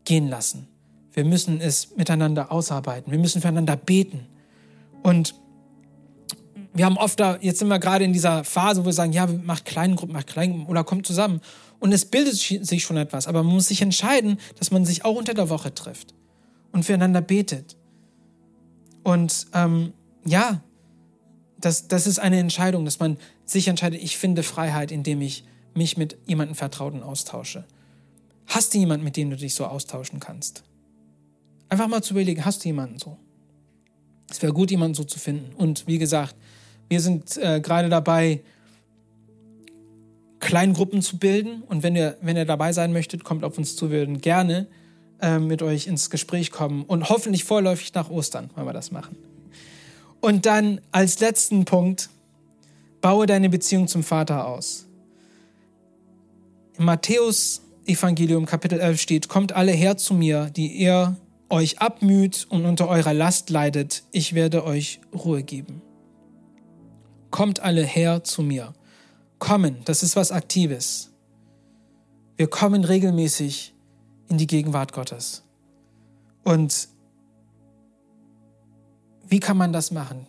gehen 0.05 0.27
lassen. 0.27 0.67
Wir 1.13 1.25
müssen 1.25 1.61
es 1.61 1.97
miteinander 1.97 2.51
ausarbeiten. 2.51 3.13
Wir 3.13 3.19
müssen 3.19 3.41
füreinander 3.41 3.77
beten. 3.77 4.27
Und 5.03 5.35
wir 6.75 6.87
haben 6.87 6.97
oft 6.97 7.21
da, 7.21 7.39
jetzt 7.41 7.59
sind 7.59 7.69
wir 7.69 7.79
gerade 7.79 8.05
in 8.05 8.13
dieser 8.13 8.45
Phase, 8.45 8.83
wo 8.83 8.87
wir 8.87 8.93
sagen, 8.93 9.13
ja, 9.13 9.27
macht 9.27 9.65
kleinen 9.65 9.97
Gruppen, 9.97 10.13
macht 10.13 10.27
kleinen 10.27 10.67
oder 10.67 10.85
kommt 10.85 11.07
zusammen. 11.07 11.41
Und 11.81 11.93
es 11.93 12.07
bildet 12.07 12.37
sich 12.37 12.83
schon 12.83 12.97
etwas, 12.97 13.27
aber 13.27 13.43
man 13.43 13.53
muss 13.53 13.69
sich 13.69 13.83
entscheiden, 13.83 14.39
dass 14.59 14.71
man 14.71 14.87
sich 14.87 15.05
auch 15.05 15.17
unter 15.17 15.35
der 15.35 15.49
Woche 15.49 15.75
trifft 15.75 16.15
und 16.71 16.85
füreinander 16.85 17.21
betet. 17.21 17.77
Und 19.03 19.49
ähm, 19.53 19.93
ja, 20.25 20.63
das, 21.59 21.89
das 21.89 22.07
ist 22.07 22.19
eine 22.19 22.39
Entscheidung, 22.39 22.85
dass 22.85 23.01
man 23.01 23.19
sich 23.45 23.69
entscheidet, 23.69 24.03
ich 24.03 24.17
finde 24.17 24.43
Freiheit, 24.43 24.93
indem 24.93 25.21
ich 25.21 25.45
mich 25.75 25.97
mit 25.97 26.17
jemandem 26.27 26.55
Vertrauten 26.55 27.03
austausche. 27.03 27.65
Hast 28.47 28.75
du 28.75 28.79
jemanden, 28.79 29.05
mit 29.05 29.17
dem 29.17 29.31
du 29.31 29.37
dich 29.37 29.55
so 29.55 29.67
austauschen 29.67 30.21
kannst? 30.21 30.63
Einfach 31.73 31.89
mal 31.89 32.03
zu 32.03 32.13
überlegen, 32.13 32.45
hast 32.45 32.63
du 32.63 32.69
jemanden 32.69 32.99
so? 32.99 33.17
Es 34.29 34.43
wäre 34.43 34.53
gut, 34.53 34.71
jemanden 34.71 34.93
so 34.95 35.05
zu 35.05 35.19
finden. 35.19 35.55
Und 35.55 35.87
wie 35.87 35.97
gesagt, 35.97 36.37
wir 36.91 37.01
sind 37.01 37.39
äh, 37.39 37.63
gerade 37.63 37.89
dabei, 37.89 38.43
Kleingruppen 40.39 41.01
zu 41.01 41.17
bilden. 41.17 41.63
Und 41.63 41.83
wenn 41.83 41.97
ihr, 41.97 42.19
wenn 42.21 42.37
ihr 42.37 42.45
dabei 42.45 42.75
sein 42.75 42.93
möchtet, 42.93 43.25
kommt 43.25 43.43
auf 43.43 43.57
uns 43.57 43.75
zu. 43.75 43.91
Wir 43.91 44.01
würden 44.01 44.21
gerne 44.21 44.67
äh, 45.23 45.39
mit 45.39 45.63
euch 45.63 45.87
ins 45.87 46.11
Gespräch 46.11 46.51
kommen 46.51 46.83
und 46.83 47.09
hoffentlich 47.09 47.45
vorläufig 47.45 47.95
nach 47.95 48.11
Ostern, 48.11 48.51
wenn 48.55 48.67
wir 48.67 48.75
das 48.75 48.91
machen. 48.91 49.17
Und 50.21 50.45
dann 50.45 50.79
als 50.91 51.21
letzten 51.21 51.65
Punkt, 51.65 52.11
baue 53.01 53.25
deine 53.25 53.49
Beziehung 53.49 53.89
zum 53.89 54.03
Vater 54.03 54.47
aus. 54.47 54.85
Im 56.77 56.85
Matthäus 56.85 57.63
Evangelium 57.87 58.45
Kapitel 58.45 58.79
11 58.79 59.01
steht, 59.01 59.29
kommt 59.29 59.53
alle 59.53 59.73
her 59.73 59.97
zu 59.97 60.13
mir, 60.13 60.51
die 60.55 60.67
ihr 60.67 61.17
euch 61.53 61.81
abmüht 61.81 62.47
und 62.49 62.65
unter 62.65 62.89
eurer 62.89 63.13
Last 63.13 63.51
leidet, 63.51 64.05
ich 64.11 64.35
werde 64.35 64.65
euch 64.65 65.01
Ruhe 65.15 65.43
geben. 65.43 65.83
Kommt 67.31 67.61
alle 67.61 67.85
her 67.85 68.25
zu 68.25 68.43
mir. 68.43 68.73
Kommen, 69.39 69.77
das 69.85 70.03
ist 70.03 70.17
was 70.17 70.33
Aktives. 70.33 71.11
Wir 72.37 72.49
kommen 72.49 72.85
regelmäßig 72.85 73.75
in 74.29 74.39
die 74.39 74.47
Gegenwart 74.47 74.93
Gottes. 74.93 75.45
Und 76.43 76.89
wie 79.29 79.41
kann 79.41 79.59
man 79.59 79.75
das 79.75 79.91
machen? 79.91 80.27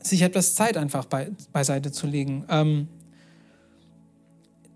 Sich 0.00 0.20
etwas 0.22 0.54
Zeit 0.54 0.76
einfach 0.76 1.06
bei, 1.06 1.30
beiseite 1.52 1.90
zu 1.90 2.06
legen. 2.06 2.44
Ähm, 2.50 2.88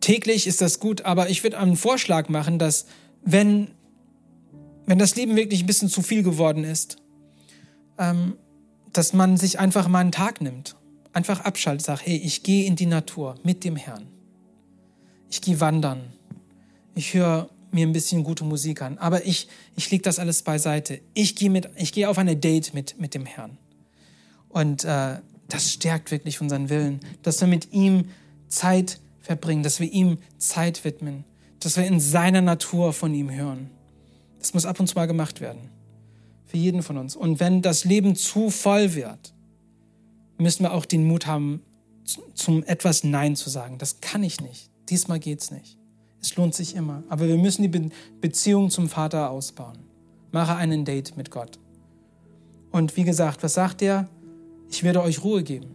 täglich 0.01 0.47
ist 0.47 0.63
das 0.63 0.81
gut, 0.81 1.03
aber 1.03 1.29
ich 1.29 1.43
würde 1.43 1.59
einen 1.59 1.77
Vorschlag 1.77 2.31
machen, 2.31 2.59
dass 2.59 2.87
wenn 3.23 3.69
wenn 4.89 4.99
das 4.99 5.17
Leben 5.17 5.37
wirklich 5.37 5.63
ein 5.63 5.67
bisschen 5.67 5.91
zu 5.91 6.01
viel 6.01 6.23
geworden 6.23 6.65
ist, 6.65 6.97
ähm, 7.99 8.39
dass 8.95 9.13
man 9.13 9.37
sich 9.37 9.59
einfach 9.61 9.87
mal 9.87 10.01
einen 10.01 10.13
Tag 10.13 10.41
nimmt, 10.41 10.77
einfach 11.13 11.41
abschaltet, 11.41 11.85
sagt, 11.85 12.07
hey, 12.07 12.17
ich 12.17 12.43
gehe 12.43 12.65
in 12.65 12.75
die 12.75 12.87
Natur 12.87 13.35
mit 13.43 13.65
dem 13.65 13.77
Herrn. 13.77 14.07
Ich 15.31 15.43
gehe 15.43 15.61
wandern. 15.61 16.01
Ich 16.95 17.13
höre 17.13 17.51
mir 17.71 17.87
ein 17.87 17.93
bisschen 17.93 18.25
gute 18.25 18.45
Musik 18.45 18.81
an. 18.81 18.97
Aber 18.97 19.27
ich, 19.27 19.49
ich 19.77 19.91
lege 19.91 20.03
das 20.03 20.19
alles 20.19 20.43
beiseite. 20.43 21.01
Ich 21.13 21.37
gehe, 21.37 21.51
mit, 21.51 21.69
ich 21.77 21.93
gehe 21.93 22.09
auf 22.09 22.17
eine 22.17 22.37
Date 22.37 22.73
mit, 22.73 22.99
mit 22.99 23.13
dem 23.13 23.27
Herrn. 23.27 23.59
Und 24.49 24.85
äh, 24.85 25.19
das 25.49 25.71
stärkt 25.71 26.11
wirklich 26.11 26.41
unseren 26.41 26.71
Willen, 26.71 27.01
dass 27.23 27.43
wir 27.43 27.49
mit 27.49 27.75
ihm 27.75 28.07
Zeit 28.49 29.01
verbringen, 29.21 29.63
dass 29.63 29.81
wir 29.81 29.93
ihm 29.93 30.17
Zeit 30.39 30.83
widmen, 30.83 31.25
dass 31.61 31.77
wir 31.77 31.85
in 31.85 32.01
seiner 32.01 32.41
Natur 32.41 32.95
von 32.95 33.13
ihm 33.13 33.31
hören. 33.31 33.69
Das 34.39 34.55
muss 34.55 34.67
ab 34.67 34.79
und 34.81 34.87
zu 34.87 34.95
mal 34.95 35.07
gemacht 35.07 35.41
werden. 35.41 35.71
Für 36.47 36.57
jeden 36.57 36.83
von 36.83 36.97
uns. 36.97 37.17
Und 37.17 37.41
wenn 37.41 37.63
das 37.63 37.85
Leben 37.85 38.17
zu 38.17 38.51
voll 38.51 38.95
wird, 38.95 39.35
müssen 40.39 40.63
wir 40.63 40.73
auch 40.73 40.87
den 40.87 41.07
Mut 41.07 41.27
haben, 41.27 41.63
zum 42.35 42.63
etwas 42.65 43.05
Nein 43.05 43.37
zu 43.37 43.51
sagen. 43.51 43.77
Das 43.79 44.01
kann 44.01 44.23
ich 44.23 44.41
nicht. 44.41 44.71
Diesmal 44.89 45.19
geht's 45.19 45.51
nicht. 45.51 45.77
Es 46.23 46.35
lohnt 46.37 46.55
sich 46.55 46.75
immer. 46.75 47.03
Aber 47.09 47.29
wir 47.29 47.37
müssen 47.37 47.63
die 47.63 47.69
Be 47.69 47.91
Beziehung 48.21 48.71
zum 48.71 48.89
Vater 48.89 49.31
ausbauen. 49.31 49.79
Mache 50.33 50.57
einen 50.57 50.85
Date 50.85 51.17
mit 51.17 51.31
Gott. 51.31 51.59
Und 52.71 52.97
wie 52.97 53.05
gesagt, 53.05 53.43
was 53.43 53.55
sagt 53.55 53.83
er? 53.83 54.09
Ich 54.71 54.83
werde 54.83 55.03
euch 55.03 55.23
Ruhe 55.23 55.43
geben. 55.43 55.75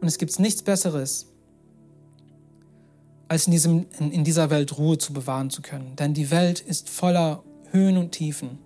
Und 0.00 0.08
es 0.08 0.18
gibt 0.18 0.38
nichts 0.38 0.62
Besseres, 0.62 1.26
als 3.28 3.46
in, 3.46 3.52
diesem, 3.52 3.86
in 3.98 4.24
dieser 4.24 4.50
Welt 4.50 4.76
Ruhe 4.76 4.98
zu 4.98 5.12
bewahren 5.12 5.50
zu 5.50 5.62
können. 5.62 5.94
Denn 5.96 6.14
die 6.14 6.30
Welt 6.30 6.60
ist 6.60 6.88
voller 6.88 7.44
Höhen 7.72 7.96
und 7.96 8.12
Tiefen, 8.12 8.58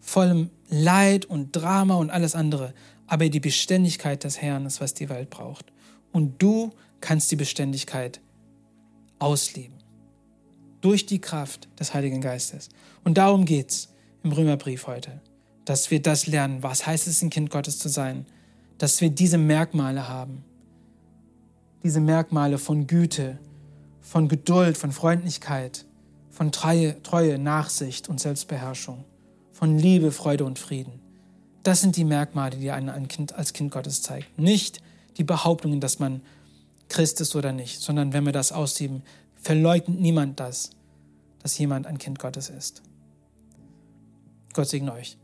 vollem 0.00 0.50
Leid 0.68 1.24
und 1.24 1.52
Drama 1.52 1.96
und 1.96 2.10
alles 2.10 2.34
andere. 2.34 2.74
Aber 3.06 3.28
die 3.28 3.40
Beständigkeit 3.40 4.24
des 4.24 4.40
Herrn 4.40 4.66
ist, 4.66 4.80
was 4.80 4.94
die 4.94 5.08
Welt 5.08 5.30
braucht. 5.30 5.72
Und 6.12 6.42
du 6.42 6.72
kannst 7.00 7.30
die 7.30 7.36
Beständigkeit 7.36 8.20
ausleben. 9.18 9.76
Durch 10.80 11.06
die 11.06 11.20
Kraft 11.20 11.68
des 11.78 11.94
Heiligen 11.94 12.20
Geistes. 12.20 12.68
Und 13.04 13.18
darum 13.18 13.44
geht 13.44 13.70
es 13.70 13.88
im 14.22 14.32
Römerbrief 14.32 14.86
heute. 14.86 15.20
Dass 15.64 15.90
wir 15.90 16.00
das 16.00 16.26
lernen. 16.26 16.62
Was 16.62 16.86
heißt 16.86 17.08
es, 17.08 17.22
ein 17.22 17.30
Kind 17.30 17.50
Gottes 17.50 17.78
zu 17.78 17.88
sein? 17.88 18.26
Dass 18.78 19.00
wir 19.00 19.10
diese 19.10 19.38
Merkmale 19.38 20.08
haben. 20.08 20.44
Diese 21.82 22.00
Merkmale 22.00 22.58
von 22.58 22.86
Güte, 22.86 23.38
von 24.00 24.28
Geduld, 24.28 24.76
von 24.76 24.92
Freundlichkeit, 24.92 25.84
von 26.38 26.52
Treue, 26.52 27.02
Treue, 27.02 27.36
Nachsicht 27.36 28.08
und 28.08 28.20
Selbstbeherrschung, 28.20 29.04
von 29.50 29.76
Liebe, 29.76 30.12
Freude 30.12 30.44
und 30.44 30.60
Frieden. 30.60 31.00
Das 31.64 31.80
sind 31.80 31.96
die 31.96 32.04
Merkmale, 32.04 32.56
die 32.56 32.70
einen 32.70 32.90
ein 32.90 33.08
kind, 33.08 33.34
als 33.34 33.52
Kind 33.52 33.72
Gottes 33.72 34.02
zeigt. 34.02 34.38
Nicht 34.38 34.80
die 35.16 35.24
Behauptungen, 35.24 35.80
dass 35.80 35.98
man 35.98 36.22
Christ 36.88 37.20
ist 37.20 37.34
oder 37.34 37.50
nicht, 37.50 37.80
sondern 37.80 38.12
wenn 38.12 38.24
wir 38.24 38.30
das 38.30 38.52
aussieben, 38.52 39.02
verleugnet 39.34 39.98
niemand 39.98 40.38
das, 40.38 40.70
dass 41.42 41.58
jemand 41.58 41.88
ein 41.88 41.98
Kind 41.98 42.20
Gottes 42.20 42.50
ist. 42.50 42.82
Gott 44.52 44.68
segne 44.68 44.92
euch. 44.92 45.18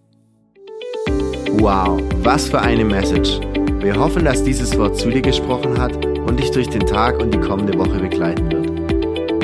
Wow, 1.60 2.02
was 2.24 2.48
für 2.48 2.60
eine 2.60 2.84
Message. 2.84 3.38
Wir 3.78 3.94
hoffen, 3.94 4.24
dass 4.24 4.42
dieses 4.42 4.76
Wort 4.76 4.98
zu 4.98 5.10
dir 5.10 5.22
gesprochen 5.22 5.78
hat 5.78 5.94
und 6.04 6.40
dich 6.40 6.50
durch 6.50 6.68
den 6.68 6.84
Tag 6.84 7.20
und 7.20 7.32
die 7.32 7.38
kommende 7.38 7.78
Woche 7.78 8.00
begleiten 8.00 8.50
wird. 8.50 8.83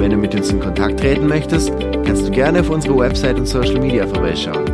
Wenn 0.00 0.12
du 0.12 0.16
mit 0.16 0.34
uns 0.34 0.48
in 0.48 0.58
Kontakt 0.58 0.98
treten 0.98 1.26
möchtest, 1.26 1.70
kannst 2.06 2.26
du 2.26 2.30
gerne 2.30 2.60
auf 2.60 2.70
unsere 2.70 2.96
Website 2.96 3.38
und 3.38 3.44
Social 3.44 3.78
Media 3.78 4.06
vorbeischauen. 4.06 4.64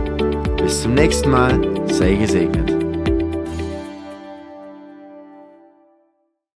Bis 0.57 0.83
zum 0.83 0.95
nächsten 0.95 1.31
Mal, 1.31 1.61
sei 1.89 2.15
gesegnet. 2.15 2.76